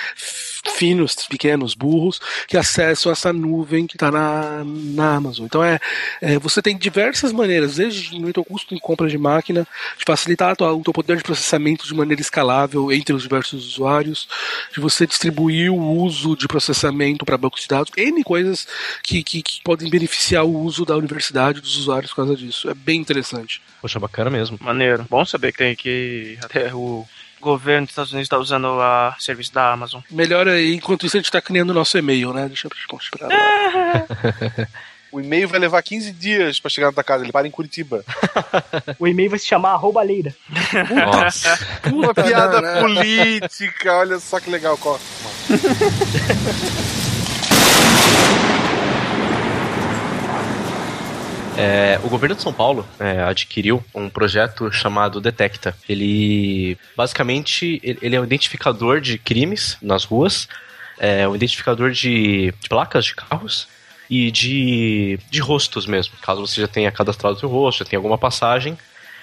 [0.76, 5.46] finos, pequenos, burros, que acessam essa nuvem que está na, na Amazon.
[5.46, 5.80] Então é,
[6.20, 9.66] é, você tem diversas maneiras, desde diminuir o custo em compra de máquina,
[9.96, 14.28] de facilitar o teu poder de processamento de maneira escalável entre os diversos usuários,
[14.70, 18.68] de você distribuir o uso de processamento para bancos de dados, N coisas
[19.02, 22.68] que, que, que podem beneficiar o uso da universidade dos usuários por causa disso.
[22.68, 23.62] É bem interessante.
[23.80, 24.58] Poxa, bacana mesmo.
[24.60, 25.06] Maneiro.
[25.08, 27.06] Bom saber que tem que até o
[27.40, 30.00] governo dos Estados Unidos está usando a serviço da Amazon.
[30.10, 32.46] Melhor aí, enquanto isso a gente está criando o nosso e-mail, né?
[32.48, 33.28] Deixa eu esperar.
[35.10, 38.04] O e-mail vai levar 15 dias pra chegar na tua casa, ele para em Curitiba.
[38.98, 40.34] O e-mail vai se chamar arroba leira.
[40.90, 41.58] Nossa.
[41.90, 44.76] Uma piada política, olha só que legal.
[44.76, 45.04] Corta,
[51.60, 55.76] É, o governo de São Paulo é, adquiriu um projeto chamado Detecta.
[55.88, 60.48] Ele basicamente ele é um identificador de crimes nas ruas,
[61.00, 63.66] é um identificador de, de placas de carros
[64.08, 66.14] e de, de rostos mesmo.
[66.22, 68.78] Caso você já tenha cadastrado seu rosto, já tenha alguma passagem,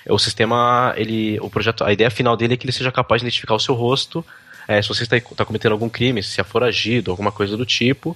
[0.08, 3.28] o sistema, ele, o projeto, a ideia final dele é que ele seja capaz de
[3.28, 4.24] identificar o seu rosto,
[4.68, 8.16] é, se você está, está cometendo algum crime, se é foragido, alguma coisa do tipo,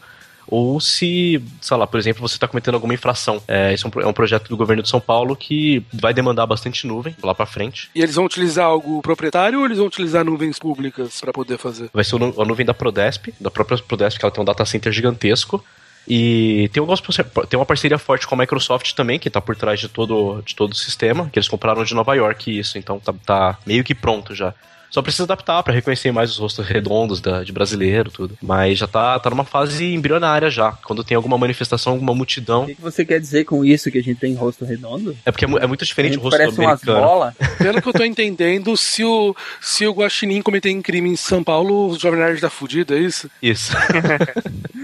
[0.50, 3.42] ou se, sei lá, por exemplo, você está cometendo alguma infração.
[3.48, 6.46] É, esse é um, é um projeto do governo de São Paulo que vai demandar
[6.48, 7.90] bastante nuvem lá para frente.
[7.94, 11.90] E eles vão utilizar algo proprietário ou eles vão utilizar nuvens públicas para poder fazer?
[11.94, 14.92] Vai ser a nuvem da Prodesp, da própria Prodesp, que ela tem um data center
[14.92, 15.64] gigantesco.
[16.08, 19.80] E tem, algumas, tem uma parceria forte com a Microsoft também, que está por trás
[19.80, 23.14] de todo, de todo o sistema, que eles compraram de Nova York isso, então tá,
[23.24, 24.56] tá meio que pronto já.
[24.90, 28.38] Só precisa adaptar para reconhecer mais os rostos redondos da, de brasileiro, tudo.
[28.42, 30.72] Mas já tá, tá numa fase embrionária já.
[30.72, 32.64] Quando tem alguma manifestação, alguma multidão.
[32.64, 35.16] O que que você quer dizer com isso que a gente tem rosto redondo?
[35.26, 37.00] É porque é, é muito diferente o rosto parece umas americano.
[37.00, 37.34] bolas.
[37.58, 41.44] Pelo que eu tô entendendo, se o, se o Guaxinim cometer um crime em São
[41.44, 43.30] Paulo, o Jovem Nerd tá fudido, é isso?
[43.42, 43.74] Isso.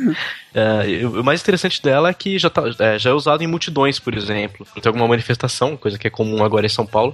[0.55, 3.99] É, o mais interessante dela é que já, tá, é, já é usado em multidões,
[3.99, 4.65] por exemplo.
[4.81, 7.13] Tem alguma manifestação, coisa que é comum agora em São Paulo.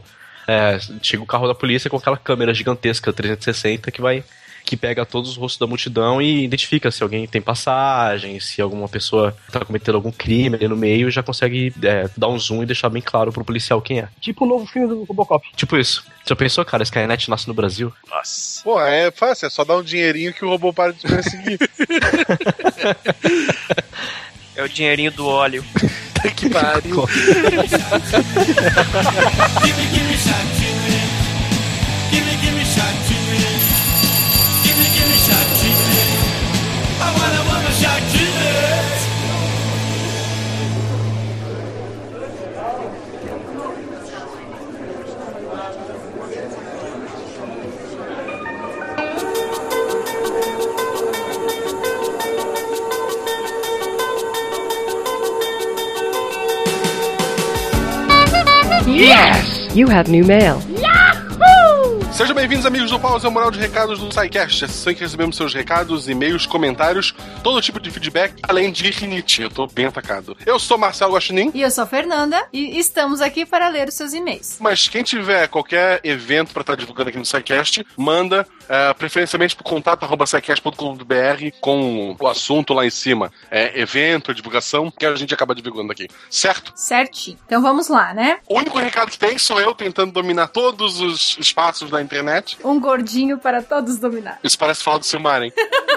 [0.52, 4.24] É, chega o carro da polícia com aquela câmera gigantesca 360 que vai
[4.64, 8.88] que pega todos os rostos da multidão e identifica se alguém tem passagem, se alguma
[8.88, 12.64] pessoa está cometendo algum crime ali no meio, e já consegue é, dar um zoom
[12.64, 14.08] e deixar bem claro pro policial quem é.
[14.20, 15.46] Tipo o novo filme do Robocop.
[15.56, 16.06] Tipo isso.
[16.26, 17.92] Já pensou, cara, Skynet nasce no Brasil?
[18.10, 18.64] Nossa.
[18.64, 21.60] Pô, é fácil, é só dar um dinheirinho que o robô para de te perseguir.
[24.62, 25.66] É o dinheirinho do óleo.
[26.36, 27.08] que pariu.
[29.64, 31.02] Gimme, gimme shot to it.
[32.12, 33.11] Gimme, gimme shot to it.
[59.02, 59.76] Yes!
[59.76, 60.62] You have new mail.
[62.12, 64.66] Sejam bem-vindos, amigos do Pausa Moral de Recados do SciCast.
[64.66, 68.92] A sessão em que recebemos seus recados, e-mails, comentários, todo tipo de feedback, além de
[68.92, 69.42] rinite.
[69.42, 70.36] Eu tô bem atacado.
[70.46, 71.52] Eu sou Marcelo Guaxinim.
[71.54, 74.58] E eu sou a Fernanda e estamos aqui para ler os seus e-mails.
[74.60, 79.64] Mas quem tiver qualquer evento pra estar divulgando aqui no SciCast, manda é, preferencialmente pro
[79.64, 80.26] contato arroba
[81.62, 83.32] com o assunto lá em cima.
[83.50, 86.08] É evento, divulgação, que a gente acaba divulgando aqui.
[86.30, 86.74] Certo?
[86.76, 87.38] Certinho.
[87.46, 88.40] Então vamos lá, né?
[88.48, 92.58] O único recado que tem sou eu tentando dominar todos os espaços da internet.
[92.64, 94.40] Um gordinho para todos dominar.
[94.44, 95.54] Isso parece falar do Silmar, hein?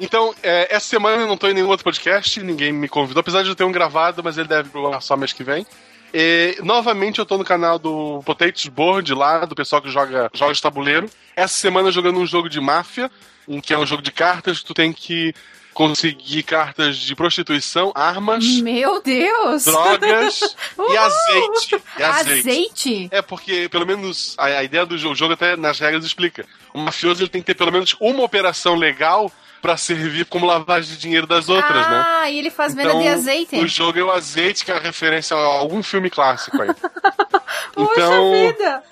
[0.00, 3.42] Então, é, essa semana eu não tô em nenhum outro podcast, ninguém me convidou, apesar
[3.42, 5.66] de eu ter um gravado, mas ele deve pro só mês que vem.
[6.12, 10.56] E, novamente eu tô no canal do Potatoes Board lá, do pessoal que joga jogos
[10.56, 11.08] de tabuleiro.
[11.36, 13.10] Essa semana eu jogando um jogo de máfia,
[13.46, 15.34] em que é um jogo de cartas, tu tem que
[15.80, 19.64] conseguir cartas de prostituição, armas, Meu Deus!
[19.64, 20.98] drogas e Uh!
[20.98, 21.82] azeite.
[21.98, 22.40] E azeite.
[22.50, 23.08] Azeite?
[23.10, 26.44] É, porque pelo menos a, a ideia do jogo, o jogo até nas regras explica.
[26.74, 30.94] O mafioso ele tem que ter pelo menos uma operação legal pra servir como lavagem
[30.94, 32.04] de dinheiro das outras, né?
[32.06, 33.56] ah, e ele faz venda de azeite.
[33.56, 36.70] O jogo é o azeite, que é a referência a algum filme clássico aí.
[37.76, 38.32] Então,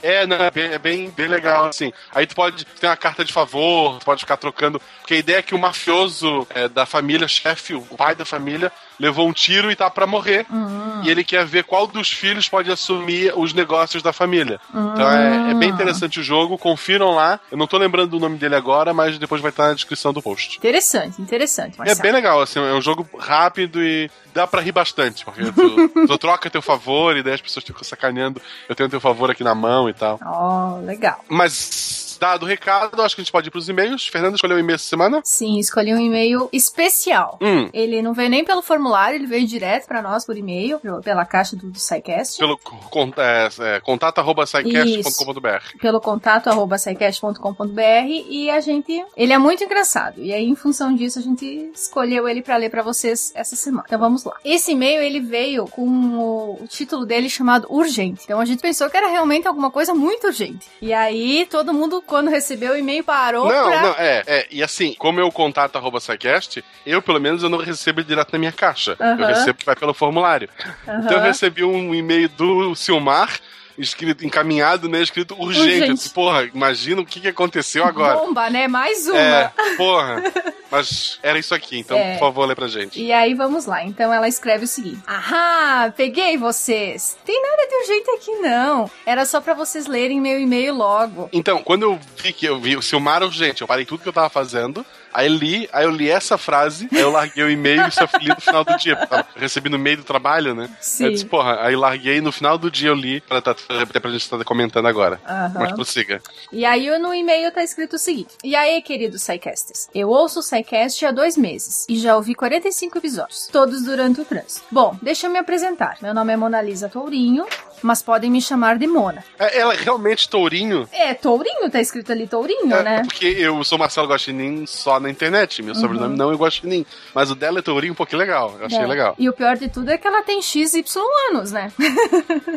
[0.03, 1.93] é, não, é, bem, é bem, bem legal, assim.
[2.15, 4.81] Aí tu pode ter uma carta de favor, tu pode ficar trocando.
[5.01, 8.73] Porque a ideia é que o mafioso é, da família, chefe, o pai da família,
[8.99, 10.47] levou um tiro e tá pra morrer.
[10.51, 11.03] Hum.
[11.05, 14.61] E ele quer ver qual dos filhos pode assumir os negócios da família.
[14.70, 17.39] Então é, é bem interessante o jogo, confiram lá.
[17.51, 20.20] Eu não tô lembrando do nome dele agora, mas depois vai estar na descrição do
[20.23, 20.59] post.
[20.59, 21.75] Interessante, interessante.
[21.75, 22.03] É Marcelo.
[22.03, 26.19] bem legal, assim, é um jogo rápido e dá pra rir bastante, porque tu, tu
[26.19, 29.55] troca teu favor e daí as pessoas ficam sacaneando, eu tenho teu favor aqui na
[29.55, 30.19] mão e tal.
[30.25, 31.25] Oh, legal.
[31.29, 34.07] Mas Dado o recado, acho que a gente pode ir pros e-mails.
[34.09, 35.20] Fernanda escolheu o e-mail essa semana?
[35.24, 37.39] Sim, escolhi um e-mail especial.
[37.40, 37.69] Hum.
[37.73, 41.57] Ele não veio nem pelo formulário, ele veio direto pra nós por e-mail, pela caixa
[41.57, 42.39] do, do SciCast.
[42.39, 45.78] Pelo con- é, é, contato arroba sicast.com.br.
[45.81, 47.82] pelo contato arroba sicast.com.br
[48.28, 49.05] e a gente.
[49.16, 50.20] Ele é muito engraçado.
[50.20, 53.85] E aí, em função disso, a gente escolheu ele pra ler pra vocês essa semana.
[53.86, 54.35] Então vamos lá.
[54.45, 58.23] Esse e-mail ele veio com o, o título dele chamado Urgente.
[58.24, 60.66] Então a gente pensou que era realmente alguma coisa muito urgente.
[60.81, 63.82] E aí, todo mundo, quando recebeu o e-mail, parou Não, pra.
[63.82, 64.47] não, é, é.
[64.51, 68.39] E assim, como eu contato arroba SciCast, eu, pelo menos, eu não recebo direto na
[68.39, 68.97] minha caixa.
[68.98, 70.48] Eu recebo que vai pelo formulário.
[70.82, 73.39] Então eu recebi um e-mail do Silmar,
[73.78, 75.00] escrito, encaminhado, né?
[75.02, 75.66] Escrito urgente.
[75.74, 75.94] Urgente.
[75.94, 78.16] Disse, porra, imagina o que, que aconteceu agora.
[78.18, 78.68] Bomba, né?
[78.68, 79.18] Mais uma.
[79.18, 80.22] É, porra.
[80.70, 82.12] Mas era isso aqui, então, É.
[82.14, 83.00] por favor, lê pra gente.
[83.02, 83.82] E aí vamos lá.
[83.84, 87.16] Então ela escreve o seguinte: Ahá, peguei vocês.
[87.24, 88.90] Tem nada de urgente aqui não.
[89.06, 91.30] Era só pra vocês lerem meu e-mail logo.
[91.32, 94.12] Então, quando eu vi que eu vi o Silmar urgente, eu parei tudo que eu
[94.12, 97.90] tava fazendo, aí li, aí eu li essa frase, aí eu larguei o e-mail e
[97.90, 100.68] só li no final do dia, tava- recebi no meio do trabalho, né?
[100.80, 101.05] Sim.
[101.06, 104.10] Eu disse, porra, aí larguei no final do dia eu li pra, tá, até pra
[104.10, 105.20] gente estar comentando agora.
[105.26, 105.52] Aham.
[105.55, 106.20] Mas prossiga.
[106.52, 109.89] E aí no e-mail tá escrito o seguinte: E aí, queridos Psycasters?
[109.94, 114.24] Eu ouço o Psycast há dois meses e já ouvi 45 episódios, todos durante o
[114.24, 114.64] trânsito.
[114.70, 115.97] Bom, deixa eu me apresentar.
[116.01, 117.47] Meu nome é Mona Lisa Tourinho,
[117.82, 119.24] mas podem me chamar de Mona.
[119.38, 120.88] É, Ela é realmente tourinho?
[120.92, 123.02] É, Tourinho, tá escrito ali Tourinho, É, né?
[123.05, 125.80] Porque eu sou Marcelo Guaxinim só na internet, meu Uhum.
[125.80, 126.84] sobrenome não é Guaxinim.
[127.14, 128.56] Mas o dela é tourinho, pô, que legal.
[128.60, 128.86] Eu achei É.
[128.86, 129.14] legal.
[129.18, 130.84] E o pior de tudo é que ela tem XY
[131.30, 131.72] anos, né?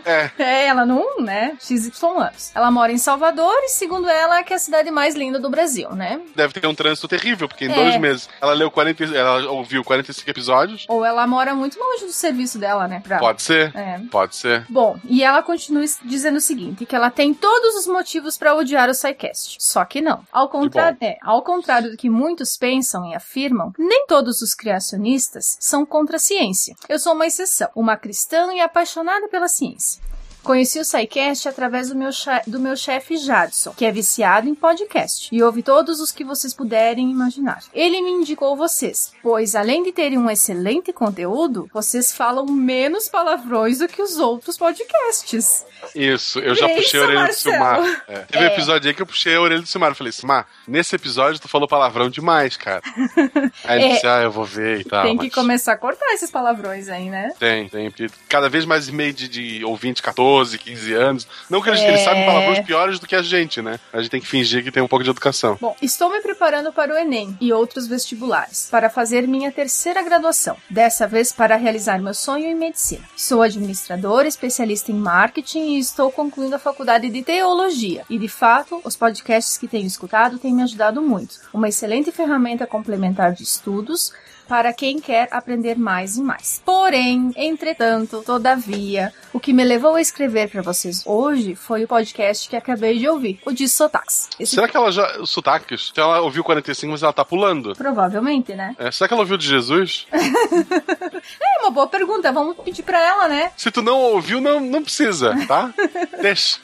[0.05, 0.29] É.
[0.51, 1.53] É, ela não, né?
[1.59, 2.51] XY anos.
[2.53, 5.89] Ela mora em Salvador e, segundo ela, que é a cidade mais linda do Brasil,
[5.91, 6.19] né?
[6.35, 7.75] Deve ter um trânsito terrível, porque em É.
[7.75, 10.85] dois meses ela leu 40, ela ouviu 45 episódios.
[10.89, 13.01] Ou ela mora muito longe do serviço dela, né?
[13.03, 13.71] Pra- Pode ser.
[13.75, 13.99] É.
[14.11, 14.65] Pode ser.
[14.69, 18.89] Bom, e ela continua dizendo o seguinte, que ela tem todos os motivos pra odiar
[18.89, 19.57] o SciCast.
[19.59, 20.25] Só que não.
[20.31, 25.57] Ao contrário, é, ao contrário do que muitos pensam e afirmam, nem todos os criacionistas
[25.59, 26.77] são contra a ciência.
[26.87, 30.01] Eu sou uma exceção, uma cristã e apaixonada pela ciência.
[30.43, 32.09] Conheci o SciCast através do meu,
[32.47, 36.51] do meu chefe Jadson, que é viciado em podcast, e ouve todos os que vocês
[36.53, 37.59] puderem imaginar.
[37.73, 43.77] Ele me indicou vocês, pois além de terem um excelente conteúdo, vocês falam menos palavrões
[43.77, 45.63] do que os outros podcasts.
[45.95, 47.55] Isso, eu já Isso, puxei a orelha Marcelo.
[47.55, 48.03] do Silmar.
[48.07, 48.19] É.
[48.31, 48.53] Teve um É.
[48.53, 49.91] episódio aí que eu puxei a orelha do Silmar.
[49.91, 52.81] Eu falei, Silmar, nesse episódio tu falou palavrão demais, cara.
[53.63, 53.93] Aí ele É.
[53.93, 55.03] disse, ah, eu vou ver e tal.
[55.03, 57.31] Tem que mas começar a cortar esses palavrões aí, né?
[57.39, 57.91] Tem, tem.
[58.27, 61.27] Cada vez mais e-mail de, de ouvinte 14, 15 anos.
[61.49, 61.87] Não que eles, É.
[61.89, 63.79] eles sabem palavrões piores do que a gente, né?
[63.91, 65.57] A gente tem que fingir que tem um pouco de educação.
[65.59, 70.57] Bom, estou me preparando para o Enem e outros vestibulares, para fazer minha terceira graduação,
[70.69, 73.03] dessa vez para realizar meu sonho em medicina.
[73.15, 78.03] Sou administradora, especialista em marketing e estou concluindo a faculdade de teologia.
[78.09, 81.35] E de fato, os podcasts que tenho escutado têm me ajudado muito.
[81.53, 84.11] Uma excelente ferramenta complementar de estudos
[84.47, 86.61] para quem quer aprender mais e mais.
[86.65, 92.49] Porém, entretanto, todavia, o que me levou a escrever para vocês hoje foi o podcast
[92.49, 94.29] que acabei de ouvir, o de Sotax.
[94.39, 95.25] Esse Será que ela já.
[95.25, 95.89] Sotaques?
[95.91, 97.73] Então ela ouviu 45, mas ela tá pulando.
[97.75, 98.75] Provavelmente, né?
[98.77, 100.07] É, será que ela ouviu de Jesus?
[101.39, 103.51] É uma boa pergunta, vamos pedir pra ela, né?
[103.55, 105.71] Se tu não ouviu, não, não precisa, tá?
[106.21, 106.59] Deixa.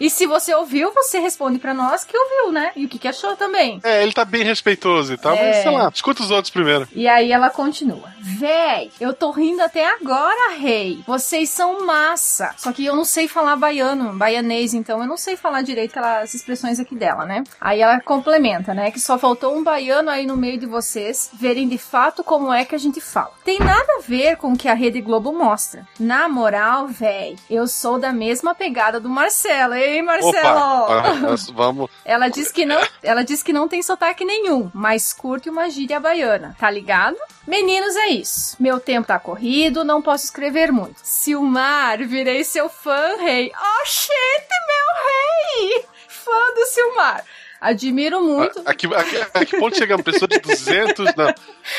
[0.00, 2.72] E se você ouviu, você responde pra nós que ouviu, né?
[2.74, 3.78] E o que, que achou também.
[3.84, 5.48] É, ele tá bem respeitoso e tal, É.
[5.48, 6.88] mas sei lá, escuta os outros primeiro.
[6.94, 8.08] E aí ela continua.
[8.22, 11.02] Véi, eu tô rindo até agora, rei.
[11.06, 12.54] Vocês são massa.
[12.58, 16.34] Só que eu não sei falar baiano, baianês, então eu não sei falar direito aquelas
[16.34, 17.42] expressões aqui dela, né?
[17.60, 18.90] Aí ela complementa, né?
[18.90, 22.64] Que só faltou um baiano aí no meio de vocês verem de fato como é
[22.64, 23.32] que a gente fala.
[23.44, 25.86] Tem nada a ver com o que a Rede Globo mostra.
[25.98, 29.74] Na moral, véi, eu sou da mesma pegada do Marcelo.
[29.74, 30.84] Ei, Marcelo!
[30.84, 31.90] Opa, nós vamos.
[32.04, 35.98] Ela diz que não, ela diz que não tem sotaque nenhum, mas curte uma gíria
[35.98, 37.16] baiana, tá ligado?
[37.46, 38.56] Meninos, é isso.
[38.60, 41.00] Meu tempo tá corrido, não posso escrever muito.
[41.02, 43.52] Silmar, virei seu fã, rei.
[43.80, 45.84] Oxente, meu rei!
[46.08, 47.24] Fã do Silmar.
[47.60, 48.60] Admiro muito.
[48.64, 49.00] A, a, que- a,
[49.40, 50.04] a que ponto chegamos?
[50.04, 51.34] Pessoa de 200, não,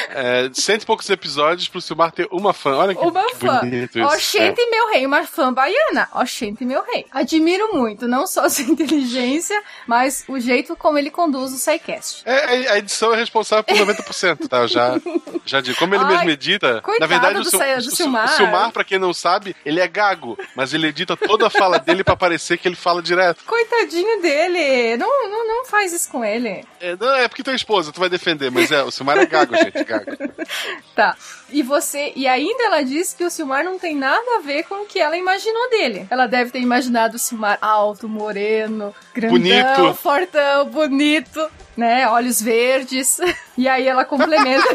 [0.10, 2.76] é, de cento e poucos episódios pro Silmar ter uma fã.
[2.76, 3.60] Olha que, Uma fã.
[3.60, 4.08] bonito isso.
[4.08, 6.08] Oxente, meu rei, uma fã baiana.
[6.14, 7.06] Oxente, meu rei.
[7.12, 12.22] Admiro muito, não só sua inteligência, mas o jeito como ele conduz o SciCast.
[12.26, 14.58] É, a- a edição é responsável por 90%, tá?
[14.60, 15.00] Eu já,
[15.46, 15.78] já digo.
[15.80, 18.26] Como ele Ai, mesmo edita, coitado na verdade do o, Sil- do o Sil- Silmar.
[18.26, 21.80] o Silmar, pra quem não sabe, ele é gago, mas ele edita toda a fala
[21.80, 23.44] dele pra parecer que ele fala direto.
[23.46, 24.98] Coitadinho dele.
[24.98, 26.64] Não, não, não faz isso com ele.
[26.82, 29.56] É, não, é porque tua esposa, tu vai defender, mas é, o Silmar é gago,
[29.56, 30.12] gente, gago.
[30.94, 31.16] Tá.
[31.50, 32.12] E você.
[32.16, 35.00] E ainda ela disse que o Silmar não tem nada a ver com o que
[35.00, 36.06] ela imaginou dele.
[36.10, 39.94] Ela deve ter imaginado o Silmar alto, moreno, grandão, Bonito.
[39.96, 42.08] fortão, bonito, né?
[42.10, 43.20] Olhos verdes.
[43.58, 44.66] E aí ela complementa.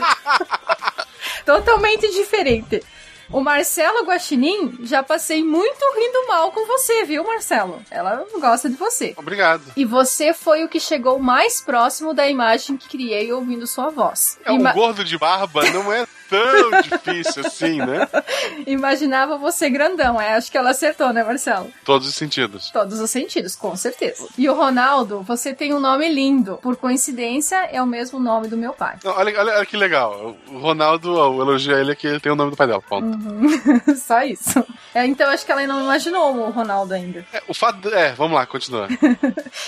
[1.45, 2.83] Totalmente diferente.
[3.31, 7.83] O Marcelo Guaxinim, já passei muito rindo mal com você, viu, Marcelo?
[7.91, 9.15] Ela gosta de você.
[9.17, 9.63] Obrigado.
[9.77, 14.39] E você foi o que chegou mais próximo da imagem que criei ouvindo sua voz.
[14.45, 18.09] É um Ima- gordo de barba, não é tão difícil assim, né?
[18.67, 20.35] Imaginava você grandão, é?
[20.35, 21.73] Acho que ela acertou, né, Marcelo?
[21.85, 22.71] Todos os sentidos.
[22.71, 24.29] Todos os sentidos, com certeza.
[24.37, 26.59] E o Ronaldo, você tem um nome lindo.
[26.63, 28.97] Por coincidência, é o mesmo nome do meu pai.
[29.05, 30.37] Não, olha, olha, olha que legal.
[30.49, 32.83] O Ronaldo, o elogio a ele é que ele tem o nome do pai dela.
[32.83, 33.07] Ponto.
[33.07, 33.47] Uhum.
[33.97, 34.65] Só isso.
[34.95, 37.27] É, então acho que ela não imaginou o Ronaldo ainda.
[37.33, 37.89] É, o fato.
[37.89, 38.89] É, vamos lá, continua.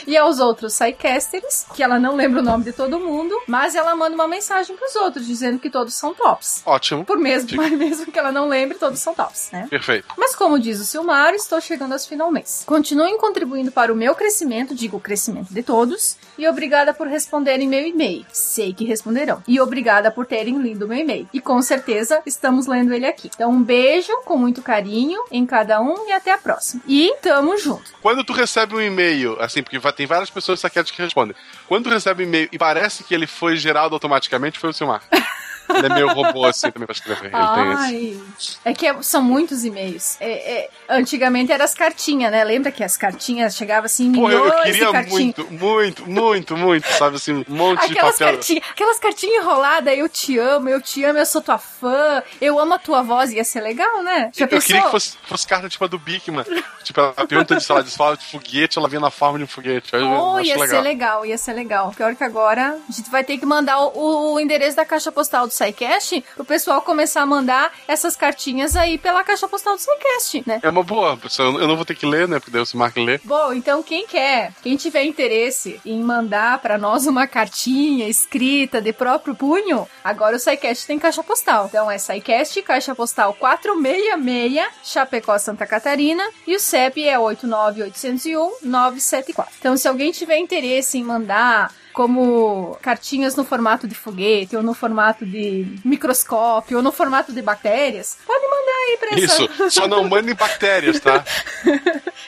[0.06, 3.94] E aos outros sidecasters, que ela não lembra o nome de todo mundo, mas ela
[3.94, 6.48] manda uma mensagem pros outros, dizendo que todos são tops.
[6.65, 7.05] Ótimo.
[7.05, 9.66] Por mesmo, mas mesmo que ela não lembre, todos são tops, né?
[9.70, 10.07] Perfeito.
[10.16, 12.65] Mas como diz o Silmar, estou chegando aos finalmente.
[12.65, 17.69] Continuem contribuindo para o meu crescimento, digo o crescimento de todos, e obrigada por responderem
[17.69, 18.25] meu e-mail.
[18.33, 19.43] Sei que responderão.
[19.47, 21.29] E obrigada por terem lido meu e-mail.
[21.33, 23.31] E com certeza estamos lendo ele aqui.
[23.35, 26.83] Então um beijo com muito carinho em cada um e até a próxima.
[26.87, 27.93] E tamo junto.
[28.01, 31.35] Quando tu recebe um e-mail, assim, porque tem várias pessoas saquetas que respondem.
[31.66, 35.03] Quando tu recebe um e-mail e parece que ele foi gerado automaticamente, foi o Silmar.
[35.69, 37.31] Ele é meio robô assim também pra escrever.
[37.35, 38.19] Ai,
[38.65, 40.16] é que é- são muitos e-mails.
[40.20, 42.43] É- é- antigamente eram as cartinhas, né?
[42.45, 45.11] Lembra que as cartinhas chegavam assim, Pô, milhões eu, eu de queria cartinhas.
[45.12, 48.35] muito, muito, muito, muito, sabe assim, um monte de Aquelas papel.
[48.35, 52.59] cartinhas, aquelas cartinhas enroladas, eu te amo, eu te amo, eu sou tua fã, eu
[52.59, 54.31] amo a tua voz, ia ser legal, né?
[54.35, 54.66] Já eu pensou?
[54.66, 56.45] queria que fosse, fosse carta tipo a do Bigman.
[56.82, 59.49] tipo, ela pergunta de sala de fala de foguete, ela vinha na forma de um
[59.49, 59.93] foguete.
[59.93, 60.69] Eu Oh, ia legal.
[60.69, 61.93] ser legal, ia ser legal.
[61.95, 65.47] Pior que agora, a gente vai ter que mandar o, o endereço da caixa postal
[65.47, 70.44] do SciCast pro pessoal começar a mandar essas cartinhas aí pela caixa postal do SciCast,
[70.47, 70.60] né?
[70.62, 71.59] É uma boa, pessoal.
[71.59, 72.39] Eu não vou ter que ler, né?
[72.39, 73.18] Porque daí o lê.
[73.24, 78.93] Bom, então quem quer, quem tiver interesse em mandar pra nós uma cartinha escrita de
[78.93, 81.66] próprio punho, agora o SciCast tem caixa postal.
[81.66, 89.47] Então é SciCast, caixa postal 466, Chapecó, Santa Catarina, e o CEP é 89801-974.
[89.59, 94.73] Então se alguém tiver interesse em mandar como cartinhas no formato de foguete, ou no
[94.73, 99.43] formato de microscópio, ou no formato de bactérias, pode mandar aí pra essa...
[99.43, 101.25] Isso, só não mandem bactérias, tá?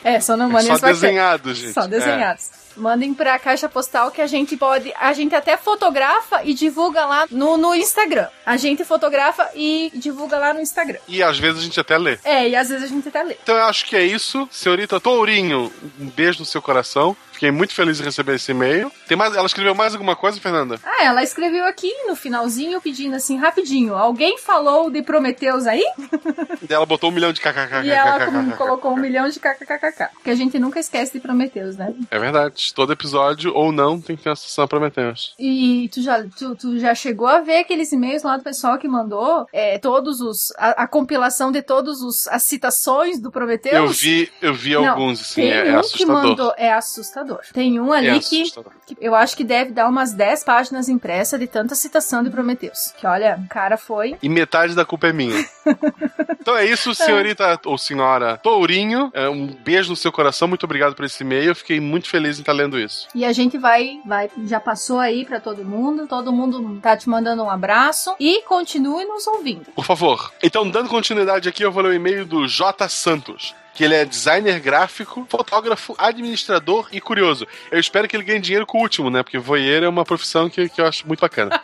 [0.02, 1.00] É, só não mandem só as bactérias.
[1.00, 1.72] desenhados, gente.
[1.72, 2.50] Só desenhados.
[2.76, 4.92] Mandem pra caixa postal que a gente pode.
[4.98, 8.26] A gente até fotografa e divulga lá no, no Instagram.
[8.44, 10.98] A gente fotografa e divulga lá no Instagram.
[11.06, 12.18] E às vezes a gente até lê.
[12.24, 13.36] É, e às vezes a gente até lê.
[13.40, 14.48] Então eu acho que é isso.
[14.50, 17.16] Senhorita Tourinho, um beijo no seu coração.
[17.40, 18.92] Fiquei muito feliz em receber esse e-mail.
[19.08, 20.78] Tem mais, ela escreveu mais alguma coisa, Fernanda?
[20.84, 23.94] Ah, ela escreveu aqui no finalzinho pedindo assim, rapidinho.
[23.94, 25.82] Alguém falou de Prometeus aí?
[26.68, 27.84] Ela botou um milhão de kkkk.
[27.84, 30.08] E ela colocou um milhão de kkkk.
[30.12, 31.92] Porque a gente nunca esquece de Prometeus, né?
[32.10, 32.72] É verdade.
[32.74, 35.34] Todo episódio, ou não, tem que ter uma sessão Prometeus.
[35.38, 38.86] E tu já, tu, tu já chegou a ver aqueles e-mails lá do pessoal que
[38.86, 40.52] mandou é, todos os.
[40.58, 43.74] A, a compilação de todos os as citações do Prometheus?
[43.74, 46.22] Eu vi, eu vi Não, alguns, assim, é, é assustador.
[46.22, 46.54] mandou.
[46.56, 47.29] É assustador.
[47.52, 48.72] Tem um ali É que, assustador.
[48.86, 52.92] que eu acho que deve dar umas 10 páginas impressas de tanta citação de Prometheus.
[52.98, 54.16] Que olha, o cara foi.
[54.22, 55.44] E metade da culpa é minha.
[56.40, 59.10] então é isso, senhorita ou senhora Tourinho.
[59.14, 60.48] É, um beijo no seu coração.
[60.48, 61.50] Muito obrigado por esse e-mail.
[61.50, 63.08] Eu fiquei muito feliz em estar lendo isso.
[63.14, 66.06] E a gente vai, vai, já passou aí pra todo mundo.
[66.06, 68.14] Todo mundo tá te mandando um abraço.
[68.18, 69.66] E continue nos ouvindo.
[69.74, 70.32] Por favor.
[70.42, 72.88] Então, dando continuidade aqui, eu vou ler o e-mail do J.
[72.88, 73.54] Santos.
[73.74, 77.46] Que ele é designer gráfico, fotógrafo, administrador e curioso.
[77.70, 79.22] Eu espero que ele ganhe dinheiro com o último, né?
[79.22, 81.60] Porque voyeur é uma profissão que, que eu acho muito bacana.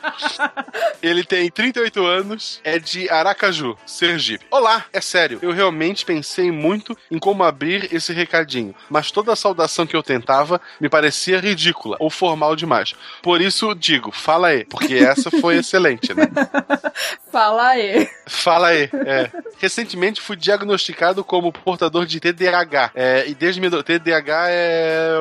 [1.03, 4.45] ele tem 38 anos, é de Aracaju, Sergipe.
[4.51, 9.37] Olá, é sério, eu realmente pensei muito em como abrir esse recadinho, mas toda a
[9.37, 12.95] saudação que eu tentava me parecia ridícula ou formal demais.
[13.23, 16.25] Por isso digo, fala aí, porque essa foi excelente, né?
[17.31, 18.09] Fala aí.
[18.27, 18.89] Fala aí.
[19.07, 19.31] É.
[19.59, 22.91] Recentemente fui diagnosticado como portador de TDAH.
[22.95, 25.17] É, e desde meu TDAH é.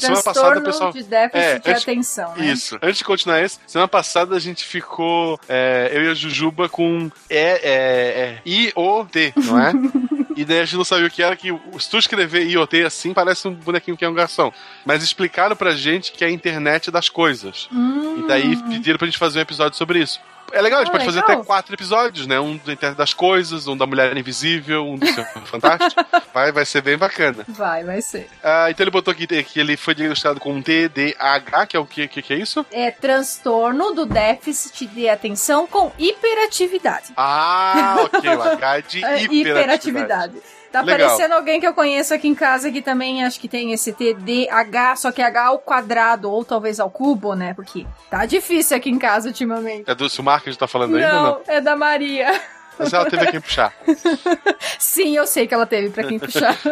[0.00, 0.92] Semana passada, pessoal.
[0.92, 2.46] de déficit É, de antes- atenção, né?
[2.46, 2.78] Isso.
[2.82, 5.38] Antes de continuar esse, semana passada a gente ficou.
[5.48, 9.72] é, eu e a Jujuba com E, é, é, I-O-T, não é?
[10.38, 11.48] E daí a gente não sabia o que era, que
[11.80, 14.52] se tu escrever IoT assim, parece um bonequinho que é um garçom.
[14.86, 17.68] Mas explicaram pra gente que é a internet das coisas.
[17.72, 18.20] Hum.
[18.22, 20.20] E daí pediram pra gente fazer um episódio sobre isso.
[20.52, 21.36] É legal, a gente Ah, pode fazer legal.
[21.36, 22.38] até quatro episódios, né?
[22.40, 26.04] Um do Internet das Coisas, um da Mulher Invisível, um do Senhor Fantástico.
[26.32, 27.44] Vai, vai ser bem bacana.
[27.48, 28.28] Vai, vai ser.
[28.42, 32.08] Ah, então ele botou aqui que ele foi diagnosticado com TDAH, que é o que,
[32.08, 32.64] que, que é isso?
[32.72, 37.12] É transtorno do déficit de atenção com hiperatividade.
[37.16, 40.34] Ah, ok, o H de É, hiperatividade.
[40.70, 41.08] Tá Legal.
[41.08, 44.96] parecendo alguém que eu conheço aqui em casa que também acho que tem esse TDAH,
[44.96, 47.54] só que H ao quadrado, ou talvez ao cubo, né?
[47.54, 49.90] Porque tá difícil aqui em casa ultimamente.
[49.90, 51.40] É do Silmar que a gente tá falando ainda Não, não?
[51.46, 52.38] é da Maria.
[52.78, 53.72] Mas ela teve quem puxar.
[54.78, 56.56] Sim, eu sei que ela teve pra quem puxar.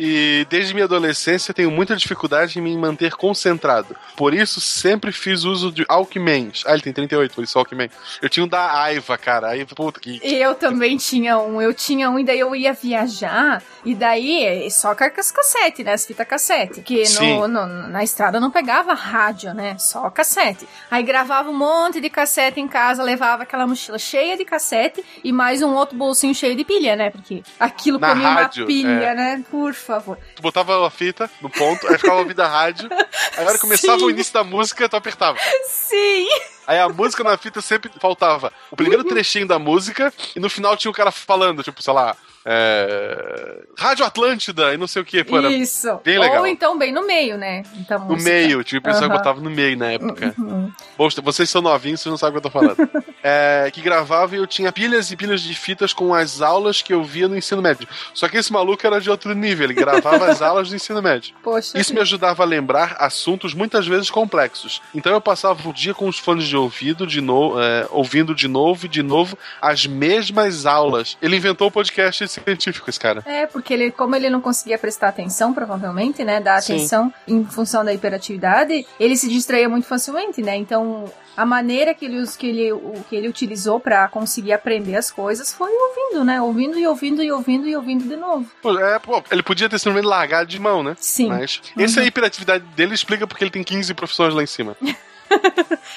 [0.00, 3.96] E desde minha adolescência tenho muita dificuldade em me manter concentrado.
[4.16, 6.62] Por isso, sempre fiz uso de Alckmans.
[6.68, 7.90] Ah, ele tem 38, por isso Alckman.
[8.22, 9.48] Eu tinha um da Aiva, cara.
[9.48, 10.20] Aí, puta que.
[10.22, 14.94] Eu também tinha um, eu tinha um, e daí eu ia viajar, e daí só
[14.94, 15.94] com as cassete, né?
[15.94, 16.74] As fitas cassete.
[16.74, 17.40] Porque Sim.
[17.40, 19.76] no, no- na estrada não pegava rádio, né?
[19.80, 20.68] Só cassete.
[20.88, 25.32] Aí gravava um monte de cassete em casa, levava aquela mochila cheia de cassete e
[25.32, 27.10] mais um outro bolsinho cheio de pilha, né?
[27.10, 29.14] Porque aquilo Na comia rádio, uma pilha, é.
[29.14, 29.44] né?
[29.50, 30.16] Por favor.
[30.34, 32.88] Tu botava a fita no ponto, aí ficava ouvindo a rádio.
[32.90, 35.38] Aí a hora que começava o início da música, tu apertava.
[35.66, 36.26] Sim!
[36.66, 40.74] Aí a música na fita sempre faltava o primeiro trechinho da música e no final
[40.78, 42.16] tinha o cara falando, tipo, sei lá,
[42.50, 43.62] é...
[43.76, 45.22] Rádio Atlântida e não sei o que.
[45.22, 46.00] Pô, Isso.
[46.02, 46.40] Bem legal.
[46.40, 47.62] Ou então bem no meio, né?
[47.74, 49.18] Então, No meio, tipo, o pessoal Aham.
[49.18, 50.34] botava no meio na época.
[50.38, 50.72] Uhum.
[50.96, 52.76] Bom, vocês são novinhos, vocês não sabem o que eu tô falando.
[53.22, 56.92] É, que gravava e eu tinha pilhas e pilhas de fitas com as aulas que
[56.92, 57.88] eu via no ensino médio.
[58.14, 61.34] Só que esse maluco era de outro nível, ele gravava as aulas do ensino médio.
[61.42, 61.78] Poxa.
[61.78, 64.80] Isso me ajudava a lembrar assuntos muitas vezes complexos.
[64.94, 68.86] Então eu passava o dia com os fones de ouvido, de é, ouvindo de novo
[68.86, 71.16] e de novo as mesmas aulas.
[71.20, 73.22] Ele inventou o podcast científico, esse cara.
[73.26, 76.40] É, porque ele, como ele não conseguia prestar atenção, provavelmente, né?
[76.40, 76.74] Dar Sim.
[76.74, 80.56] atenção em função da hiperatividade, ele se distraía muito facilmente, né?
[80.56, 82.72] Então, a maneira que ele, que ele,
[83.08, 86.42] que ele utilizou pra conseguir aprender as coisas foi ouvindo, né?
[86.42, 88.44] Ouvindo e ouvindo e ouvindo e ouvindo de novo.
[88.80, 90.96] É, pô, ele podia ter simplesmente largado de mão, né?
[90.98, 91.28] Sim.
[91.28, 91.84] Mas Uhum.
[91.84, 94.76] essa hiperatividade dele explica porque ele tem 15 profissões lá em cima.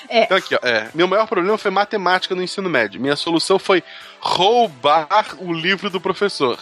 [0.09, 0.23] É.
[0.25, 2.99] Então aqui, ó, é, meu maior problema foi matemática no ensino médio.
[2.99, 3.81] Minha solução foi
[4.19, 6.59] roubar o livro do professor.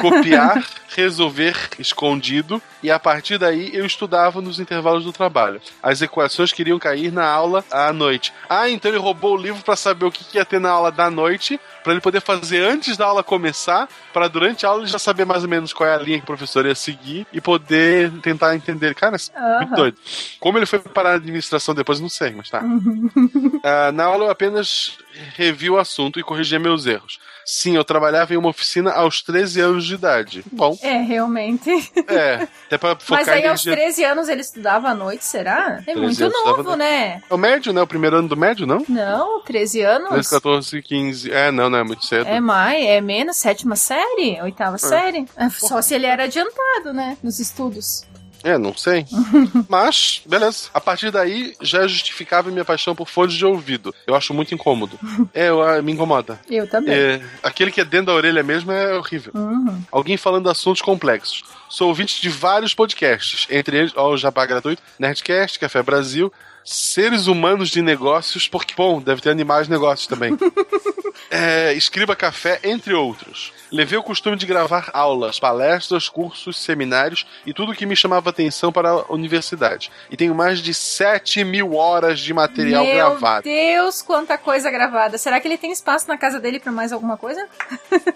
[0.00, 0.64] Copiar,
[0.94, 5.60] resolver escondido e a partir daí eu estudava nos intervalos do trabalho.
[5.82, 8.32] As equações queriam cair na aula à noite.
[8.48, 10.90] Ah, então ele roubou o livro para saber o que que ia ter na aula
[10.90, 14.90] da noite, para ele poder fazer antes da aula começar, para durante a aula ele
[14.90, 17.40] já saber mais ou menos qual é a linha que o professor ia seguir e
[17.40, 18.94] poder tentar entender.
[18.94, 19.96] Cara, é muito doido.
[20.38, 22.62] Como ele foi parar a administração depois, não sei, mas tá.
[23.64, 24.98] Ah, na aula eu apenas
[25.34, 27.18] revi o assunto e corrigia meus erros.
[27.50, 30.44] Sim, eu trabalhava em uma oficina aos 13 anos de idade.
[30.52, 31.70] Bom, É, realmente.
[32.06, 33.86] é, até pra focar Mas aí aos energia.
[33.86, 35.82] 13 anos ele estudava à noite, será?
[35.86, 37.22] É 13 muito novo, né?
[37.28, 37.80] É o médio, né?
[37.80, 38.84] O primeiro ano do médio, não?
[38.86, 40.10] Não, 13 anos.
[40.10, 41.32] 13, 14, 15.
[41.32, 42.26] É, não, não é muito cedo.
[42.26, 45.24] É mais, é menos, sétima série, oitava série.
[45.34, 48.04] É, Só se ele era adiantado, né, nos estudos.
[48.42, 49.06] É, não sei.
[49.68, 50.68] Mas, beleza.
[50.72, 53.94] A partir daí, já justificava minha paixão por fones de ouvido.
[54.06, 54.98] Eu acho muito incômodo.
[55.34, 56.40] É, eu, ah, me incomoda.
[56.48, 56.94] Eu também.
[56.94, 59.32] É, aquele que é dentro da orelha mesmo é horrível.
[59.34, 59.82] Uhum.
[59.92, 61.44] Alguém falando assuntos complexos.
[61.68, 66.32] Sou ouvinte de vários podcasts, entre eles, ó, o Jabá Gratuito, Nerdcast, Café Brasil,
[66.64, 70.36] Seres Humanos de Negócios, porque, bom, deve ter animais de negócios também.
[71.30, 73.52] É, Escriba Café, entre outros.
[73.70, 78.72] Levei o costume de gravar aulas, palestras, cursos, seminários e tudo que me chamava atenção
[78.72, 79.90] para a universidade.
[80.10, 83.44] E tenho mais de 7 mil horas de material Meu gravado.
[83.44, 85.18] Deus, quanta coisa gravada.
[85.18, 87.46] Será que ele tem espaço na casa dele pra mais alguma coisa?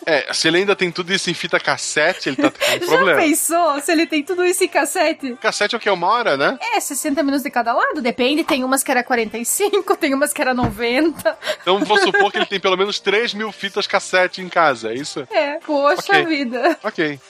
[0.07, 3.20] É, se ele ainda tem tudo isso em fita cassete, ele tá com Já problema.
[3.20, 5.37] pensou se ele tem tudo isso em cassete?
[5.41, 5.91] Cassete é o que?
[5.91, 6.59] Uma hora, né?
[6.74, 8.45] É, 60 minutos de cada lado, depende.
[8.45, 11.39] Tem umas que era 45, tem umas que era 90.
[11.61, 14.95] Então vou supor que ele tem pelo menos 3 mil fitas cassete em casa, é
[14.95, 15.27] isso?
[15.31, 16.27] É, poxa Ok.
[16.27, 16.78] vida.
[16.82, 17.20] Ok.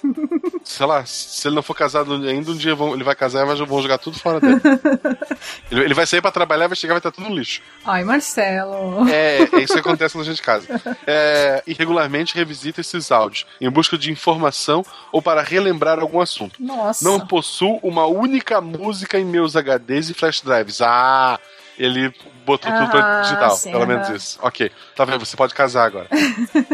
[0.64, 3.46] Sei lá, se ele não for casado ainda, um dia vão- ele vai casar e
[3.46, 4.60] vai- vão jogar tudo fora dele.
[5.70, 7.60] ele, ele vai sair pra trabalhar, vai chegar e vai estar tudo no lixo.
[7.84, 9.08] Ai, Marcelo.
[9.08, 10.66] É, é isso que acontece quando a gente casa.
[11.06, 16.62] É, e regularmente revisita esses áudios em busca de informação ou para relembrar algum assunto.
[16.62, 17.04] Nossa.
[17.04, 20.80] Não possuo uma única música em meus HDs e flash drives.
[20.80, 21.38] Ah,
[21.78, 22.12] ele
[22.44, 24.38] botou tudo pra Ah, digital, sim, pelo menos isso.
[24.42, 25.24] Ok, tá vendo?
[25.24, 26.06] Você pode casar agora.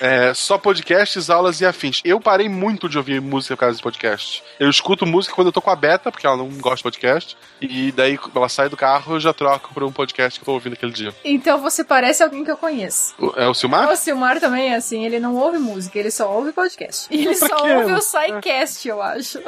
[0.00, 2.00] É, só podcasts, aulas e afins.
[2.04, 4.42] Eu parei muito de ouvir música por causa de podcast.
[4.58, 7.36] Eu escuto música quando eu tô com a Beta, porque ela não gosta de podcast.
[7.60, 10.46] E daí, quando ela sai do carro, eu já troco pra um podcast que eu
[10.46, 11.12] tô ouvindo aquele dia.
[11.24, 13.14] Então você parece alguém que eu conheço.
[13.18, 13.90] O- É o Silmar?
[13.90, 17.08] O Silmar também é assim, ele não ouve música, ele só ouve podcast.
[17.10, 19.38] E ele Pra só ouve o SciCast, eu acho.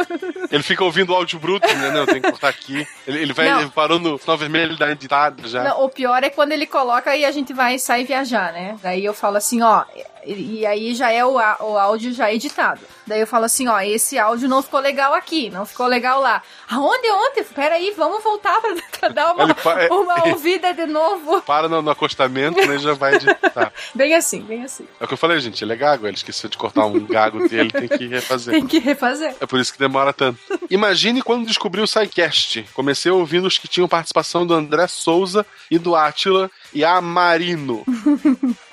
[0.51, 1.91] Ele fica ouvindo o áudio bruto, né?
[1.93, 2.87] Não, tem que cortar aqui.
[3.07, 5.65] Ele, ele vai, ele parou no sinal vermelho, ele dá uma editada, já.
[5.65, 8.79] Não, o pior é quando ele coloca e a gente vai sair viajar, né?
[8.83, 9.85] Daí eu falo assim, ó,
[10.25, 12.81] e, e aí já é o, o áudio já editado.
[13.07, 16.43] Daí eu falo assim, ó, esse áudio não ficou legal aqui, não ficou legal lá.
[16.71, 17.43] Aonde, onde?
[17.45, 21.43] Peraí, vamos voltar pra, pra dar uma, é- uma ouvida de novo.
[21.43, 22.79] Para no, no acostamento, né?
[22.79, 23.73] Já vai editar.
[23.95, 24.87] Bem assim, bem assim.
[25.01, 25.63] É o que eu falei, gente.
[25.65, 26.07] Ele é gago.
[26.07, 28.55] Ele esqueceu de cortar um gago dele, tem que refazer.
[28.55, 29.35] Tem que refazer.
[29.41, 30.39] É por isso que demora tanto.
[30.71, 32.69] Imagine quando descobri o SciCast.
[32.75, 37.85] Comecei ouvindo os que tinham participação do André Souza e do Átila e a Marino.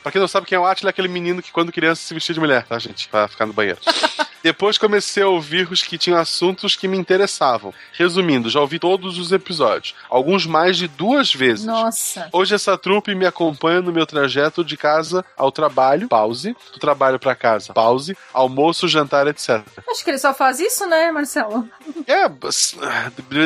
[0.07, 2.13] Pra quem não sabe quem é o Átila, é aquele menino que quando criança se
[2.13, 3.09] vestia de mulher, tá, gente?
[3.09, 3.77] Pra ficar no banheiro.
[4.43, 7.73] Depois comecei a ouvir os que tinham assuntos que me interessavam.
[7.91, 9.93] Resumindo, já ouvi todos os episódios.
[10.09, 11.65] Alguns mais de duas vezes.
[11.65, 12.29] Nossa.
[12.31, 17.19] Hoje essa trupe me acompanha no meu trajeto de casa ao trabalho, pause, do trabalho
[17.19, 19.61] pra casa, pause, almoço, jantar, etc.
[19.89, 21.67] Acho que ele só faz isso, né, Marcelo?
[22.05, 22.29] É,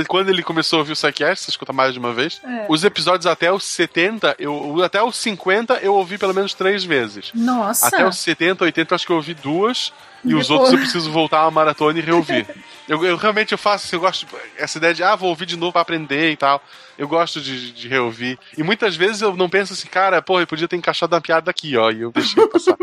[0.07, 2.65] quando ele começou a ouvir o Psycast, você escuta mais de uma vez, É.
[2.69, 7.31] os episódios até os 70, eu, até os 50 eu ouvi pelo menos três vezes.
[7.33, 7.87] Nossa.
[7.87, 9.93] Até os 70, 80 eu acho que eu ouvi duas.
[10.23, 12.45] E os outros eu preciso voltar a uma maratona e reouvir.
[12.89, 14.27] Eu, eu realmente eu faço assim, eu gosto.
[14.57, 16.61] Essa ideia de, ah, vou ouvir de novo pra aprender e tal.
[16.97, 18.37] Eu gosto de, de reouvir.
[18.57, 21.49] E muitas vezes eu não penso assim, cara, pô, eu podia ter encaixado uma piada
[21.49, 21.89] aqui, ó.
[21.89, 22.75] E eu deixei passar.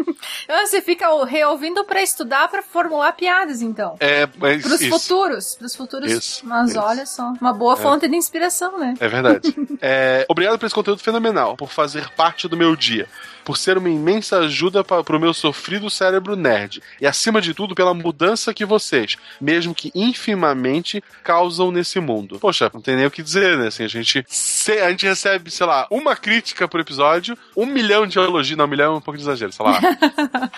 [0.49, 3.97] Ah, Você fica reouvindo pra estudar, pra formular piadas, então.
[4.01, 4.99] É, mas Pros isso.
[4.99, 5.57] futuros.
[5.57, 6.11] Pros futuros.
[6.11, 6.81] Isso, Mas isso.
[6.81, 7.35] olha só.
[7.39, 7.77] Uma boa É.
[7.77, 8.95] fonte de inspiração, né?
[9.01, 9.55] É verdade.
[9.81, 13.07] É, obrigado por esse conteúdo fenomenal, por fazer parte do meu dia,
[13.45, 16.83] por ser uma imensa ajuda pa- pro meu sofrido cérebro nerd.
[17.01, 22.39] E acima de tudo, pela mudança que vocês, mesmo que infimamente, causam nesse mundo.
[22.39, 23.69] Poxa, não tem nem o que dizer, né?
[23.69, 28.07] Assim, a gente, se- a gente recebe, sei lá, uma crítica por episódio, um milhão
[28.07, 28.57] de elogios.
[28.57, 29.79] Não, um milhão é um pouco de exagero, sei lá.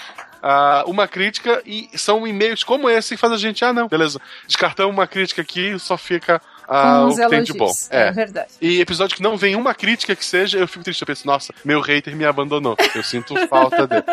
[0.42, 4.18] Ah, uma crítica e são e-mails como esse que faz a gente, ah, não, beleza.
[4.46, 6.40] Descartamos uma crítica aqui e só fica
[6.70, 7.64] ah, o que tem de bom.
[7.64, 7.90] elogios.
[7.90, 8.48] É verdade.
[8.60, 11.02] E episódio que não vem uma crítica que seja, eu fico triste.
[11.02, 12.76] Eu penso, nossa, meu hater me abandonou.
[12.94, 14.04] Eu sinto falta dele.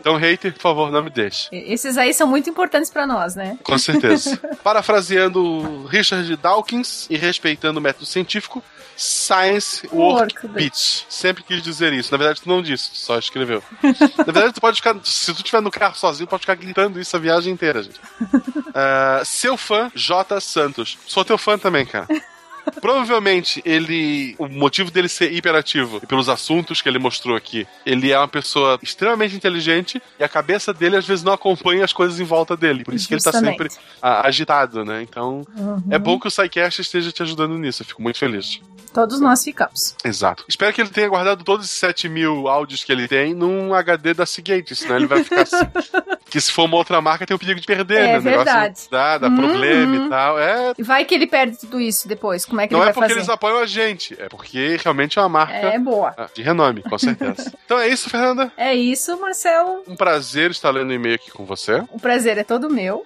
[0.00, 1.48] Então, hater, por favor, não me deixe.
[1.52, 3.58] Esses aí são muito importantes pra nós, né?
[3.62, 4.40] Com certeza.
[4.64, 8.62] Parafraseando Richard Dawkins e respeitando o método científico,
[8.96, 11.04] Science Work Work Beats.
[11.08, 12.10] Sempre quis dizer isso.
[12.10, 13.62] Na verdade, tu não disse, tu só escreveu.
[13.82, 14.96] Na verdade, tu pode ficar.
[15.04, 18.00] Se tu estiver no carro sozinho, pode ficar gritando isso a viagem inteira, gente.
[18.78, 20.38] Ah, seu fã, J.
[20.38, 20.98] Santos.
[21.06, 22.05] Sou teu fã também, cara.
[22.80, 24.34] Provavelmente ele.
[24.38, 28.26] O motivo dele ser hiperativo, e pelos assuntos que ele mostrou aqui, ele é uma
[28.26, 32.56] pessoa extremamente inteligente e a cabeça dele às vezes não acompanha as coisas em volta
[32.56, 32.82] dele.
[32.84, 33.72] Por isso que ele tá Justamente.
[33.72, 35.00] sempre ah, agitado, né?
[35.02, 35.82] Então Uhum.
[35.90, 37.82] é bom que o Psycast esteja te ajudando nisso.
[37.82, 38.60] Eu fico muito feliz.
[38.96, 39.94] Todos nós ficamos.
[40.02, 40.42] Exato.
[40.48, 44.14] Espero que ele tenha guardado todos esses 7 mil áudios que ele tem num HD
[44.14, 45.56] da Seagate, senão ele vai ficar assim.
[46.30, 48.18] que se for uma outra marca, tem o perigo de perder, É né?
[48.20, 48.80] Verdade.
[48.90, 49.36] Dá, dá Uhum.
[49.36, 50.38] problema e tal.
[50.38, 50.72] É.
[50.78, 52.46] E vai que ele perde tudo isso depois.
[52.46, 53.20] Como é que Não ele é vai porque fazer?
[53.20, 56.14] eles apoiam a gente, é porque realmente é uma marca É boa.
[56.16, 57.52] ah, de renome, com certeza.
[57.66, 58.50] então é isso, Fernanda.
[58.56, 59.82] É isso, Marcelo.
[59.86, 61.84] Um prazer estar lendo e-mail aqui com você.
[61.90, 63.04] O prazer é todo meu.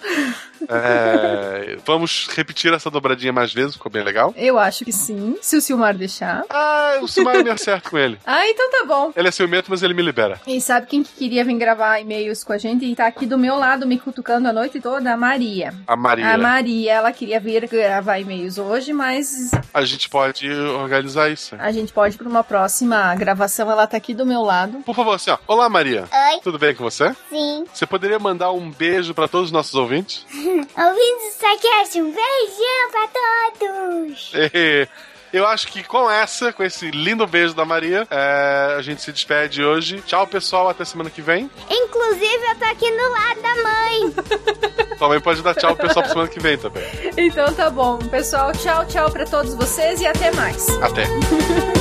[0.68, 4.34] É, vamos repetir essa dobradinha mais vezes, ficou bem legal.
[4.36, 6.44] Eu acho que sim, se o Silmar deixar.
[6.50, 8.18] Ah, o Silmar me acerta com ele.
[8.26, 9.12] Ah, então tá bom.
[9.16, 10.40] Ele é ciumento, mas ele me libera.
[10.46, 13.38] E sabe quem que queria vir gravar e-mails com a gente e tá aqui do
[13.38, 15.12] meu lado me cutucando a noite toda?
[15.12, 15.74] A Maria.
[15.86, 16.34] A Maria.
[16.34, 21.54] A Maria, ela queria vir gravar e-mails hoje, mas A gente pode organizar isso.
[21.58, 23.70] a gente pode pra uma próxima gravação.
[23.70, 24.78] Ela tá aqui do meu lado.
[24.84, 25.38] Por favor, assim, ó.
[25.46, 26.04] Olá, Maria.
[26.12, 26.40] Oi.
[26.42, 27.14] Tudo bem com você?
[27.28, 27.64] Sim.
[27.72, 30.24] Você poderia mandar um beijo pra todos os nossos ouvintes?
[30.58, 33.08] Ouvindo o Psycast, um beijão pra
[33.58, 34.32] todos.
[35.32, 39.12] Eu acho que com essa, com esse lindo beijo da Maria, é, a gente se
[39.12, 40.00] despede hoje.
[40.00, 40.68] Tchau, pessoal.
[40.68, 41.48] Até semana que vem.
[41.70, 44.98] Inclusive, eu tô aqui no lado da mãe.
[44.98, 46.82] Também pode dar tchau pro pessoal pra semana que vem também.
[47.16, 48.52] Então tá bom, pessoal.
[48.52, 50.68] Tchau, tchau pra todos vocês e até mais.
[50.82, 51.04] Até.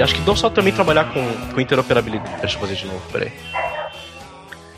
[0.00, 1.22] E, acho que não só também trabalhar com,
[1.52, 2.40] com interoperabilidade.
[2.40, 3.32] Deixa eu fazer de novo, peraí.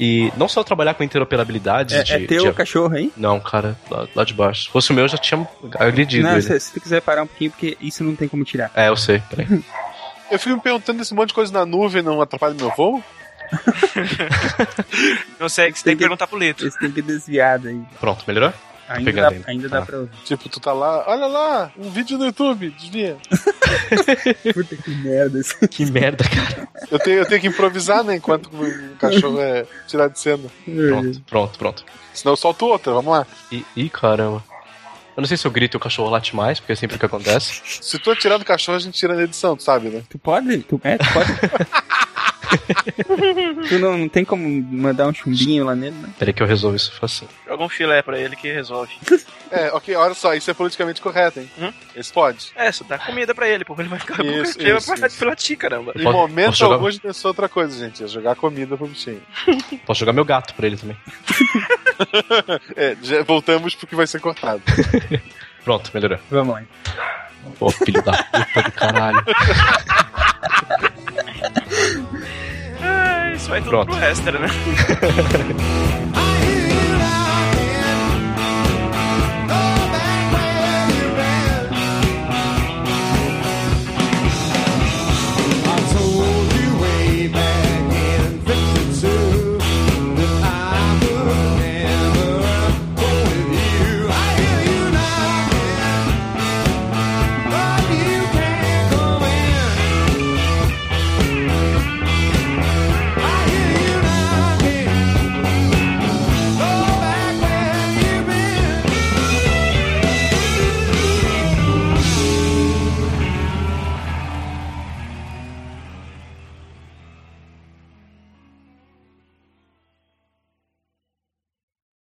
[0.00, 2.12] E não só trabalhar com interoperabilidades É, de.
[2.12, 3.12] é teu de- cachorro aí?
[3.16, 4.64] Não, cara, lá, lá de baixo.
[4.64, 5.46] Se fosse o meu, eu já tinha
[5.78, 6.42] agredido Não, ele.
[6.42, 8.70] se, se tu quiser parar um pouquinho, porque isso não tem como tirar.
[8.74, 9.46] É, eu sei, peraí.
[10.30, 13.04] Eu fico me perguntando esse monte de coisa na nuvem não atrapalha meu voo?
[15.38, 16.66] Não sei, você tem que perguntar pro Lito.
[16.66, 17.80] Esse tem que desviar daí.
[18.00, 18.50] Pronto, melhorou?
[18.88, 19.44] Ainda dá, ainda.
[19.50, 19.86] ainda dá Tá.
[19.86, 20.10] pra ouvir.
[20.24, 23.16] Tipo, tu tá lá, olha lá, um vídeo no YouTube, desvia.
[24.52, 25.38] Puta que merda.
[25.40, 25.56] isso.
[25.68, 26.68] Que merda, cara.
[26.90, 30.44] Eu tenho, eu tenho que improvisar, né, enquanto o cachorro é tirado de cena.
[30.64, 31.84] Pronto, pronto, pronto.
[32.12, 33.26] Senão eu solto outra, vamos lá.
[33.50, 34.44] Ih, ih, caramba.
[35.16, 36.98] Eu não sei se eu grito e o cachorro late mais, porque é sempre o
[36.98, 37.60] que acontece.
[37.82, 40.02] Se tu atirar do cachorro, a gente tira na edição, tu sabe, né?
[40.08, 40.58] Tu pode?
[40.62, 41.30] Tu, é, tu pode.
[43.68, 46.08] tu não, não tem como mandar um chumbinho lá nele, né?
[46.18, 47.26] Peraí que eu resolvo isso assim.
[47.46, 48.92] Joga um filé pra ele que resolve.
[49.54, 51.50] É, ok, olha só, isso é politicamente correto, hein?
[51.60, 51.70] Hum?
[51.94, 52.52] Esse pode.
[52.56, 53.76] É, só dá comida pra ele, pô.
[53.78, 55.92] Ele vai ficar Isso, ele vai isso, parar de caramba.
[55.94, 58.02] Em momento jogar- algum a gente pensou outra coisa, gente.
[58.02, 59.20] É jogar comida pro bichinho.
[59.84, 60.96] Posso jogar meu gato pra ele também.
[62.74, 64.62] É, já voltamos pro que vai ser cortado.
[65.62, 66.18] Pronto, melhorou.
[66.30, 66.62] Vamos lá.
[67.58, 69.22] Pô, filho da puta do caralho
[73.42, 73.88] isso vai tudo Pronto.
[73.88, 74.48] pro Hester, né?